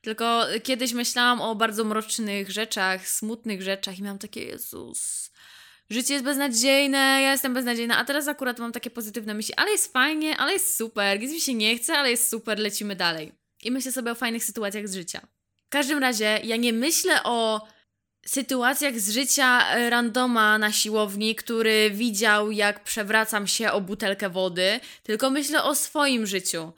Tylko 0.03 0.47
kiedyś 0.63 0.93
myślałam 0.93 1.41
o 1.41 1.55
bardzo 1.55 1.85
mrocznych 1.85 2.51
rzeczach, 2.51 3.09
smutnych 3.09 3.63
rzeczach 3.63 3.99
i 3.99 4.03
miałam 4.03 4.19
takie, 4.19 4.45
Jezus, 4.45 5.32
życie 5.93 6.15
jest 6.15 6.25
beznadziejne, 6.25 6.99
ja 6.99 7.33
jestem 7.33 7.55
beznadziejna, 7.55 7.99
a 7.99 8.05
teraz 8.05 8.29
akurat 8.29 8.59
mam 8.59 8.73
takie 8.73 8.91
pozytywne 8.91 9.35
myśli, 9.35 9.55
ale 9.55 9.71
jest 9.71 9.93
fajnie, 9.93 10.37
ale 10.37 10.53
jest 10.53 10.77
super, 10.77 11.21
nic 11.21 11.33
mi 11.33 11.41
się 11.41 11.55
nie 11.55 11.77
chce, 11.77 11.99
ale 11.99 12.11
jest 12.11 12.29
super, 12.31 12.59
lecimy 12.59 12.97
dalej. 12.97 13.33
I 13.63 13.71
myślę 13.71 13.93
sobie 13.93 14.13
o 14.13 14.15
fajnych 14.15 14.45
sytuacjach 14.45 14.89
z 14.89 14.95
życia. 14.95 15.21
W 15.67 15.73
każdym 15.73 15.99
razie, 15.99 16.41
ja 16.45 16.57
nie 16.57 16.73
myślę 16.73 17.23
o 17.23 17.69
sytuacjach 18.27 19.01
z 19.01 19.11
życia 19.11 19.77
randoma 19.91 20.59
na 20.59 20.73
siłowni, 20.73 21.35
który 21.35 21.91
widział, 21.91 22.51
jak 22.51 22.85
przewracam 22.85 23.47
się 23.47 23.73
o 23.73 23.81
butelkę 23.81 24.31
wody, 24.31 24.81
tylko 25.03 25.31
myślę 25.31 25.65
o 25.65 25.75
swoim 25.75 26.27
życiu. 26.27 26.73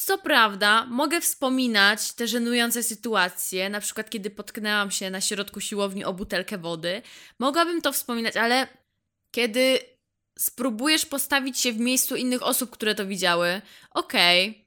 Co 0.00 0.18
prawda, 0.18 0.86
mogę 0.86 1.20
wspominać 1.20 2.12
te 2.12 2.28
żenujące 2.28 2.82
sytuacje, 2.82 3.70
na 3.70 3.80
przykład 3.80 4.10
kiedy 4.10 4.30
potknęłam 4.30 4.90
się 4.90 5.10
na 5.10 5.20
środku 5.20 5.60
siłowni 5.60 6.04
o 6.04 6.12
butelkę 6.12 6.58
wody. 6.58 7.02
Mogłabym 7.38 7.82
to 7.82 7.92
wspominać, 7.92 8.36
ale 8.36 8.68
kiedy 9.30 9.78
spróbujesz 10.38 11.06
postawić 11.06 11.58
się 11.58 11.72
w 11.72 11.78
miejscu 11.78 12.16
innych 12.16 12.42
osób, 12.42 12.70
które 12.70 12.94
to 12.94 13.06
widziały, 13.06 13.60
okej, 13.90 14.48
okay, 14.50 14.64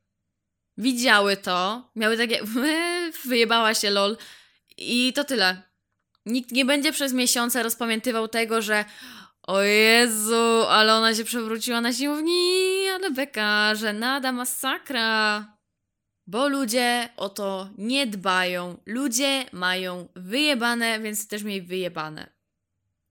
widziały 0.78 1.38
to, 1.38 1.90
miały 1.96 2.18
takie, 2.18 2.40
wyjebała 3.30 3.74
się 3.74 3.90
lol 3.90 4.18
i 4.78 5.14
to 5.14 5.24
tyle. 5.24 5.62
Nikt 6.26 6.52
nie 6.52 6.66
będzie 6.66 6.92
przez 6.92 7.14
miesiące 7.14 7.64
rozpamiętywał 7.64 8.28
tego, 8.28 8.62
że 8.62 8.86
o 9.44 9.62
Jezu, 9.62 10.66
ale 10.70 10.96
ona 10.96 11.16
się 11.16 11.24
przewróciła 11.24 11.82
na 11.82 11.94
siłowni, 11.94 12.88
ale 12.96 13.12
beka, 13.12 13.76
że 13.76 13.94
nada 13.94 14.32
masakra. 14.32 15.46
Bo 16.28 16.48
ludzie 16.48 17.10
o 17.18 17.30
to 17.30 17.70
nie 17.78 18.08
dbają. 18.08 18.78
Ludzie 18.86 19.46
mają 19.52 20.08
wyjebane, 20.16 21.00
więc 21.00 21.28
też 21.28 21.44
miej 21.44 21.62
wyjebane. 21.62 22.42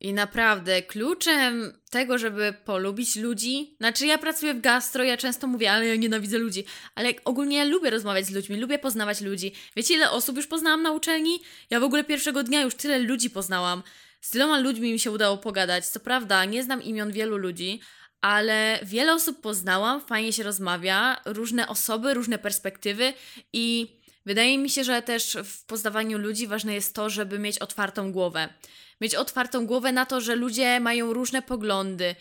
I 0.00 0.12
naprawdę 0.12 0.82
kluczem 0.82 1.72
tego, 1.90 2.18
żeby 2.18 2.54
polubić 2.64 3.16
ludzi, 3.16 3.76
znaczy 3.80 4.06
ja 4.06 4.18
pracuję 4.18 4.54
w 4.54 4.60
gastro, 4.60 5.04
ja 5.04 5.16
często 5.16 5.46
mówię, 5.46 5.72
ale 5.72 5.86
ja 5.86 5.96
nienawidzę 5.96 6.38
ludzi, 6.38 6.64
ale 6.94 7.12
ogólnie 7.24 7.56
ja 7.56 7.64
lubię 7.64 7.90
rozmawiać 7.90 8.26
z 8.26 8.30
ludźmi, 8.30 8.56
lubię 8.56 8.78
poznawać 8.78 9.20
ludzi. 9.20 9.52
Wiecie 9.76 9.94
ile 9.94 10.10
osób 10.10 10.36
już 10.36 10.46
poznałam 10.46 10.82
na 10.82 10.92
uczelni? 10.92 11.40
Ja 11.70 11.80
w 11.80 11.84
ogóle 11.84 12.04
pierwszego 12.04 12.42
dnia 12.42 12.62
już 12.62 12.74
tyle 12.74 12.98
ludzi 12.98 13.30
poznałam. 13.30 13.82
Z 14.20 14.30
tyloma 14.30 14.58
ludźmi 14.58 14.92
mi 14.92 14.98
się 14.98 15.10
udało 15.10 15.38
pogadać. 15.38 15.86
Co 15.86 16.00
prawda, 16.00 16.44
nie 16.44 16.62
znam 16.62 16.82
imion 16.82 17.12
wielu 17.12 17.36
ludzi, 17.36 17.80
ale 18.20 18.80
wiele 18.82 19.14
osób 19.14 19.40
poznałam, 19.40 20.00
fajnie 20.00 20.32
się 20.32 20.42
rozmawia, 20.42 21.20
różne 21.24 21.68
osoby, 21.68 22.14
różne 22.14 22.38
perspektywy 22.38 23.12
i 23.52 23.96
wydaje 24.26 24.58
mi 24.58 24.70
się, 24.70 24.84
że 24.84 25.02
też 25.02 25.36
w 25.44 25.64
poznawaniu 25.64 26.18
ludzi 26.18 26.46
ważne 26.46 26.74
jest 26.74 26.94
to, 26.94 27.10
żeby 27.10 27.38
mieć 27.38 27.58
otwartą 27.58 28.12
głowę. 28.12 28.48
Mieć 29.00 29.14
otwartą 29.14 29.66
głowę 29.66 29.92
na 29.92 30.06
to, 30.06 30.20
że 30.20 30.36
ludzie 30.36 30.80
mają 30.80 31.12
różne 31.12 31.42
poglądy. 31.42 32.14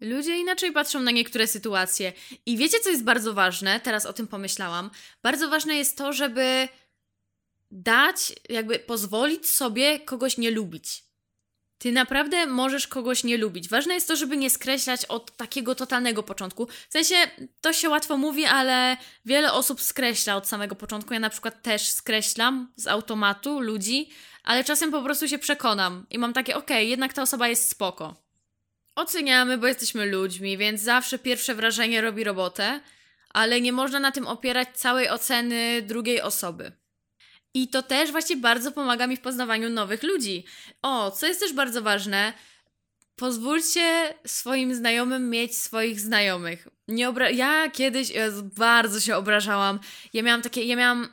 Ludzie 0.00 0.38
inaczej 0.38 0.72
patrzą 0.72 1.00
na 1.00 1.10
niektóre 1.10 1.46
sytuacje. 1.46 2.12
I 2.46 2.56
wiecie, 2.56 2.80
co 2.80 2.90
jest 2.90 3.04
bardzo 3.04 3.34
ważne? 3.34 3.80
Teraz 3.80 4.06
o 4.06 4.12
tym 4.12 4.26
pomyślałam. 4.26 4.90
Bardzo 5.22 5.48
ważne 5.48 5.74
jest 5.74 5.98
to, 5.98 6.12
żeby 6.12 6.68
dać, 7.70 8.32
jakby 8.48 8.78
pozwolić 8.78 9.50
sobie 9.50 10.00
kogoś 10.00 10.38
nie 10.38 10.50
lubić. 10.50 11.07
Ty 11.78 11.92
naprawdę 11.92 12.46
możesz 12.46 12.86
kogoś 12.86 13.24
nie 13.24 13.36
lubić. 13.36 13.68
Ważne 13.68 13.94
jest 13.94 14.08
to, 14.08 14.16
żeby 14.16 14.36
nie 14.36 14.50
skreślać 14.50 15.04
od 15.04 15.36
takiego 15.36 15.74
totalnego 15.74 16.22
początku. 16.22 16.66
W 16.66 16.92
sensie 16.92 17.14
to 17.60 17.72
się 17.72 17.88
łatwo 17.88 18.16
mówi, 18.16 18.44
ale 18.44 18.96
wiele 19.24 19.52
osób 19.52 19.82
skreśla 19.82 20.36
od 20.36 20.48
samego 20.48 20.74
początku. 20.74 21.14
Ja 21.14 21.20
na 21.20 21.30
przykład 21.30 21.62
też 21.62 21.88
skreślam 21.88 22.72
z 22.76 22.86
automatu 22.86 23.60
ludzi, 23.60 24.10
ale 24.44 24.64
czasem 24.64 24.90
po 24.90 25.02
prostu 25.02 25.28
się 25.28 25.38
przekonam 25.38 26.06
i 26.10 26.18
mam 26.18 26.32
takie, 26.32 26.56
okej, 26.56 26.76
okay, 26.76 26.84
jednak 26.84 27.12
ta 27.12 27.22
osoba 27.22 27.48
jest 27.48 27.70
spoko. 27.70 28.28
Oceniamy, 28.94 29.58
bo 29.58 29.66
jesteśmy 29.66 30.06
ludźmi, 30.06 30.58
więc 30.58 30.80
zawsze 30.80 31.18
pierwsze 31.18 31.54
wrażenie 31.54 32.00
robi 32.00 32.24
robotę, 32.24 32.80
ale 33.30 33.60
nie 33.60 33.72
można 33.72 34.00
na 34.00 34.12
tym 34.12 34.26
opierać 34.26 34.68
całej 34.74 35.10
oceny 35.10 35.82
drugiej 35.82 36.20
osoby. 36.20 36.72
I 37.54 37.68
to 37.68 37.82
też 37.82 38.10
właśnie 38.10 38.36
bardzo 38.36 38.72
pomaga 38.72 39.06
mi 39.06 39.16
w 39.16 39.20
poznawaniu 39.20 39.70
nowych 39.70 40.02
ludzi. 40.02 40.44
O, 40.82 41.10
co 41.10 41.26
jest 41.26 41.40
też 41.40 41.52
bardzo 41.52 41.82
ważne, 41.82 42.32
pozwólcie 43.16 44.14
swoim 44.26 44.74
znajomym 44.74 45.30
mieć 45.30 45.58
swoich 45.58 46.00
znajomych. 46.00 46.68
Nie 46.88 47.08
obra- 47.08 47.34
ja 47.34 47.70
kiedyś 47.70 48.12
bardzo 48.56 49.00
się 49.00 49.16
obrażałam. 49.16 49.80
Ja 50.12 50.22
miałam 50.22 50.42
takie, 50.42 50.64
ja 50.64 50.76
miałam 50.76 51.08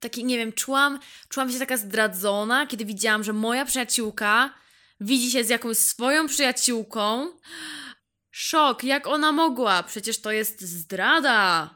taki, 0.00 0.24
nie 0.24 0.38
wiem, 0.38 0.52
czułam, 0.52 0.98
czułam 1.28 1.52
się 1.52 1.58
taka 1.58 1.76
zdradzona, 1.76 2.66
kiedy 2.66 2.84
widziałam, 2.84 3.24
że 3.24 3.32
moja 3.32 3.64
przyjaciółka 3.64 4.54
widzi 5.00 5.30
się 5.30 5.44
z 5.44 5.48
jakąś 5.48 5.76
swoją 5.76 6.26
przyjaciółką. 6.26 7.28
Szok, 8.30 8.84
jak 8.84 9.06
ona 9.06 9.32
mogła? 9.32 9.82
Przecież 9.82 10.20
to 10.20 10.32
jest 10.32 10.60
zdrada. 10.60 11.70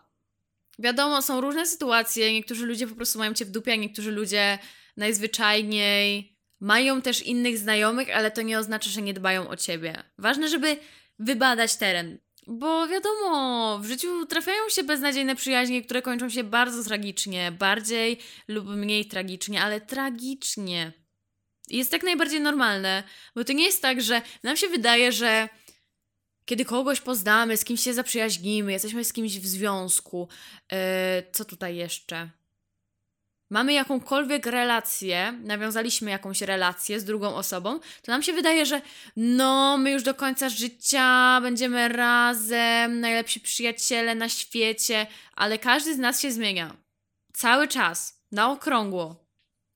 Wiadomo, 0.79 1.23
są 1.23 1.41
różne 1.41 1.67
sytuacje. 1.67 2.33
Niektórzy 2.33 2.67
ludzie 2.67 2.87
po 2.87 2.95
prostu 2.95 3.19
mają 3.19 3.35
cię 3.35 3.45
w 3.45 3.51
dupie, 3.51 3.73
a 3.73 3.77
niektórzy 3.77 4.11
ludzie 4.11 4.59
najzwyczajniej 4.97 6.39
mają 6.61 7.03
też 7.03 7.23
innych 7.23 7.59
znajomych, 7.59 8.17
ale 8.17 8.31
to 8.31 8.43
nie 8.43 8.59
oznacza, 8.59 8.91
że 8.91 9.03
nie 9.03 9.15
dbają 9.15 9.49
o 9.49 9.57
ciebie. 9.57 10.03
Ważne, 10.19 10.49
żeby 10.49 10.77
wybadać 11.19 11.77
teren. 11.77 12.19
Bo 12.47 12.89
wiadomo, 12.89 13.79
w 13.79 13.87
życiu 13.87 14.27
trafiają 14.27 14.69
się 14.69 14.83
beznadziejne 14.83 15.37
przyjaźnie, 15.37 15.83
które 15.83 16.03
kończą 16.03 16.31
się 16.31 16.45
bardzo 16.45 16.85
tragicznie, 16.85 17.53
bardziej 17.53 18.19
lub 18.49 18.69
mniej 18.69 19.07
tragicznie, 19.07 19.63
ale 19.63 19.81
tragicznie. 19.81 20.93
Jest 21.69 21.91
tak 21.91 22.03
najbardziej 22.03 22.41
normalne, 22.41 23.03
bo 23.35 23.45
to 23.45 23.53
nie 23.53 23.65
jest 23.65 23.83
tak, 23.83 24.03
że 24.03 24.23
nam 24.43 24.57
się 24.57 24.69
wydaje, 24.69 25.13
że 25.13 25.49
kiedy 26.49 26.65
kogoś 26.65 27.01
poznamy, 27.01 27.57
z 27.57 27.65
kimś 27.65 27.81
się 27.81 27.95
zaprzyjaźnimy, 27.95 28.73
jesteśmy 28.73 29.05
z 29.05 29.13
kimś 29.13 29.39
w 29.39 29.47
związku, 29.47 30.29
yy, 30.73 30.79
co 31.33 31.45
tutaj 31.45 31.77
jeszcze? 31.77 32.31
Mamy 33.51 33.73
jakąkolwiek 33.73 34.47
relację, 34.47 35.33
nawiązaliśmy 35.33 36.11
jakąś 36.11 36.41
relację 36.41 37.01
z 37.01 37.05
drugą 37.05 37.35
osobą, 37.35 37.81
to 38.03 38.13
nam 38.13 38.23
się 38.23 38.33
wydaje, 38.33 38.67
że 38.67 38.83
no, 39.17 39.79
my 39.79 39.91
już 39.91 40.03
do 40.03 40.15
końca 40.15 40.49
życia 40.49 41.41
będziemy 41.41 41.89
razem, 41.89 43.01
najlepsi 43.01 43.41
przyjaciele 43.41 44.15
na 44.15 44.29
świecie, 44.29 45.07
ale 45.35 45.59
każdy 45.59 45.95
z 45.95 45.99
nas 45.99 46.21
się 46.21 46.33
zmienia. 46.33 46.77
Cały 47.33 47.69
czas, 47.69 48.23
na 48.33 48.53
okrągło. 48.53 49.28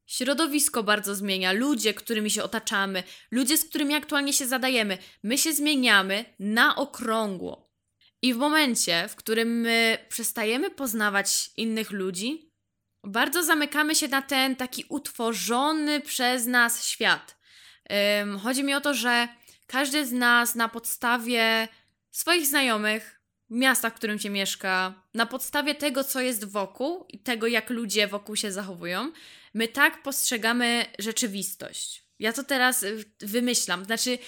Środowisko 0.06 0.82
bardzo 0.82 1.14
zmienia, 1.14 1.52
ludzie, 1.52 1.94
którymi 1.94 2.30
się 2.30 2.42
otaczamy, 2.42 3.02
ludzie, 3.30 3.58
z 3.58 3.64
którymi 3.64 3.94
aktualnie 3.94 4.32
się 4.32 4.46
zadajemy. 4.46 4.98
My 5.22 5.38
się 5.38 5.52
zmieniamy 5.52 6.24
na 6.38 6.76
okrągło. 6.76 7.72
I 8.22 8.34
w 8.34 8.36
momencie, 8.36 9.08
w 9.08 9.16
którym 9.16 9.60
my 9.60 9.98
przestajemy 10.08 10.70
poznawać 10.70 11.50
innych 11.56 11.90
ludzi, 11.90 12.52
bardzo 13.04 13.42
zamykamy 13.42 13.94
się 13.94 14.08
na 14.08 14.22
ten 14.22 14.56
taki 14.56 14.84
utworzony 14.88 16.00
przez 16.00 16.46
nas 16.46 16.86
świat. 16.86 17.36
chodzi 18.42 18.64
mi 18.64 18.74
o 18.74 18.80
to, 18.80 18.94
że 18.94 19.28
każdy 19.66 20.06
z 20.06 20.12
nas 20.12 20.54
na 20.54 20.68
podstawie 20.68 21.68
swoich 22.10 22.46
znajomych, 22.46 23.20
miasta, 23.50 23.90
w 23.90 23.94
którym 23.94 24.18
się 24.18 24.30
mieszka, 24.30 25.02
na 25.14 25.26
podstawie 25.26 25.74
tego, 25.74 26.04
co 26.04 26.20
jest 26.20 26.44
wokół 26.44 27.06
i 27.08 27.18
tego, 27.18 27.46
jak 27.46 27.70
ludzie 27.70 28.06
wokół 28.06 28.36
się 28.36 28.52
zachowują, 28.52 29.12
my 29.54 29.68
tak 29.68 30.02
postrzegamy 30.02 30.86
rzeczywistość. 30.98 32.04
Ja 32.18 32.32
to 32.32 32.44
teraz 32.44 32.82
y, 32.82 33.04
wymyślam. 33.20 33.84
Znaczy, 33.84 34.18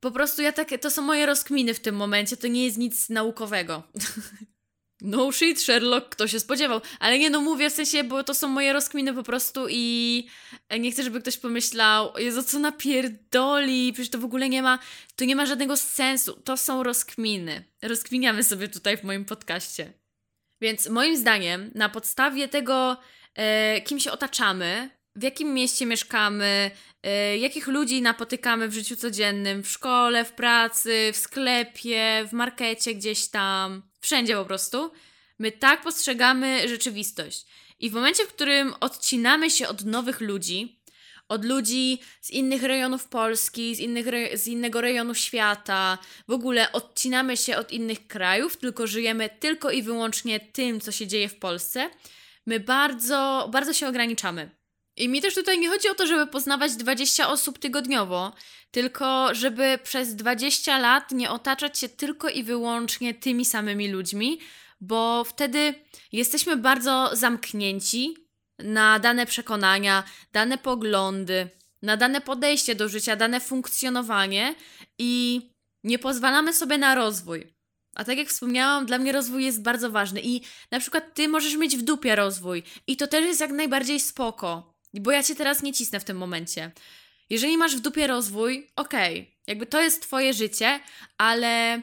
po 0.00 0.10
prostu 0.10 0.42
ja 0.42 0.52
tak, 0.52 0.68
to 0.80 0.90
są 0.90 1.02
moje 1.02 1.26
rozkminy 1.26 1.74
w 1.74 1.80
tym 1.80 1.94
momencie, 1.94 2.36
to 2.36 2.46
nie 2.46 2.64
jest 2.64 2.78
nic 2.78 3.08
naukowego. 3.08 3.82
No 5.00 5.32
shit, 5.32 5.60
Sherlock, 5.60 6.08
kto 6.08 6.28
się 6.28 6.40
spodziewał. 6.40 6.80
Ale 7.00 7.18
nie 7.18 7.30
no, 7.30 7.40
mówię 7.40 7.70
w 7.70 7.72
sensie, 7.72 8.04
bo 8.04 8.24
to 8.24 8.34
są 8.34 8.48
moje 8.48 8.72
rozkminy 8.72 9.14
po 9.14 9.22
prostu 9.22 9.66
i 9.70 10.26
nie 10.80 10.92
chcę, 10.92 11.02
żeby 11.02 11.20
ktoś 11.20 11.36
pomyślał, 11.36 12.18
Jezu, 12.18 12.42
co 12.42 12.58
napierdoli, 12.58 13.92
przecież 13.92 14.10
to 14.10 14.18
w 14.18 14.24
ogóle 14.24 14.48
nie 14.48 14.62
ma, 14.62 14.78
to 15.16 15.24
nie 15.24 15.36
ma 15.36 15.46
żadnego 15.46 15.76
sensu. 15.76 16.40
To 16.44 16.56
są 16.56 16.82
rozkminy. 16.82 17.64
Rozkminiamy 17.82 18.44
sobie 18.44 18.68
tutaj 18.68 18.96
w 18.96 19.04
moim 19.04 19.24
podcaście. 19.24 19.92
Więc 20.60 20.88
moim 20.88 21.16
zdaniem, 21.16 21.70
na 21.74 21.88
podstawie 21.88 22.48
tego, 22.48 22.92
e, 22.92 22.96
kim 23.84 24.00
się 24.00 24.12
otaczamy, 24.12 24.90
w 25.16 25.22
jakim 25.22 25.54
mieście 25.54 25.86
mieszkamy, 25.86 26.70
e, 27.02 27.38
jakich 27.38 27.66
ludzi 27.66 28.02
napotykamy 28.02 28.68
w 28.68 28.74
życiu 28.74 28.96
codziennym, 28.96 29.62
w 29.62 29.68
szkole, 29.68 30.24
w 30.24 30.32
pracy, 30.32 31.10
w 31.12 31.16
sklepie, 31.16 32.24
w 32.28 32.32
markecie 32.32 32.94
gdzieś 32.94 33.28
tam, 33.28 33.82
wszędzie 34.00 34.36
po 34.36 34.44
prostu, 34.44 34.92
my 35.38 35.52
tak 35.52 35.82
postrzegamy 35.82 36.68
rzeczywistość. 36.68 37.46
I 37.80 37.90
w 37.90 37.92
momencie, 37.92 38.24
w 38.24 38.28
którym 38.28 38.74
odcinamy 38.80 39.50
się 39.50 39.68
od 39.68 39.84
nowych 39.84 40.20
ludzi, 40.20 40.80
od 41.28 41.44
ludzi 41.44 41.98
z 42.20 42.30
innych 42.30 42.62
rejonów 42.62 43.08
Polski, 43.08 43.74
z, 43.74 43.80
innych 43.80 44.06
z 44.34 44.46
innego 44.46 44.80
rejonu 44.80 45.14
świata, 45.14 45.98
w 46.28 46.32
ogóle 46.32 46.72
odcinamy 46.72 47.36
się 47.36 47.56
od 47.56 47.72
innych 47.72 48.06
krajów, 48.06 48.56
tylko 48.56 48.86
żyjemy 48.86 49.30
tylko 49.40 49.70
i 49.70 49.82
wyłącznie 49.82 50.40
tym, 50.40 50.80
co 50.80 50.92
się 50.92 51.06
dzieje 51.06 51.28
w 51.28 51.38
Polsce, 51.38 51.90
my 52.46 52.60
bardzo, 52.60 53.48
bardzo 53.52 53.72
się 53.72 53.88
ograniczamy. 53.88 54.50
I 54.96 55.08
mi 55.08 55.22
też 55.22 55.34
tutaj 55.34 55.58
nie 55.58 55.68
chodzi 55.68 55.88
o 55.88 55.94
to, 55.94 56.06
żeby 56.06 56.26
poznawać 56.26 56.76
20 56.76 57.28
osób 57.28 57.58
tygodniowo, 57.58 58.32
tylko 58.70 59.34
żeby 59.34 59.78
przez 59.82 60.16
20 60.16 60.78
lat 60.78 61.10
nie 61.10 61.30
otaczać 61.30 61.78
się 61.78 61.88
tylko 61.88 62.28
i 62.28 62.44
wyłącznie 62.44 63.14
tymi 63.14 63.44
samymi 63.44 63.88
ludźmi, 63.88 64.38
bo 64.80 65.24
wtedy 65.24 65.74
jesteśmy 66.12 66.56
bardzo 66.56 67.10
zamknięci 67.12 68.14
na 68.58 68.98
dane 68.98 69.26
przekonania, 69.26 70.04
dane 70.32 70.58
poglądy, 70.58 71.48
na 71.82 71.96
dane 71.96 72.20
podejście 72.20 72.74
do 72.74 72.88
życia, 72.88 73.16
dane 73.16 73.40
funkcjonowanie 73.40 74.54
i 74.98 75.40
nie 75.84 75.98
pozwalamy 75.98 76.52
sobie 76.52 76.78
na 76.78 76.94
rozwój. 76.94 77.53
A 77.94 78.04
tak 78.04 78.18
jak 78.18 78.28
wspomniałam, 78.28 78.86
dla 78.86 78.98
mnie 78.98 79.12
rozwój 79.12 79.44
jest 79.44 79.62
bardzo 79.62 79.90
ważny 79.90 80.20
i 80.22 80.40
na 80.70 80.80
przykład 80.80 81.14
ty 81.14 81.28
możesz 81.28 81.56
mieć 81.56 81.76
w 81.76 81.82
dupie 81.82 82.16
rozwój 82.16 82.62
i 82.86 82.96
to 82.96 83.06
też 83.06 83.24
jest 83.24 83.40
jak 83.40 83.50
najbardziej 83.50 84.00
spoko. 84.00 84.74
Bo 84.94 85.10
ja 85.10 85.22
cię 85.22 85.34
teraz 85.34 85.62
nie 85.62 85.72
cisnę 85.72 86.00
w 86.00 86.04
tym 86.04 86.16
momencie. 86.16 86.72
Jeżeli 87.30 87.56
masz 87.56 87.76
w 87.76 87.80
dupie 87.80 88.06
rozwój, 88.06 88.70
okej, 88.76 89.20
okay, 89.20 89.32
jakby 89.46 89.66
to 89.66 89.82
jest 89.82 90.02
twoje 90.02 90.32
życie, 90.32 90.80
ale 91.18 91.82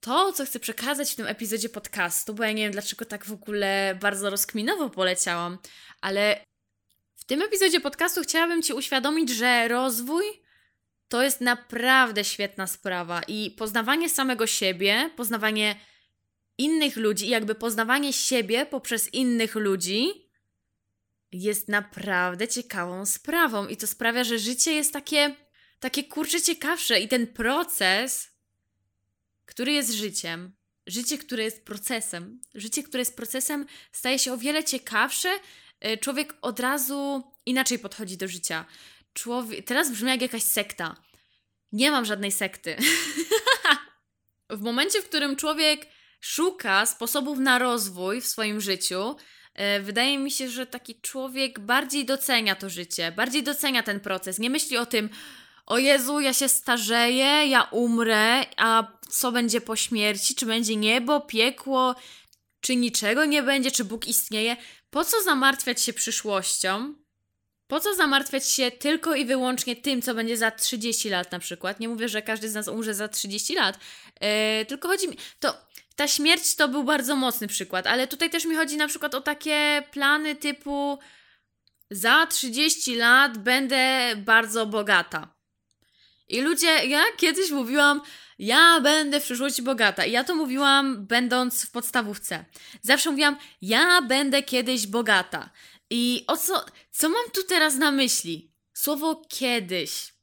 to, 0.00 0.32
co 0.32 0.44
chcę 0.44 0.60
przekazać 0.60 1.12
w 1.12 1.16
tym 1.16 1.26
epizodzie 1.26 1.68
podcastu, 1.68 2.34
bo 2.34 2.44
ja 2.44 2.52
nie 2.52 2.62
wiem, 2.62 2.72
dlaczego 2.72 3.04
tak 3.04 3.24
w 3.24 3.32
ogóle 3.32 3.98
bardzo 4.00 4.30
rozkminowo 4.30 4.90
poleciałam, 4.90 5.58
ale 6.00 6.44
w 7.14 7.24
tym 7.24 7.42
epizodzie 7.42 7.80
podcastu 7.80 8.22
chciałabym 8.22 8.62
Ci 8.62 8.72
uświadomić, 8.72 9.30
że 9.30 9.68
rozwój 9.68 10.24
to 11.14 11.22
jest 11.22 11.40
naprawdę 11.40 12.24
świetna 12.24 12.66
sprawa 12.66 13.22
i 13.22 13.50
poznawanie 13.50 14.08
samego 14.08 14.46
siebie, 14.46 15.10
poznawanie 15.16 15.76
innych 16.58 16.96
ludzi 16.96 17.26
i 17.26 17.28
jakby 17.28 17.54
poznawanie 17.54 18.12
siebie 18.12 18.66
poprzez 18.66 19.14
innych 19.14 19.54
ludzi 19.54 20.28
jest 21.32 21.68
naprawdę 21.68 22.48
ciekawą 22.48 23.06
sprawą 23.06 23.66
i 23.66 23.76
to 23.76 23.86
sprawia, 23.86 24.24
że 24.24 24.38
życie 24.38 24.72
jest 24.72 24.92
takie, 24.92 25.36
takie 25.80 26.04
kurcze 26.04 26.42
ciekawsze 26.42 27.00
i 27.00 27.08
ten 27.08 27.26
proces, 27.26 28.30
który 29.44 29.72
jest 29.72 29.92
życiem, 29.92 30.52
życie, 30.86 31.18
które 31.18 31.44
jest 31.44 31.64
procesem, 31.64 32.40
życie, 32.54 32.82
które 32.82 33.00
jest 33.00 33.16
procesem, 33.16 33.66
staje 33.92 34.18
się 34.18 34.32
o 34.32 34.38
wiele 34.38 34.64
ciekawsze. 34.64 35.30
E, 35.80 35.96
człowiek 35.96 36.34
od 36.42 36.60
razu 36.60 37.22
inaczej 37.46 37.78
podchodzi 37.78 38.16
do 38.16 38.28
życia. 38.28 38.64
Człowiek, 39.14 39.66
teraz 39.66 39.90
brzmi 39.90 40.08
jak 40.08 40.22
jakaś 40.22 40.42
sekta. 40.42 40.96
Nie 41.72 41.90
mam 41.90 42.04
żadnej 42.04 42.32
sekty. 42.32 42.76
w 44.50 44.60
momencie, 44.60 45.02
w 45.02 45.08
którym 45.08 45.36
człowiek 45.36 45.86
szuka 46.20 46.86
sposobów 46.86 47.38
na 47.38 47.58
rozwój 47.58 48.20
w 48.20 48.26
swoim 48.26 48.60
życiu, 48.60 49.16
E, 49.54 49.80
wydaje 49.80 50.18
mi 50.18 50.30
się, 50.30 50.50
że 50.50 50.66
taki 50.66 51.00
człowiek 51.00 51.60
bardziej 51.60 52.04
docenia 52.04 52.54
to 52.54 52.70
życie, 52.70 53.12
bardziej 53.12 53.42
docenia 53.42 53.82
ten 53.82 54.00
proces. 54.00 54.38
Nie 54.38 54.50
myśli 54.50 54.76
o 54.76 54.86
tym, 54.86 55.08
o 55.66 55.78
Jezu, 55.78 56.20
ja 56.20 56.32
się 56.32 56.48
starzeję, 56.48 57.46
ja 57.46 57.62
umrę, 57.62 58.44
a 58.56 58.98
co 59.10 59.32
będzie 59.32 59.60
po 59.60 59.76
śmierci? 59.76 60.34
Czy 60.34 60.46
będzie 60.46 60.76
niebo, 60.76 61.20
piekło, 61.20 61.94
czy 62.60 62.76
niczego 62.76 63.24
nie 63.24 63.42
będzie, 63.42 63.70
czy 63.70 63.84
Bóg 63.84 64.06
istnieje? 64.06 64.56
Po 64.90 65.04
co 65.04 65.22
zamartwiać 65.22 65.82
się 65.82 65.92
przyszłością? 65.92 66.94
Po 67.66 67.80
co 67.80 67.94
zamartwiać 67.94 68.48
się 68.48 68.70
tylko 68.70 69.14
i 69.14 69.24
wyłącznie 69.24 69.76
tym, 69.76 70.02
co 70.02 70.14
będzie 70.14 70.36
za 70.36 70.50
30 70.50 71.08
lat 71.08 71.32
na 71.32 71.38
przykład? 71.38 71.80
Nie 71.80 71.88
mówię, 71.88 72.08
że 72.08 72.22
każdy 72.22 72.48
z 72.48 72.54
nas 72.54 72.68
umrze 72.68 72.94
za 72.94 73.08
30 73.08 73.54
lat, 73.54 73.78
yy, 74.20 74.66
tylko 74.66 74.88
chodzi 74.88 75.08
mi. 75.08 75.16
To 75.40 75.56
ta 75.96 76.08
śmierć 76.08 76.54
to 76.54 76.68
był 76.68 76.84
bardzo 76.84 77.16
mocny 77.16 77.48
przykład, 77.48 77.86
ale 77.86 78.06
tutaj 78.06 78.30
też 78.30 78.44
mi 78.44 78.56
chodzi 78.56 78.76
na 78.76 78.88
przykład 78.88 79.14
o 79.14 79.20
takie 79.20 79.82
plany 79.90 80.36
typu 80.36 80.98
za 81.90 82.26
30 82.26 82.96
lat 82.96 83.38
będę 83.38 84.12
bardzo 84.16 84.66
bogata. 84.66 85.34
I 86.28 86.40
ludzie, 86.40 86.66
ja 86.66 87.02
kiedyś 87.16 87.50
mówiłam, 87.50 88.00
ja 88.38 88.80
będę 88.80 89.20
w 89.20 89.24
przyszłości 89.24 89.62
bogata. 89.62 90.04
I 90.04 90.12
ja 90.12 90.24
to 90.24 90.34
mówiłam 90.34 91.06
będąc 91.06 91.64
w 91.64 91.70
podstawówce. 91.70 92.44
Zawsze 92.82 93.10
mówiłam, 93.10 93.36
ja 93.62 94.02
będę 94.02 94.42
kiedyś 94.42 94.86
bogata. 94.86 95.50
I 95.96 96.24
o 96.26 96.36
co, 96.36 96.64
co 96.90 97.08
mam 97.08 97.30
tu 97.30 97.42
teraz 97.42 97.74
na 97.74 97.92
myśli? 97.92 98.52
Słowo 98.72 99.22
kiedyś. 99.28 100.14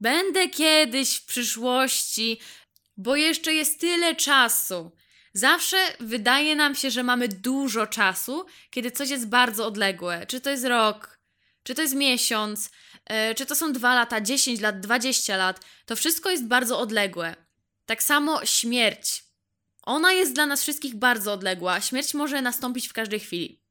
Będę 0.00 0.48
kiedyś 0.48 1.16
w 1.16 1.26
przyszłości, 1.26 2.40
bo 2.96 3.16
jeszcze 3.16 3.54
jest 3.54 3.80
tyle 3.80 4.14
czasu. 4.14 4.92
Zawsze 5.32 5.76
wydaje 6.00 6.56
nam 6.56 6.74
się, 6.74 6.90
że 6.90 7.02
mamy 7.02 7.28
dużo 7.28 7.86
czasu, 7.86 8.46
kiedy 8.70 8.90
coś 8.90 9.10
jest 9.10 9.28
bardzo 9.28 9.66
odległe. 9.66 10.26
Czy 10.26 10.40
to 10.40 10.50
jest 10.50 10.64
rok, 10.64 11.18
czy 11.62 11.74
to 11.74 11.82
jest 11.82 11.94
miesiąc, 11.94 12.70
yy, 13.10 13.34
czy 13.34 13.46
to 13.46 13.54
są 13.54 13.72
dwa 13.72 13.94
lata, 13.94 14.20
10 14.20 14.60
lat, 14.60 14.80
20 14.80 15.36
lat. 15.36 15.60
To 15.86 15.96
wszystko 15.96 16.30
jest 16.30 16.46
bardzo 16.46 16.78
odległe. 16.78 17.36
Tak 17.86 18.02
samo 18.02 18.46
śmierć. 18.46 19.24
Ona 19.82 20.12
jest 20.12 20.32
dla 20.32 20.46
nas 20.46 20.62
wszystkich 20.62 20.94
bardzo 20.94 21.32
odległa. 21.32 21.80
Śmierć 21.80 22.14
może 22.14 22.42
nastąpić 22.42 22.88
w 22.88 22.92
każdej 22.92 23.20
chwili. 23.20 23.63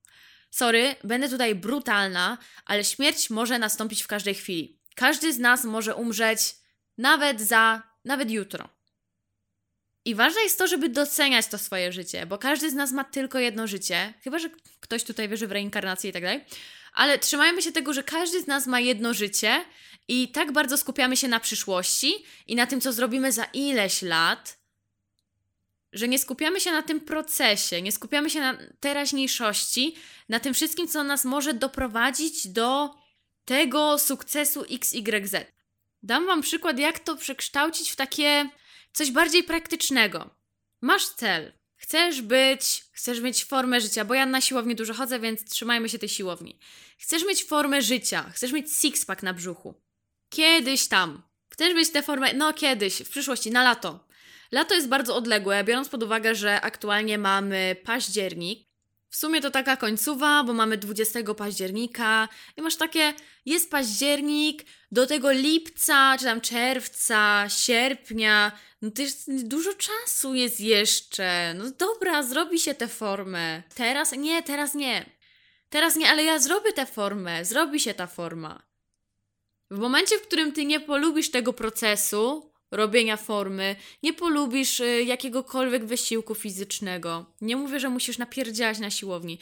Sorry, 0.54 0.96
będę 1.04 1.30
tutaj 1.30 1.56
brutalna, 1.56 2.38
ale 2.66 2.84
śmierć 2.84 3.30
może 3.30 3.60
nastąpić 3.60 4.04
w 4.04 4.08
każdej 4.08 4.36
chwili. 4.36 4.80
Każdy 4.96 5.34
z 5.34 5.40
nas 5.40 5.64
może 5.64 5.96
umrzeć 5.96 6.40
nawet 6.98 7.42
za, 7.42 7.84
nawet 8.06 8.32
jutro. 8.32 8.70
I 10.06 10.16
ważne 10.16 10.42
jest 10.42 10.58
to, 10.58 10.68
żeby 10.68 10.90
doceniać 10.90 11.48
to 11.48 11.58
swoje 11.58 11.92
życie, 11.92 12.26
bo 12.26 12.38
każdy 12.38 12.72
z 12.72 12.74
nas 12.74 12.92
ma 12.92 13.04
tylko 13.04 13.40
jedno 13.40 13.68
życie, 13.68 14.14
chyba 14.24 14.40
że 14.40 14.50
ktoś 14.80 15.04
tutaj 15.04 15.30
wierzy 15.30 15.48
w 15.48 15.52
reinkarnację 15.52 16.10
i 16.10 16.14
tak 16.14 16.24
dalej. 16.24 16.46
Ale 16.94 17.20
trzymajmy 17.20 17.62
się 17.62 17.72
tego, 17.72 17.94
że 17.94 18.04
każdy 18.04 18.42
z 18.42 18.48
nas 18.48 18.68
ma 18.68 18.80
jedno 18.80 19.14
życie 19.14 19.66
i 20.08 20.32
tak 20.32 20.52
bardzo 20.52 20.78
skupiamy 20.78 21.18
się 21.18 21.28
na 21.28 21.40
przyszłości 21.40 22.26
i 22.48 22.56
na 22.56 22.68
tym, 22.68 22.82
co 22.82 22.94
zrobimy 22.94 23.32
za 23.32 23.44
ileś 23.44 24.02
lat, 24.02 24.58
że 25.94 26.08
nie 26.08 26.20
skupiamy 26.20 26.60
się 26.60 26.72
na 26.72 26.82
tym 26.82 27.00
procesie, 27.00 27.82
nie 27.82 27.92
skupiamy 27.92 28.30
się 28.30 28.40
na 28.40 28.58
teraźniejszości, 28.80 29.96
na 30.30 30.40
tym 30.40 30.54
wszystkim, 30.54 30.88
co 30.88 31.04
nas 31.04 31.26
może 31.26 31.54
doprowadzić 31.54 32.48
do 32.48 32.96
tego 33.46 34.00
sukcesu 34.00 34.66
XYZ. 34.72 35.36
Dam 36.04 36.26
Wam 36.26 36.42
przykład, 36.42 36.80
jak 36.80 37.00
to 37.00 37.16
przekształcić 37.16 37.92
w 37.92 37.96
takie 37.96 38.50
coś 38.94 39.12
bardziej 39.12 39.44
praktycznego. 39.44 40.30
Masz 40.82 41.08
cel, 41.08 41.54
chcesz 41.76 42.22
być, 42.22 42.86
chcesz 42.92 43.20
mieć 43.20 43.46
formę 43.46 43.82
życia, 43.82 44.06
bo 44.06 44.14
ja 44.14 44.26
na 44.26 44.42
siłowni 44.42 44.76
dużo 44.76 44.94
chodzę, 44.94 45.20
więc 45.20 45.46
trzymajmy 45.46 45.90
się 45.90 46.00
tej 46.00 46.10
siłowni. 46.10 46.60
Chcesz 46.98 47.26
mieć 47.26 47.44
formę 47.44 47.82
życia, 47.82 48.32
chcesz 48.34 48.52
mieć 48.52 48.68
six-pack 48.68 49.24
na 49.24 49.34
brzuchu. 49.34 49.74
Kiedyś 50.30 50.88
tam. 50.88 51.22
Chcesz 51.50 51.74
mieć 51.74 51.92
tę 51.92 52.04
formę, 52.04 52.34
no 52.34 52.54
kiedyś, 52.54 52.96
w 53.04 53.10
przyszłości, 53.10 53.52
na 53.52 53.64
lato. 53.64 54.13
Lato 54.54 54.76
jest 54.76 54.88
bardzo 54.88 55.16
odległe, 55.16 55.64
biorąc 55.64 55.90
pod 55.90 56.04
uwagę, 56.04 56.36
że 56.36 56.62
aktualnie 56.62 57.18
mamy 57.18 57.76
październik. 57.84 58.68
W 59.10 59.16
sumie 59.16 59.42
to 59.42 59.52
taka 59.52 59.78
końcowa, 59.78 60.44
bo 60.44 60.54
mamy 60.54 60.78
20 60.78 61.20
października 61.38 62.30
i 62.58 62.62
masz 62.62 62.76
takie, 62.76 63.14
jest 63.46 63.72
październik, 63.72 64.64
do 64.92 65.08
tego 65.08 65.32
lipca, 65.32 66.16
czy 66.20 66.26
tam 66.26 66.42
czerwca, 66.42 67.46
sierpnia, 67.50 68.52
no 68.82 68.92
to 68.92 69.02
jest 69.02 69.48
dużo 69.48 69.74
czasu 69.74 70.34
jest 70.34 70.60
jeszcze. 70.60 71.54
No 71.54 71.72
dobra, 71.72 72.24
zrobi 72.24 72.60
się 72.60 72.74
tę 72.74 72.88
formę. 72.88 73.64
Teraz? 73.76 74.12
Nie, 74.12 74.44
teraz 74.44 74.76
nie. 74.76 75.06
Teraz 75.70 75.96
nie, 75.96 76.10
ale 76.10 76.24
ja 76.24 76.40
zrobię 76.40 76.74
tę 76.74 76.86
formę, 76.86 77.46
zrobi 77.46 77.80
się 77.80 77.94
ta 77.94 78.08
forma. 78.08 78.64
W 79.72 79.80
momencie, 79.80 80.18
w 80.18 80.28
którym 80.28 80.52
ty 80.52 80.66
nie 80.66 80.80
polubisz 80.80 81.32
tego 81.32 81.54
procesu, 81.54 82.53
robienia 82.74 83.18
formy, 83.18 83.76
nie 84.04 84.14
polubisz 84.14 84.80
y, 84.80 85.04
jakiegokolwiek 85.04 85.86
wysiłku 85.86 86.36
fizycznego. 86.36 87.26
Nie 87.42 87.56
mówię, 87.56 87.80
że 87.80 87.90
musisz 87.90 88.18
napierdziać 88.18 88.80
na 88.80 88.90
siłowni. 88.90 89.40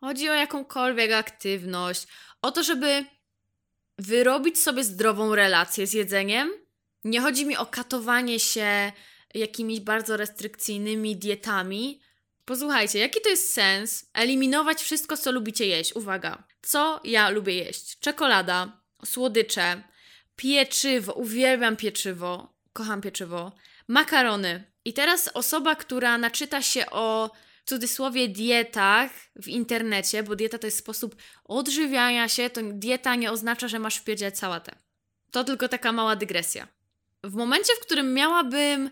Chodzi 0.00 0.28
o 0.28 0.34
jakąkolwiek 0.34 1.12
aktywność, 1.12 2.06
o 2.42 2.52
to, 2.52 2.62
żeby 2.62 3.04
wyrobić 3.98 4.62
sobie 4.62 4.84
zdrową 4.84 5.34
relację 5.34 5.86
z 5.86 5.92
jedzeniem. 5.92 6.50
Nie 7.04 7.20
chodzi 7.20 7.46
mi 7.46 7.56
o 7.56 7.66
katowanie 7.66 8.40
się 8.40 8.92
jakimiś 9.34 9.80
bardzo 9.80 10.16
restrykcyjnymi 10.16 11.16
dietami. 11.16 12.00
Posłuchajcie, 12.44 12.98
jaki 12.98 13.20
to 13.20 13.28
jest 13.28 13.52
sens 13.52 14.10
eliminować 14.14 14.82
wszystko, 14.82 15.16
co 15.16 15.32
lubicie 15.32 15.66
jeść? 15.66 15.96
Uwaga, 15.96 16.44
co 16.62 17.00
ja 17.04 17.30
lubię 17.30 17.54
jeść? 17.54 17.98
Czekolada, 17.98 18.80
słodycze, 19.04 19.82
pieczywo, 20.36 21.12
uwielbiam 21.12 21.76
pieczywo, 21.76 22.52
kocham 22.72 23.00
pieczywo, 23.00 23.52
makarony. 23.88 24.72
I 24.84 24.92
teraz 24.92 25.30
osoba, 25.34 25.74
która 25.74 26.18
naczyta 26.18 26.62
się 26.62 26.90
o 26.90 27.30
w 27.64 27.68
cudzysłowie 27.68 28.28
dietach 28.28 29.10
w 29.42 29.48
internecie, 29.48 30.22
bo 30.22 30.36
dieta 30.36 30.58
to 30.58 30.66
jest 30.66 30.78
sposób 30.78 31.16
odżywiania 31.44 32.28
się, 32.28 32.50
to 32.50 32.60
dieta 32.64 33.14
nie 33.14 33.32
oznacza, 33.32 33.68
że 33.68 33.78
masz 33.78 33.96
wpierdziać 33.96 34.38
sałatę. 34.38 34.72
To 35.30 35.44
tylko 35.44 35.68
taka 35.68 35.92
mała 35.92 36.16
dygresja. 36.16 36.68
W 37.24 37.34
momencie, 37.34 37.72
w 37.76 37.80
którym 37.80 38.14
miałabym 38.14 38.90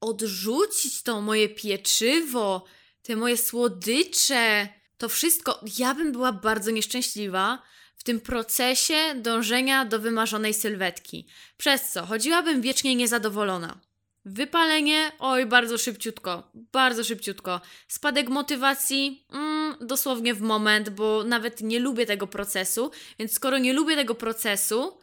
odrzucić 0.00 1.02
to 1.02 1.20
moje 1.20 1.48
pieczywo, 1.48 2.64
te 3.02 3.16
moje 3.16 3.36
słodycze, 3.36 4.68
to 4.98 5.08
wszystko, 5.08 5.60
ja 5.78 5.94
bym 5.94 6.12
była 6.12 6.32
bardzo 6.32 6.70
nieszczęśliwa, 6.70 7.62
w 8.02 8.04
tym 8.04 8.20
procesie 8.20 8.94
dążenia 9.16 9.84
do 9.84 9.98
wymarzonej 9.98 10.54
sylwetki. 10.54 11.26
Przez 11.56 11.90
co 11.90 12.06
chodziłabym 12.06 12.60
wiecznie 12.60 12.94
niezadowolona. 12.96 13.80
Wypalenie, 14.24 15.12
oj, 15.18 15.46
bardzo 15.46 15.78
szybciutko, 15.78 16.50
bardzo 16.54 17.04
szybciutko. 17.04 17.60
Spadek 17.88 18.28
motywacji, 18.28 19.26
mm, 19.32 19.74
dosłownie 19.80 20.34
w 20.34 20.40
moment, 20.40 20.90
bo 20.90 21.24
nawet 21.24 21.60
nie 21.60 21.78
lubię 21.80 22.06
tego 22.06 22.26
procesu, 22.26 22.90
więc 23.18 23.32
skoro 23.32 23.58
nie 23.58 23.72
lubię 23.72 23.96
tego 23.96 24.14
procesu, 24.14 24.98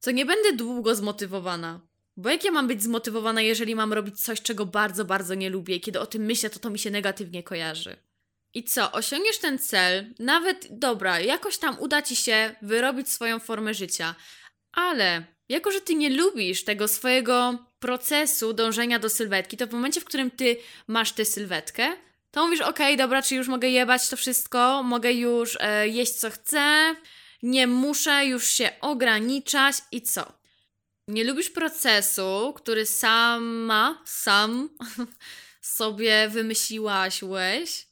to 0.00 0.10
nie 0.10 0.26
będę 0.26 0.52
długo 0.52 0.94
zmotywowana. 0.94 1.80
Bo 2.16 2.28
jak 2.28 2.44
ja 2.44 2.50
mam 2.50 2.66
być 2.68 2.82
zmotywowana, 2.82 3.40
jeżeli 3.40 3.74
mam 3.74 3.92
robić 3.92 4.20
coś, 4.20 4.42
czego 4.42 4.66
bardzo, 4.66 5.04
bardzo 5.04 5.34
nie 5.34 5.50
lubię 5.50 5.80
kiedy 5.80 6.00
o 6.00 6.06
tym 6.06 6.22
myślę, 6.22 6.50
to 6.50 6.58
to 6.58 6.70
mi 6.70 6.78
się 6.78 6.90
negatywnie 6.90 7.42
kojarzy. 7.42 7.96
I 8.54 8.64
co, 8.64 8.92
osiągniesz 8.92 9.38
ten 9.38 9.58
cel, 9.58 10.14
nawet 10.18 10.66
dobra, 10.70 11.20
jakoś 11.20 11.58
tam 11.58 11.76
uda 11.80 12.02
ci 12.02 12.16
się 12.16 12.54
wyrobić 12.62 13.08
swoją 13.08 13.38
formę 13.38 13.74
życia, 13.74 14.14
ale 14.72 15.24
jako, 15.48 15.70
że 15.70 15.80
ty 15.80 15.94
nie 15.94 16.10
lubisz 16.10 16.64
tego 16.64 16.88
swojego 16.88 17.58
procesu 17.78 18.52
dążenia 18.52 18.98
do 18.98 19.08
sylwetki, 19.08 19.56
to 19.56 19.66
w 19.66 19.72
momencie, 19.72 20.00
w 20.00 20.04
którym 20.04 20.30
ty 20.30 20.56
masz 20.86 21.12
tę 21.12 21.24
sylwetkę, 21.24 21.92
to 22.30 22.44
mówisz, 22.44 22.60
okej, 22.60 22.86
okay, 22.86 22.96
dobra, 22.96 23.22
czy 23.22 23.34
już 23.34 23.48
mogę 23.48 23.68
jebać 23.68 24.08
to 24.08 24.16
wszystko, 24.16 24.82
mogę 24.82 25.12
już 25.12 25.56
e, 25.60 25.88
jeść 25.88 26.12
co 26.12 26.30
chcę, 26.30 26.94
nie 27.42 27.66
muszę 27.66 28.26
już 28.26 28.46
się 28.48 28.70
ograniczać. 28.80 29.76
I 29.92 30.02
co? 30.02 30.32
Nie 31.08 31.24
lubisz 31.24 31.50
procesu, 31.50 32.52
który 32.56 32.86
sama, 32.86 34.02
sam 34.04 34.68
sobie 35.60 36.28
wymyśliłaś, 36.28 37.22
łeś, 37.22 37.86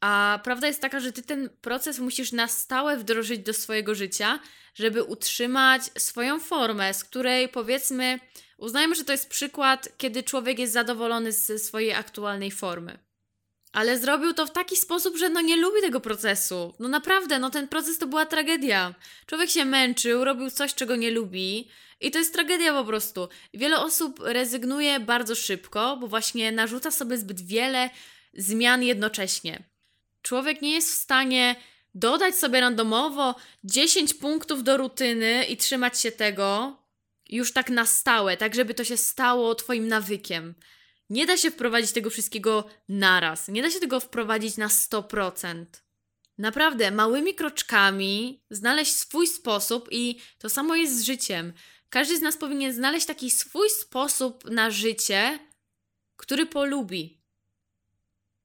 a 0.00 0.40
prawda 0.44 0.66
jest 0.66 0.80
taka, 0.80 1.00
że 1.00 1.12
ty 1.12 1.22
ten 1.22 1.50
proces 1.60 1.98
musisz 1.98 2.32
na 2.32 2.48
stałe 2.48 2.96
wdrożyć 2.96 3.40
do 3.40 3.52
swojego 3.52 3.94
życia, 3.94 4.38
żeby 4.74 5.02
utrzymać 5.02 5.82
swoją 5.98 6.40
formę, 6.40 6.94
z 6.94 7.04
której 7.04 7.48
powiedzmy, 7.48 8.20
uznajmy, 8.58 8.94
że 8.94 9.04
to 9.04 9.12
jest 9.12 9.28
przykład, 9.28 9.88
kiedy 9.98 10.22
człowiek 10.22 10.58
jest 10.58 10.72
zadowolony 10.72 11.32
ze 11.32 11.58
swojej 11.58 11.92
aktualnej 11.92 12.50
formy. 12.50 12.98
Ale 13.72 13.98
zrobił 13.98 14.34
to 14.34 14.46
w 14.46 14.52
taki 14.52 14.76
sposób, 14.76 15.16
że 15.16 15.28
no 15.28 15.40
nie 15.40 15.56
lubi 15.56 15.80
tego 15.80 16.00
procesu. 16.00 16.74
No 16.78 16.88
naprawdę, 16.88 17.38
no 17.38 17.50
ten 17.50 17.68
proces 17.68 17.98
to 17.98 18.06
była 18.06 18.26
tragedia. 18.26 18.94
Człowiek 19.26 19.50
się 19.50 19.64
męczył, 19.64 20.24
robił 20.24 20.50
coś, 20.50 20.74
czego 20.74 20.96
nie 20.96 21.10
lubi 21.10 21.68
i 22.00 22.10
to 22.10 22.18
jest 22.18 22.32
tragedia 22.32 22.72
po 22.72 22.84
prostu. 22.84 23.28
Wiele 23.54 23.80
osób 23.80 24.20
rezygnuje 24.24 25.00
bardzo 25.00 25.34
szybko, 25.34 25.96
bo 25.96 26.06
właśnie 26.06 26.52
narzuca 26.52 26.90
sobie 26.90 27.18
zbyt 27.18 27.40
wiele 27.40 27.90
zmian 28.34 28.82
jednocześnie 28.82 29.69
człowiek 30.22 30.62
nie 30.62 30.72
jest 30.72 30.90
w 30.90 30.94
stanie 30.94 31.56
dodać 31.94 32.34
sobie 32.34 32.60
randomowo 32.60 33.34
10 33.64 34.14
punktów 34.14 34.64
do 34.64 34.76
rutyny 34.76 35.44
i 35.44 35.56
trzymać 35.56 36.00
się 36.00 36.12
tego 36.12 36.76
już 37.28 37.52
tak 37.52 37.70
na 37.70 37.86
stałe, 37.86 38.36
tak 38.36 38.54
żeby 38.54 38.74
to 38.74 38.84
się 38.84 38.96
stało 38.96 39.54
Twoim 39.54 39.88
nawykiem. 39.88 40.54
Nie 41.10 41.26
da 41.26 41.36
się 41.36 41.50
wprowadzić 41.50 41.92
tego 41.92 42.10
wszystkiego 42.10 42.64
naraz. 42.88 43.48
Nie 43.48 43.62
da 43.62 43.70
się 43.70 43.80
tego 43.80 44.00
wprowadzić 44.00 44.56
na 44.56 44.68
100%. 44.68 45.64
Naprawdę, 46.38 46.90
małymi 46.90 47.34
kroczkami 47.34 48.42
znaleźć 48.50 48.92
swój 48.92 49.26
sposób 49.26 49.88
i 49.90 50.20
to 50.38 50.48
samo 50.48 50.76
jest 50.76 50.98
z 50.98 51.04
życiem. 51.04 51.52
Każdy 51.88 52.16
z 52.16 52.22
nas 52.22 52.36
powinien 52.36 52.72
znaleźć 52.72 53.06
taki 53.06 53.30
swój 53.30 53.70
sposób 53.70 54.50
na 54.50 54.70
życie, 54.70 55.38
który 56.16 56.46
polubi, 56.46 57.19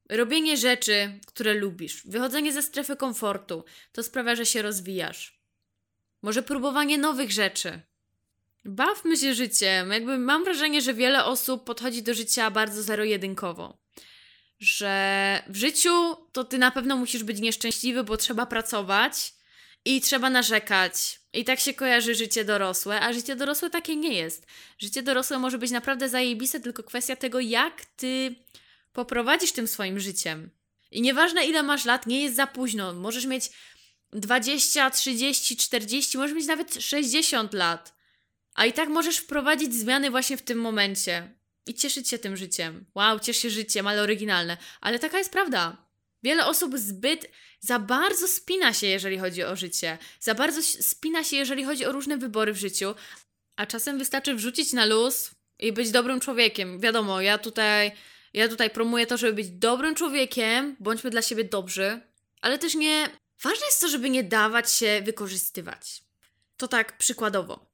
Robienie 0.08 0.56
rzeczy, 0.56 1.20
które 1.26 1.54
lubisz, 1.54 2.06
wychodzenie 2.06 2.52
ze 2.52 2.62
strefy 2.62 2.96
komfortu, 2.96 3.64
to 3.92 4.02
sprawia, 4.02 4.34
że 4.36 4.46
się 4.46 4.62
rozwijasz. 4.62 5.40
Może 6.22 6.42
próbowanie 6.42 6.98
nowych 6.98 7.30
rzeczy. 7.32 7.80
Bawmy 8.64 9.16
się 9.16 9.34
życiem. 9.34 9.90
Jakby 9.90 10.18
mam 10.18 10.44
wrażenie, 10.44 10.80
że 10.80 10.94
wiele 10.94 11.24
osób 11.24 11.64
podchodzi 11.64 12.02
do 12.02 12.14
życia 12.14 12.50
bardzo 12.50 12.82
zero-jedynkowo. 12.82 13.78
że 14.60 15.42
w 15.46 15.56
życiu 15.56 16.16
to 16.32 16.44
ty 16.44 16.58
na 16.58 16.70
pewno 16.70 16.96
musisz 16.96 17.24
być 17.24 17.40
nieszczęśliwy, 17.40 18.04
bo 18.04 18.16
trzeba 18.16 18.46
pracować 18.46 19.34
i 19.84 20.00
trzeba 20.00 20.30
narzekać. 20.30 21.20
I 21.32 21.44
tak 21.44 21.60
się 21.60 21.74
kojarzy 21.74 22.14
życie 22.14 22.44
dorosłe, 22.44 23.00
a 23.00 23.12
życie 23.12 23.36
dorosłe 23.36 23.70
takie 23.70 23.96
nie 23.96 24.12
jest. 24.14 24.46
Życie 24.78 25.02
dorosłe 25.02 25.38
może 25.38 25.58
być 25.58 25.70
naprawdę 25.70 26.08
zajebiste, 26.08 26.60
tylko 26.60 26.82
kwestia 26.82 27.16
tego, 27.16 27.40
jak 27.40 27.84
ty 27.84 28.34
poprowadzisz 28.96 29.52
tym 29.52 29.66
swoim 29.68 30.00
życiem. 30.00 30.50
I 30.90 31.02
nieważne 31.02 31.46
ile 31.46 31.62
masz 31.62 31.84
lat, 31.84 32.06
nie 32.06 32.22
jest 32.22 32.36
za 32.36 32.46
późno. 32.46 32.92
Możesz 32.92 33.26
mieć 33.26 33.50
20, 34.12 34.90
30, 34.90 35.56
40, 35.56 36.18
możesz 36.18 36.36
mieć 36.36 36.46
nawet 36.46 36.74
60 36.74 37.54
lat. 37.54 37.96
A 38.54 38.66
i 38.66 38.72
tak 38.72 38.88
możesz 38.88 39.16
wprowadzić 39.16 39.74
zmiany 39.74 40.10
właśnie 40.10 40.36
w 40.36 40.42
tym 40.42 40.58
momencie 40.58 41.34
i 41.66 41.74
cieszyć 41.74 42.08
się 42.08 42.18
tym 42.18 42.36
życiem. 42.36 42.86
Wow, 42.94 43.18
ciesz 43.20 43.36
się 43.36 43.50
życiem, 43.50 43.86
ale 43.86 44.02
oryginalne. 44.02 44.56
Ale 44.80 44.98
taka 44.98 45.18
jest 45.18 45.32
prawda. 45.32 45.86
Wiele 46.22 46.46
osób 46.46 46.78
zbyt 46.78 47.30
za 47.60 47.78
bardzo 47.78 48.28
spina 48.28 48.72
się, 48.72 48.86
jeżeli 48.86 49.18
chodzi 49.18 49.44
o 49.44 49.56
życie. 49.56 49.98
Za 50.20 50.34
bardzo 50.34 50.62
spina 50.62 51.24
się, 51.24 51.36
jeżeli 51.36 51.64
chodzi 51.64 51.84
o 51.86 51.92
różne 51.92 52.18
wybory 52.18 52.52
w 52.52 52.58
życiu. 52.58 52.94
A 53.56 53.66
czasem 53.66 53.98
wystarczy 53.98 54.34
wrzucić 54.34 54.72
na 54.72 54.84
luz 54.84 55.30
i 55.58 55.72
być 55.72 55.90
dobrym 55.90 56.20
człowiekiem. 56.20 56.80
Wiadomo, 56.80 57.20
ja 57.20 57.38
tutaj, 57.38 57.92
ja 58.36 58.48
tutaj 58.48 58.70
promuję 58.70 59.06
to, 59.06 59.16
żeby 59.16 59.32
być 59.32 59.50
dobrym 59.50 59.94
człowiekiem, 59.94 60.76
bądźmy 60.80 61.10
dla 61.10 61.22
siebie 61.22 61.44
dobrzy, 61.44 62.00
ale 62.40 62.58
też 62.58 62.74
nie. 62.74 63.08
Ważne 63.42 63.66
jest 63.66 63.80
to, 63.80 63.88
żeby 63.88 64.10
nie 64.10 64.24
dawać 64.24 64.72
się 64.72 65.02
wykorzystywać. 65.04 66.02
To 66.56 66.68
tak 66.68 66.98
przykładowo. 66.98 67.66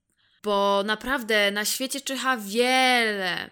Bo 0.43 0.83
naprawdę 0.87 1.51
na 1.51 1.65
świecie 1.65 2.01
czyha 2.01 2.37
wiele, 2.37 3.51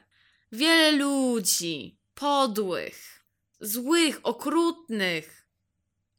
wiele 0.52 0.92
ludzi 0.92 1.98
podłych, 2.14 3.24
złych, 3.60 4.20
okrutnych. 4.22 5.46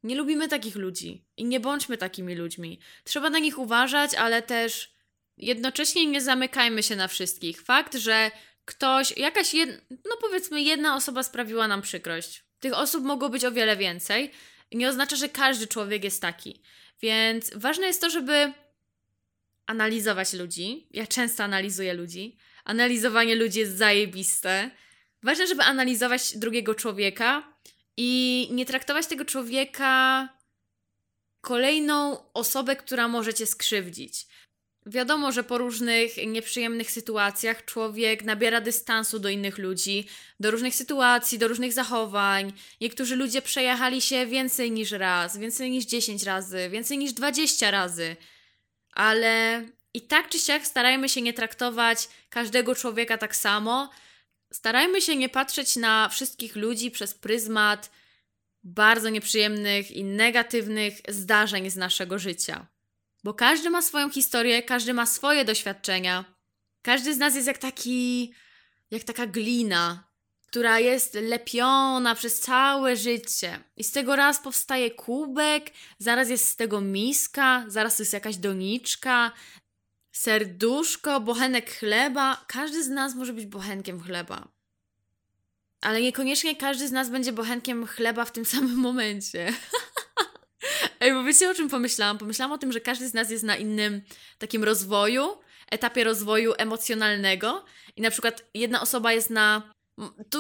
Nie 0.04 0.16
lubimy 0.16 0.48
takich 0.48 0.76
ludzi 0.76 1.26
i 1.38 1.46
nie 1.46 1.60
bądźmy 1.60 1.98
takimi 1.98 2.36
ludźmi. 2.36 2.80
Trzeba 3.04 3.30
na 3.30 3.40
nich 3.40 3.60
uważać, 3.60 4.16
ale 4.16 4.42
też 4.42 4.94
jednocześnie 5.38 6.06
nie 6.06 6.22
zamykajmy 6.22 6.84
się 6.84 6.96
na 6.96 7.08
wszystkich. 7.08 7.62
Fakt, 7.62 7.96
że 7.96 8.32
ktoś, 8.66 9.18
jakaś, 9.18 9.54
jed, 9.54 9.86
no 9.90 10.18
powiedzmy, 10.22 10.62
jedna 10.62 10.96
osoba 10.96 11.24
sprawiła 11.24 11.68
nam 11.68 11.82
przykrość. 11.82 12.44
Tych 12.60 12.74
osób 12.74 13.04
mogło 13.04 13.30
być 13.30 13.46
o 13.46 13.52
wiele 13.52 13.78
więcej. 13.78 14.32
Nie 14.72 14.90
oznacza, 14.90 15.16
że 15.16 15.30
każdy 15.30 15.68
człowiek 15.68 16.04
jest 16.04 16.22
taki. 16.22 16.62
Więc 17.02 17.52
ważne 17.56 17.88
jest 17.88 18.02
to, 18.02 18.10
żeby 18.10 18.54
analizować 19.66 20.34
ludzi. 20.34 20.88
Ja 20.92 21.08
często 21.08 21.44
analizuję 21.44 21.94
ludzi. 21.94 22.38
Analizowanie 22.64 23.36
ludzi 23.36 23.60
jest 23.60 23.78
zajebiste. 23.78 24.72
Ważne, 25.24 25.48
żeby 25.48 25.64
analizować 25.64 26.38
drugiego 26.38 26.76
człowieka 26.76 27.54
i 27.98 28.48
nie 28.52 28.66
traktować 28.66 29.08
tego 29.08 29.26
człowieka 29.26 30.30
kolejną 31.42 32.18
osobę, 32.34 32.76
która 32.76 33.08
może 33.08 33.34
cię 33.34 33.46
skrzywdzić. 33.46 34.28
Wiadomo, 34.86 35.32
że 35.32 35.44
po 35.44 35.58
różnych 35.58 36.18
nieprzyjemnych 36.28 36.92
sytuacjach 36.92 37.66
człowiek 37.66 38.24
nabiera 38.24 38.62
dystansu 38.62 39.20
do 39.20 39.30
innych 39.30 39.58
ludzi, 39.58 40.08
do 40.40 40.52
różnych 40.52 40.76
sytuacji, 40.76 41.40
do 41.40 41.48
różnych 41.48 41.74
zachowań. 41.74 42.54
Niektórzy 42.82 43.16
ludzie 43.16 43.42
przejechali 43.42 44.02
się 44.02 44.26
więcej 44.26 44.72
niż 44.72 44.92
raz, 44.92 45.38
więcej 45.38 45.72
niż 45.72 45.86
10 45.86 46.24
razy, 46.24 46.70
więcej 46.70 46.98
niż 46.98 47.14
20 47.14 47.72
razy 47.72 48.16
ale 48.94 49.66
i 49.94 50.02
tak 50.02 50.30
czy 50.30 50.40
siak 50.40 50.68
starajmy 50.68 51.10
się 51.10 51.22
nie 51.22 51.34
traktować 51.34 52.10
każdego 52.30 52.76
człowieka 52.76 53.18
tak 53.18 53.36
samo. 53.36 53.90
Starajmy 54.54 55.02
się 55.02 55.16
nie 55.16 55.30
patrzeć 55.30 55.76
na 55.76 56.10
wszystkich 56.10 56.56
ludzi 56.56 56.92
przez 56.92 57.14
pryzmat 57.14 57.92
bardzo 58.64 59.10
nieprzyjemnych 59.10 59.92
i 59.92 60.04
negatywnych 60.04 61.02
zdarzeń 61.08 61.70
z 61.70 61.76
naszego 61.76 62.20
życia. 62.20 62.68
Bo 63.24 63.34
każdy 63.34 63.70
ma 63.70 63.82
swoją 63.82 64.10
historię, 64.10 64.64
każdy 64.64 64.94
ma 64.94 65.06
swoje 65.06 65.46
doświadczenia. 65.46 66.26
Każdy 66.82 67.14
z 67.14 67.18
nas 67.18 67.36
jest 67.36 67.48
jak 67.48 67.58
taki, 67.58 68.34
jak 68.92 69.04
taka 69.04 69.28
glina, 69.28 70.12
która 70.48 70.80
jest 70.80 71.14
lepiona 71.14 72.16
przez 72.16 72.40
całe 72.40 72.96
życie. 72.96 73.64
I 73.78 73.84
z 73.84 73.92
tego 73.92 74.16
raz 74.16 74.40
powstaje 74.40 74.92
kubek, 74.92 75.72
zaraz 76.00 76.30
jest 76.30 76.48
z 76.48 76.56
tego 76.56 76.82
miska, 76.82 77.66
zaraz 77.68 78.00
jest 78.00 78.14
jakaś 78.14 78.38
doniczka, 78.38 79.32
serduszko, 80.12 81.20
bochenek 81.20 81.72
chleba. 81.72 82.46
Każdy 82.48 82.84
z 82.84 82.90
nas 82.90 83.16
może 83.16 83.34
być 83.34 83.46
bochenkiem 83.46 84.02
chleba. 84.02 84.48
Ale 85.82 86.02
niekoniecznie 86.02 86.56
każdy 86.56 86.88
z 86.88 86.92
nas 86.92 87.10
będzie 87.10 87.32
bochenkiem 87.32 87.88
chleba 87.88 88.26
w 88.26 88.32
tym 88.32 88.46
samym 88.46 88.78
momencie. 88.78 89.54
Ej, 91.02 91.14
bo 91.14 91.24
wiecie 91.24 91.50
o 91.50 91.54
czym 91.54 91.70
pomyślałam? 91.70 92.18
Pomyślałam 92.18 92.52
o 92.52 92.58
tym, 92.58 92.72
że 92.72 92.80
każdy 92.82 93.08
z 93.10 93.14
nas 93.14 93.32
jest 93.32 93.44
na 93.44 93.58
innym 93.58 94.02
takim 94.38 94.64
rozwoju, 94.64 95.38
etapie 95.72 96.04
rozwoju 96.04 96.54
emocjonalnego. 96.58 97.66
I 97.96 98.02
na 98.02 98.12
przykład 98.12 98.44
jedna 98.54 98.82
osoba 98.82 99.14
jest 99.14 99.30
na 99.30 99.74
tu 100.30 100.40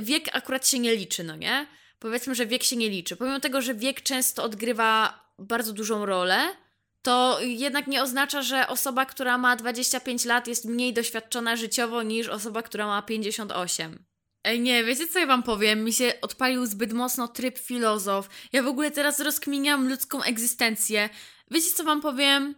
wiek 0.00 0.24
akurat 0.32 0.68
się 0.68 0.78
nie 0.78 0.96
liczy, 0.96 1.24
no 1.24 1.36
nie? 1.36 1.66
Powiedzmy, 1.98 2.34
że 2.34 2.46
wiek 2.46 2.62
się 2.62 2.76
nie 2.76 2.88
liczy. 2.88 3.16
Pomimo 3.16 3.40
tego, 3.40 3.60
że 3.60 3.74
wiek 3.74 4.02
często 4.02 4.44
odgrywa 4.44 5.24
bardzo 5.38 5.72
dużą 5.72 6.06
rolę, 6.06 6.56
to 7.02 7.38
jednak 7.40 7.86
nie 7.86 8.02
oznacza, 8.02 8.42
że 8.42 8.68
osoba, 8.68 9.06
która 9.06 9.38
ma 9.38 9.56
25 9.56 10.24
lat 10.24 10.48
jest 10.48 10.64
mniej 10.64 10.92
doświadczona 10.92 11.56
życiowo 11.56 12.02
niż 12.02 12.28
osoba, 12.28 12.62
która 12.62 12.86
ma 12.86 13.02
58. 13.02 14.04
Ej, 14.44 14.60
nie, 14.60 14.84
wiecie 14.84 15.08
co 15.08 15.18
ja 15.18 15.26
wam 15.26 15.42
powiem? 15.42 15.84
Mi 15.84 15.92
się 15.92 16.12
odpalił 16.20 16.66
zbyt 16.66 16.92
mocno 16.92 17.28
tryb 17.28 17.58
filozof. 17.58 18.28
Ja 18.52 18.62
w 18.62 18.66
ogóle 18.66 18.90
teraz 18.90 19.20
rozkminiam 19.20 19.88
ludzką 19.88 20.22
egzystencję. 20.22 21.08
Wiecie 21.50 21.70
co 21.74 21.84
wam 21.84 22.00
powiem? 22.00 22.54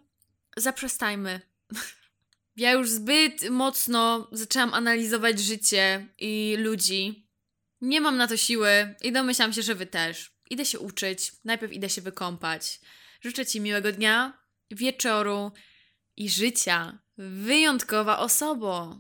Zaprzestajmy. 0.56 1.40
Ja 2.56 2.72
już 2.72 2.90
zbyt 2.90 3.50
mocno 3.50 4.28
zaczęłam 4.32 4.74
analizować 4.74 5.40
życie 5.40 6.06
i 6.18 6.56
ludzi. 6.58 7.28
Nie 7.80 8.00
mam 8.00 8.16
na 8.16 8.26
to 8.26 8.36
siły 8.36 8.94
i 9.02 9.12
domyślam 9.12 9.52
się, 9.52 9.62
że 9.62 9.74
wy 9.74 9.86
też. 9.86 10.30
Idę 10.50 10.64
się 10.64 10.78
uczyć, 10.78 11.32
najpierw 11.44 11.72
idę 11.72 11.90
się 11.90 12.02
wykąpać. 12.02 12.80
Życzę 13.20 13.46
ci 13.46 13.60
miłego 13.60 13.92
dnia, 13.92 14.38
wieczoru 14.70 15.52
i 16.16 16.28
życia. 16.28 16.98
Wyjątkowa 17.18 18.18
osobo. 18.18 18.98